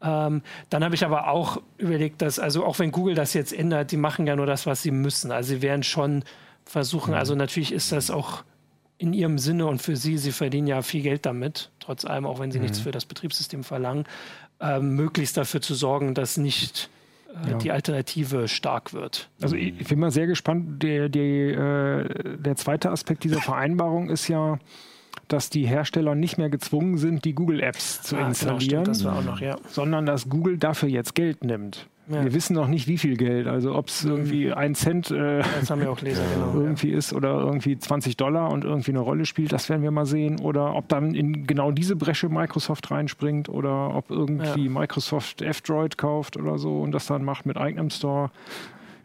Ähm, 0.00 0.42
dann 0.70 0.84
habe 0.84 0.94
ich 0.94 1.04
aber 1.04 1.28
auch 1.28 1.60
überlegt, 1.78 2.22
dass, 2.22 2.38
also 2.38 2.64
auch 2.64 2.78
wenn 2.78 2.92
Google 2.92 3.16
das 3.16 3.34
jetzt 3.34 3.52
ändert, 3.52 3.90
die 3.90 3.96
machen 3.96 4.26
ja 4.28 4.36
nur 4.36 4.46
das, 4.46 4.66
was 4.66 4.82
sie 4.82 4.92
müssen. 4.92 5.32
Also 5.32 5.48
sie 5.48 5.62
werden 5.62 5.82
schon 5.82 6.22
versuchen, 6.64 7.10
mhm. 7.10 7.18
also 7.18 7.34
natürlich 7.34 7.72
ist 7.72 7.90
das 7.90 8.10
auch 8.10 8.44
in 8.98 9.12
ihrem 9.12 9.38
Sinne 9.38 9.66
und 9.66 9.82
für 9.82 9.96
sie, 9.96 10.16
sie 10.16 10.32
verdienen 10.32 10.68
ja 10.68 10.80
viel 10.80 11.02
Geld 11.02 11.26
damit, 11.26 11.70
trotz 11.80 12.04
allem, 12.04 12.24
auch 12.24 12.38
wenn 12.38 12.52
sie 12.52 12.58
mhm. 12.58 12.64
nichts 12.64 12.78
für 12.78 12.92
das 12.92 13.04
Betriebssystem 13.04 13.64
verlangen, 13.64 14.04
äh, 14.60 14.78
möglichst 14.78 15.36
dafür 15.36 15.60
zu 15.60 15.74
sorgen, 15.74 16.14
dass 16.14 16.36
nicht 16.36 16.88
ja. 17.48 17.58
die 17.58 17.70
Alternative 17.70 18.48
stark 18.48 18.92
wird. 18.92 19.28
Also 19.40 19.56
ich, 19.56 19.80
ich 19.80 19.88
bin 19.88 19.98
mal 19.98 20.10
sehr 20.10 20.26
gespannt. 20.26 20.82
Der, 20.82 21.08
der, 21.08 21.24
äh, 21.24 22.38
der 22.38 22.56
zweite 22.56 22.90
Aspekt 22.90 23.24
dieser 23.24 23.40
Vereinbarung 23.42 24.08
ist 24.10 24.28
ja, 24.28 24.58
dass 25.28 25.50
die 25.50 25.66
Hersteller 25.66 26.14
nicht 26.14 26.38
mehr 26.38 26.50
gezwungen 26.50 26.98
sind, 26.98 27.24
die 27.24 27.34
Google-Apps 27.34 28.02
zu 28.02 28.16
ah, 28.16 28.28
installieren, 28.28 28.84
genau, 28.84 28.94
stimmt, 28.94 29.18
das 29.18 29.24
noch, 29.24 29.40
ja. 29.40 29.56
sondern 29.68 30.06
dass 30.06 30.28
Google 30.28 30.58
dafür 30.58 30.88
jetzt 30.88 31.14
Geld 31.14 31.44
nimmt. 31.44 31.88
Ja. 32.08 32.22
Wir 32.22 32.34
wissen 32.34 32.54
noch 32.54 32.68
nicht, 32.68 32.86
wie 32.86 32.98
viel 32.98 33.16
Geld. 33.16 33.48
Also 33.48 33.74
ob 33.74 33.88
es 33.88 34.04
irgendwie 34.04 34.52
ein 34.52 34.76
Cent 34.76 35.10
äh, 35.10 35.38
Leser, 35.38 35.76
genau, 35.76 35.96
irgendwie 36.54 36.90
ja. 36.90 36.98
ist 36.98 37.12
oder 37.12 37.40
irgendwie 37.40 37.76
20 37.76 38.16
Dollar 38.16 38.50
und 38.50 38.64
irgendwie 38.64 38.92
eine 38.92 39.00
Rolle 39.00 39.26
spielt, 39.26 39.52
das 39.52 39.68
werden 39.68 39.82
wir 39.82 39.90
mal 39.90 40.06
sehen. 40.06 40.38
Oder 40.38 40.76
ob 40.76 40.88
dann 40.88 41.14
in 41.14 41.48
genau 41.48 41.72
diese 41.72 41.96
Bresche 41.96 42.28
Microsoft 42.28 42.90
reinspringt 42.92 43.48
oder 43.48 43.94
ob 43.94 44.10
irgendwie 44.10 44.66
ja. 44.66 44.70
Microsoft 44.70 45.42
F-Droid 45.42 45.98
kauft 45.98 46.36
oder 46.36 46.58
so 46.58 46.80
und 46.80 46.92
das 46.92 47.06
dann 47.06 47.24
macht 47.24 47.44
mit 47.44 47.56
eigenem 47.56 47.90
Store. 47.90 48.30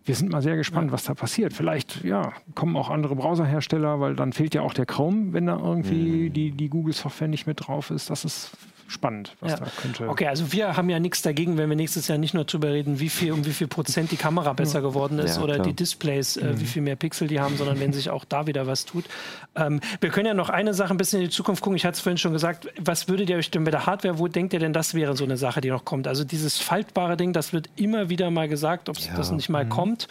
Wir 0.04 0.16
sind 0.16 0.32
mal 0.32 0.42
sehr 0.42 0.56
gespannt, 0.56 0.92
was 0.92 1.04
da 1.04 1.14
passiert. 1.14 1.54
Vielleicht 1.54 2.04
ja, 2.04 2.34
kommen 2.56 2.76
auch 2.76 2.90
andere 2.90 3.16
Browserhersteller, 3.16 4.00
weil 4.00 4.16
dann 4.16 4.34
fehlt 4.34 4.56
ja 4.56 4.62
auch 4.62 4.74
der 4.74 4.88
Chrome, 4.88 5.34
wenn 5.34 5.46
da 5.46 5.58
irgendwie 5.58 6.30
mhm. 6.30 6.34
die, 6.34 6.52
die 6.52 6.70
Google-Software 6.70 7.28
nicht 7.28 7.46
mit 7.46 7.68
drauf 7.68 7.92
ist. 7.92 8.10
Das 8.10 8.26
ist 8.26 8.52
spannend, 8.92 9.36
was 9.40 9.52
ja. 9.54 9.58
da 9.58 9.72
könnte. 9.82 10.10
Okay, 10.10 10.28
also 10.28 10.52
wir 10.52 10.76
haben 10.76 10.90
ja 10.90 11.00
nichts 11.00 11.22
dagegen, 11.22 11.58
wenn 11.58 11.70
wir 11.70 11.76
nächstes 11.76 12.08
Jahr 12.08 12.18
nicht 12.18 12.34
nur 12.34 12.44
darüber 12.44 12.72
reden, 12.72 13.00
wie 13.00 13.10
viel 13.10 13.32
um 13.32 13.46
wie 13.46 13.54
viel 13.54 13.68
Prozent 13.68 14.12
die 14.12 14.18
Kamera 14.18 14.54
besser 14.54 14.82
geworden 14.82 15.18
ist 15.20 15.38
ja, 15.38 15.44
oder 15.44 15.56
klar. 15.56 15.68
die 15.68 15.74
Displays, 15.74 16.38
äh, 16.38 16.46
mhm. 16.46 16.60
wie 16.60 16.66
viel 16.66 16.82
mehr 16.82 16.96
Pixel 16.96 17.28
die 17.28 17.40
haben, 17.40 17.58
sondern 17.58 17.80
wenn 17.80 17.94
sich 17.94 18.10
auch 18.10 18.26
da 18.26 18.48
wieder 18.48 18.68
was 18.68 18.86
tut. 18.86 19.06
Ähm, 19.56 19.80
wir 20.02 20.10
können 20.10 20.28
ja 20.28 20.34
noch 20.34 20.50
eine 20.50 20.74
Sache 20.74 20.94
ein 20.94 20.98
bisschen 20.98 21.22
in 21.22 21.28
die 21.28 21.32
Zukunft 21.32 21.62
gucken. 21.62 21.78
Ich 21.78 21.86
hatte 21.86 21.96
es 21.96 22.02
vorhin 22.02 22.18
schon 22.18 22.34
gesagt, 22.34 22.68
was 22.80 23.08
würdet 23.08 23.30
ihr 23.30 23.38
euch 23.38 23.50
denn 23.50 23.64
bei 23.64 23.72
der 23.72 23.86
Hardware, 23.86 24.20
wo 24.20 24.28
denkt 24.28 24.54
ihr 24.54 24.60
denn, 24.60 24.74
das 24.74 24.94
wäre 24.94 25.16
so 25.16 25.24
eine 25.24 25.38
Sache, 25.38 25.62
die 25.62 25.70
noch 25.70 25.86
kommt? 25.86 26.08
Also 26.08 26.24
dieses 26.24 26.58
faltbare 26.58 27.18
Ding, 27.18 27.34
das 27.34 27.54
wird 27.54 27.70
immer 27.76 28.10
wieder 28.10 28.30
mal 28.30 28.48
gesagt, 28.48 28.90
ob 28.90 28.98
ja. 29.00 29.16
das 29.16 29.32
nicht 29.32 29.50
mal 29.50 29.66
mhm. 29.66 29.70
kommt. 29.70 30.08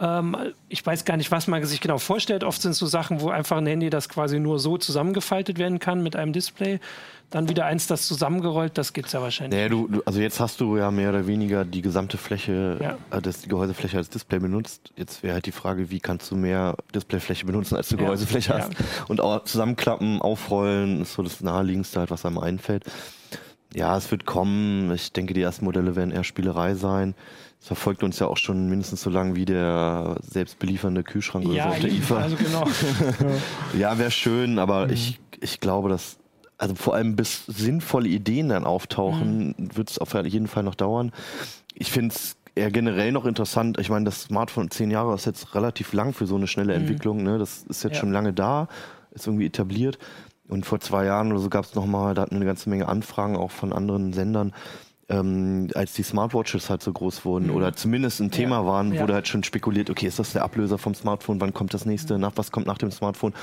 Ähm, 0.00 0.36
ich 0.68 0.84
weiß 0.84 1.04
gar 1.04 1.16
nicht, 1.16 1.30
was 1.30 1.46
man 1.46 1.64
sich 1.64 1.80
genau 1.80 1.98
vorstellt. 1.98 2.42
Oft 2.42 2.60
sind 2.60 2.72
es 2.72 2.78
so 2.78 2.86
Sachen, 2.86 3.20
wo 3.20 3.30
einfach 3.30 3.58
ein 3.58 3.66
Handy 3.66 3.90
das 3.90 4.08
quasi 4.08 4.40
nur 4.40 4.58
so 4.58 4.76
zusammengefaltet 4.76 5.58
werden 5.58 5.78
kann 5.78 6.02
mit 6.02 6.16
einem 6.16 6.32
Display. 6.32 6.80
Dann 7.30 7.48
wieder 7.48 7.66
eins, 7.66 7.86
das 7.86 8.06
zusammengerollt, 8.06 8.76
das 8.76 8.92
geht 8.92 9.06
es 9.06 9.12
ja 9.12 9.22
wahrscheinlich. 9.22 9.56
Naja, 9.56 9.68
du, 9.68 9.88
du, 9.88 10.02
also 10.04 10.20
jetzt 10.20 10.40
hast 10.40 10.60
du 10.60 10.76
ja 10.76 10.90
mehr 10.90 11.10
oder 11.10 11.26
weniger 11.26 11.64
die 11.64 11.82
gesamte 11.82 12.16
Fläche, 12.16 12.78
ja. 12.80 12.98
äh, 13.16 13.22
das, 13.22 13.42
die 13.42 13.48
Gehäusefläche 13.48 13.96
als 13.96 14.08
Display 14.08 14.38
benutzt. 14.40 14.92
Jetzt 14.96 15.22
wäre 15.22 15.34
halt 15.34 15.46
die 15.46 15.52
Frage, 15.52 15.90
wie 15.90 16.00
kannst 16.00 16.30
du 16.30 16.36
mehr 16.36 16.76
Displayfläche 16.94 17.46
benutzen, 17.46 17.76
als 17.76 17.88
du. 17.88 17.96
Gehäusefläche 17.96 18.50
ja. 18.50 18.58
hast. 18.58 18.72
Und 19.08 19.20
auch 19.20 19.44
zusammenklappen, 19.44 20.20
aufrollen, 20.20 21.02
ist 21.02 21.14
so 21.14 21.22
das 21.22 21.40
naheliegendste 21.40 22.00
halt, 22.00 22.10
was 22.10 22.24
einem 22.24 22.38
einfällt. 22.38 22.84
Ja, 23.74 23.96
es 23.96 24.10
wird 24.10 24.24
kommen. 24.24 24.92
Ich 24.92 25.12
denke, 25.12 25.34
die 25.34 25.42
ersten 25.42 25.64
Modelle 25.64 25.96
werden 25.96 26.12
eher 26.12 26.24
Spielerei 26.24 26.74
sein. 26.74 27.14
Es 27.60 27.66
verfolgt 27.66 28.02
uns 28.02 28.18
ja 28.18 28.26
auch 28.26 28.36
schon 28.36 28.68
mindestens 28.68 29.02
so 29.02 29.10
lange 29.10 29.36
wie 29.36 29.44
der 29.44 30.16
selbstbeliefernde 30.22 31.02
Kühlschrank 31.02 31.46
oder 31.46 31.54
ja, 31.54 31.64
so 31.64 31.70
auf 31.70 31.80
der 31.80 31.90
IFA. 31.90 32.16
Also 32.16 32.36
genau. 32.36 32.64
ja, 33.78 33.98
wäre 33.98 34.10
schön, 34.10 34.58
aber 34.58 34.86
mhm. 34.86 34.92
ich, 34.92 35.20
ich 35.40 35.60
glaube, 35.60 35.88
dass 35.88 36.18
also 36.58 36.74
vor 36.74 36.94
allem 36.94 37.16
bis 37.16 37.46
sinnvolle 37.46 38.08
Ideen 38.08 38.50
dann 38.50 38.64
auftauchen, 38.64 39.54
mhm. 39.56 39.76
wird 39.76 39.90
es 39.90 39.98
auf 39.98 40.14
jeden 40.14 40.46
Fall 40.46 40.62
noch 40.62 40.74
dauern. 40.74 41.12
Ich 41.74 41.90
finde 41.90 42.14
es 42.14 42.36
eher 42.54 42.70
generell 42.70 43.12
noch 43.12 43.26
interessant. 43.26 43.78
Ich 43.78 43.90
meine, 43.90 44.04
das 44.04 44.22
Smartphone 44.22 44.70
zehn 44.70 44.90
Jahre 44.90 45.14
ist 45.14 45.26
jetzt 45.26 45.54
relativ 45.54 45.92
lang 45.92 46.12
für 46.12 46.26
so 46.26 46.36
eine 46.36 46.46
schnelle 46.46 46.74
mhm. 46.74 46.82
Entwicklung. 46.82 47.22
Ne? 47.22 47.38
Das 47.38 47.64
ist 47.64 47.82
jetzt 47.82 47.94
ja. 47.94 48.00
schon 48.00 48.12
lange 48.12 48.32
da, 48.32 48.68
ist 49.10 49.26
irgendwie 49.26 49.46
etabliert. 49.46 49.98
Und 50.48 50.66
vor 50.66 50.80
zwei 50.80 51.06
Jahren 51.06 51.32
oder 51.32 51.40
so 51.40 51.48
gab 51.48 51.64
es 51.64 51.74
nochmal, 51.74 52.14
da 52.14 52.22
hatten 52.22 52.32
wir 52.32 52.36
eine 52.36 52.46
ganze 52.46 52.68
Menge 52.68 52.88
Anfragen 52.88 53.36
auch 53.36 53.50
von 53.50 53.72
anderen 53.72 54.12
Sendern, 54.12 54.52
ähm, 55.08 55.68
als 55.74 55.92
die 55.92 56.02
Smartwatches 56.02 56.70
halt 56.70 56.82
so 56.82 56.92
groß 56.92 57.24
wurden 57.24 57.48
mhm. 57.48 57.54
oder 57.54 57.74
zumindest 57.74 58.20
ein 58.20 58.30
Thema 58.30 58.60
ja. 58.60 58.66
waren, 58.66 58.98
wurde 58.98 59.14
halt 59.14 59.28
schon 59.28 59.44
spekuliert, 59.44 59.90
okay, 59.90 60.06
ist 60.06 60.18
das 60.18 60.32
der 60.32 60.44
Ablöser 60.44 60.78
vom 60.78 60.94
Smartphone, 60.94 61.40
wann 61.40 61.52
kommt 61.52 61.74
das 61.74 61.84
nächste, 61.84 62.18
nach 62.18 62.32
was 62.36 62.52
kommt 62.52 62.66
nach 62.66 62.78
dem 62.78 62.90
Smartphone? 62.90 63.34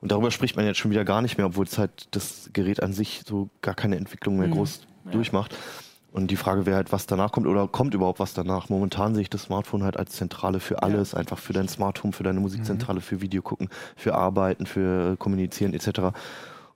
Und 0.00 0.10
darüber 0.10 0.30
spricht 0.30 0.56
man 0.56 0.64
jetzt 0.64 0.78
schon 0.78 0.90
wieder 0.90 1.04
gar 1.04 1.22
nicht 1.22 1.36
mehr, 1.36 1.46
obwohl 1.46 1.66
es 1.66 1.78
halt 1.78 2.08
das 2.10 2.50
Gerät 2.52 2.82
an 2.82 2.92
sich 2.92 3.22
so 3.26 3.48
gar 3.62 3.74
keine 3.74 3.96
Entwicklung 3.96 4.38
mehr 4.38 4.48
mhm. 4.48 4.52
groß 4.52 4.80
ja. 5.06 5.10
durchmacht. 5.12 5.54
Und 6.14 6.30
die 6.30 6.36
Frage 6.36 6.64
wäre 6.64 6.76
halt, 6.76 6.92
was 6.92 7.04
danach 7.04 7.32
kommt 7.32 7.46
oder 7.46 7.68
kommt 7.68 7.92
überhaupt 7.92 8.20
was 8.20 8.32
danach? 8.32 8.70
Momentan 8.70 9.14
sehe 9.14 9.22
ich 9.22 9.30
das 9.30 9.42
Smartphone 9.42 9.82
halt 9.82 9.98
als 9.98 10.12
Zentrale 10.12 10.60
für 10.60 10.82
alles, 10.82 11.12
ja. 11.12 11.18
einfach 11.18 11.38
für 11.38 11.52
dein 11.52 11.68
Smart 11.68 12.02
Home, 12.02 12.12
für 12.12 12.22
deine 12.22 12.40
Musikzentrale, 12.40 13.00
mhm. 13.00 13.02
für 13.02 13.20
Video 13.20 13.42
gucken, 13.42 13.68
für 13.96 14.14
Arbeiten, 14.14 14.64
für 14.64 15.16
Kommunizieren 15.18 15.74
etc 15.74 16.12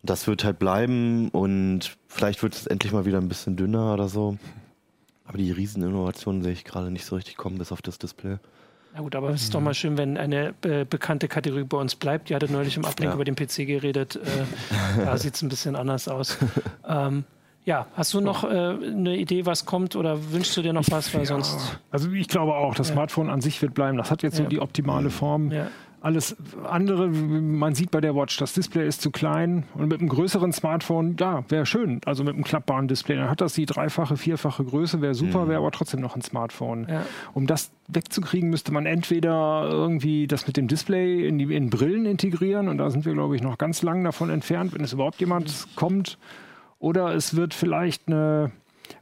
das 0.03 0.26
wird 0.26 0.45
halt 0.45 0.59
bleiben 0.59 1.28
und 1.30 1.97
vielleicht 2.07 2.43
wird 2.43 2.55
es 2.55 2.66
endlich 2.66 2.93
mal 2.93 3.05
wieder 3.05 3.18
ein 3.18 3.28
bisschen 3.28 3.57
dünner 3.57 3.95
oder 3.95 4.09
so. 4.09 4.39
Aber 5.26 5.39
die 5.39 5.51
Rieseninnovationen 5.51 6.43
sehe 6.43 6.53
ich 6.53 6.64
gerade 6.64 6.91
nicht 6.91 7.05
so 7.05 7.16
richtig 7.16 7.36
kommen, 7.36 7.59
bis 7.59 7.72
auf 7.72 7.82
das 7.82 7.99
Display. 7.99 8.39
Na 8.95 9.01
gut, 9.01 9.14
aber 9.14 9.30
es 9.30 9.43
ist 9.43 9.55
doch 9.55 9.61
mal 9.61 9.74
schön, 9.74 9.99
wenn 9.99 10.16
eine 10.16 10.55
äh, 10.62 10.86
bekannte 10.86 11.28
Kategorie 11.28 11.64
bei 11.64 11.76
uns 11.76 11.95
bleibt. 11.95 12.30
Die 12.30 12.34
hatte 12.34 12.51
neulich 12.51 12.76
im 12.78 12.86
Ablink 12.86 13.11
ja. 13.11 13.14
über 13.14 13.24
den 13.24 13.36
PC 13.36 13.66
geredet. 13.66 14.16
Äh, 14.16 14.20
da 15.05 15.18
sieht 15.18 15.34
es 15.34 15.43
ein 15.43 15.51
bisschen 15.51 15.76
anders 15.76 16.09
aus. 16.09 16.39
ähm, 16.89 17.24
ja, 17.69 17.87
hast 17.93 18.14
du 18.14 18.23
noch 18.23 18.45
äh, 18.45 18.49
eine 18.49 19.19
Idee, 19.19 19.45
was 19.45 19.66
kommt 19.66 19.95
oder 19.95 20.33
wünschst 20.33 20.57
du 20.57 20.62
dir 20.62 20.73
noch 20.73 20.87
was? 20.91 21.12
Weil 21.12 21.21
ja. 21.21 21.27
sonst 21.27 21.79
also 21.91 22.11
ich 22.11 22.27
glaube 22.27 22.55
auch, 22.55 22.75
das 22.75 22.89
ja. 22.89 22.95
Smartphone 22.95 23.29
an 23.29 23.43
sich 23.43 23.61
wird 23.61 23.75
bleiben. 23.75 23.99
Das 23.99 24.11
hat 24.11 24.23
jetzt 24.23 24.37
so 24.37 24.45
die 24.45 24.59
optimale 24.59 25.11
Form. 25.11 25.53
Alles 26.01 26.37
andere, 26.64 27.09
man 27.09 27.75
sieht 27.75 27.91
bei 27.91 28.01
der 28.01 28.14
Watch, 28.14 28.39
das 28.39 28.55
Display 28.55 28.87
ist 28.87 29.03
zu 29.03 29.11
klein 29.11 29.64
und 29.75 29.89
mit 29.89 29.99
einem 29.99 30.09
größeren 30.09 30.53
Smartphone, 30.53 31.16
ja, 31.19 31.45
wäre 31.49 31.66
schön. 31.66 32.01
Also 32.07 32.23
mit 32.23 32.35
einem 32.35 32.45
klappbaren 32.45 32.87
Display, 32.87 33.16
dann 33.16 33.29
hat 33.29 33.41
das 33.41 33.55
die 33.55 33.66
dreifache, 33.66 34.16
vierfache 34.16 34.64
Größe, 34.64 35.03
wäre 35.03 35.14
super, 35.14 35.45
mhm. 35.45 35.49
wäre 35.49 35.59
aber 35.59 35.73
trotzdem 35.73 36.01
noch 36.01 36.14
ein 36.14 36.23
Smartphone. 36.23 36.87
Ja. 36.89 37.03
Um 37.35 37.49
das 37.49 37.73
wegzukriegen, 37.89 38.49
müsste 38.49 38.73
man 38.73 38.87
entweder 38.87 39.69
irgendwie 39.69 40.29
das 40.29 40.47
mit 40.47 40.57
dem 40.57 40.69
Display 40.69 41.27
in, 41.27 41.37
die, 41.37 41.55
in 41.55 41.69
Brillen 41.69 42.07
integrieren 42.07 42.69
und 42.69 42.79
da 42.79 42.91
sind 42.91 43.05
wir, 43.05 43.12
glaube 43.12 43.35
ich, 43.35 43.43
noch 43.43 43.59
ganz 43.59 43.83
lang 43.83 44.05
davon 44.05 44.31
entfernt, 44.31 44.73
wenn 44.75 44.85
es 44.85 44.93
überhaupt 44.93 45.19
jemand 45.21 45.66
kommt. 45.75 46.16
Oder 46.79 47.14
es 47.14 47.37
wird 47.37 47.55
vielleicht 47.55 48.09
eine 48.09 48.53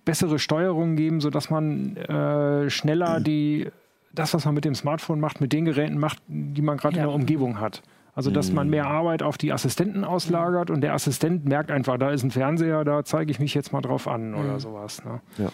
bessere 0.05 0.39
Steuerung 0.39 0.97
geben, 0.97 1.20
sodass 1.20 1.51
man 1.51 1.97
äh, 1.97 2.70
schneller 2.70 3.20
die 3.20 3.68
das, 4.12 4.33
was 4.33 4.47
man 4.47 4.55
mit 4.55 4.64
dem 4.64 4.74
Smartphone 4.74 5.20
macht, 5.20 5.41
mit 5.43 5.53
den 5.53 5.66
Geräten 5.66 5.99
macht, 5.99 6.22
die 6.27 6.62
man 6.62 6.79
gerade 6.79 6.97
ja. 6.97 7.03
in 7.03 7.09
der 7.09 7.14
Umgebung 7.14 7.61
hat. 7.61 7.83
Also, 8.14 8.31
dass 8.31 8.51
man 8.51 8.70
mehr 8.70 8.85
mhm. 8.85 8.93
Arbeit 8.93 9.22
auf 9.22 9.37
die 9.37 9.53
Assistenten 9.53 10.03
auslagert 10.03 10.70
und 10.70 10.81
der 10.81 10.95
Assistent 10.95 11.45
merkt 11.45 11.70
einfach, 11.70 11.99
da 11.99 12.11
ist 12.11 12.22
ein 12.22 12.31
Fernseher, 12.31 12.83
da 12.83 13.05
zeige 13.05 13.31
ich 13.31 13.39
mich 13.39 13.53
jetzt 13.53 13.74
mal 13.74 13.83
drauf 13.83 14.09
an 14.09 14.35
oder 14.35 14.55
mhm. 14.55 14.59
sowas. 14.59 15.05
Ne? 15.05 15.20
Ja. 15.37 15.53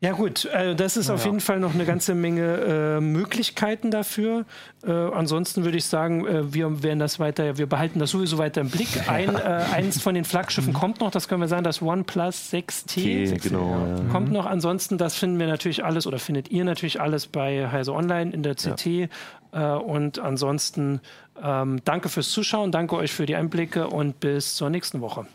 Ja 0.00 0.12
gut, 0.12 0.44
äh, 0.44 0.76
das 0.76 0.98
ist 0.98 1.08
ja. 1.08 1.14
auf 1.14 1.24
jeden 1.24 1.40
Fall 1.40 1.58
noch 1.58 1.72
eine 1.72 1.86
ganze 1.86 2.14
Menge 2.14 2.98
äh, 2.98 3.00
Möglichkeiten 3.00 3.90
dafür. 3.90 4.44
Äh, 4.86 4.92
ansonsten 4.92 5.64
würde 5.64 5.78
ich 5.78 5.86
sagen, 5.86 6.26
äh, 6.26 6.52
wir 6.52 6.82
werden 6.82 6.98
das 6.98 7.18
weiter, 7.18 7.56
wir 7.56 7.66
behalten 7.66 7.98
das 7.98 8.10
sowieso 8.10 8.36
weiter 8.36 8.60
im 8.60 8.68
Blick. 8.68 8.88
Ein, 9.08 9.34
äh, 9.34 9.38
eins 9.38 10.02
von 10.02 10.14
den 10.14 10.26
Flaggschiffen 10.26 10.74
mhm. 10.74 10.76
kommt 10.76 11.00
noch, 11.00 11.10
das 11.10 11.28
können 11.28 11.40
wir 11.40 11.48
sagen, 11.48 11.64
das 11.64 11.80
OnePlus 11.80 12.52
6T 12.52 12.98
okay, 12.98 13.38
genau, 13.42 13.86
ja. 13.86 14.12
kommt 14.12 14.30
noch. 14.30 14.44
Ansonsten, 14.44 14.98
das 14.98 15.16
finden 15.16 15.38
wir 15.38 15.46
natürlich 15.46 15.82
alles 15.82 16.06
oder 16.06 16.18
findet 16.18 16.50
ihr 16.50 16.64
natürlich 16.64 17.00
alles 17.00 17.26
bei 17.26 17.70
Heise 17.70 17.94
Online 17.94 18.32
in 18.32 18.42
der 18.42 18.54
CT. 18.54 18.86
Ja. 18.86 19.76
Äh, 19.76 19.78
und 19.78 20.18
ansonsten 20.18 21.00
ähm, 21.42 21.80
danke 21.84 22.10
fürs 22.10 22.30
Zuschauen, 22.30 22.70
danke 22.70 22.96
euch 22.96 23.12
für 23.12 23.24
die 23.24 23.34
Einblicke 23.34 23.88
und 23.88 24.20
bis 24.20 24.56
zur 24.56 24.68
nächsten 24.68 25.00
Woche. 25.00 25.26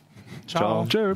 Ciao. 0.48 0.86
Ciao. 0.86 1.16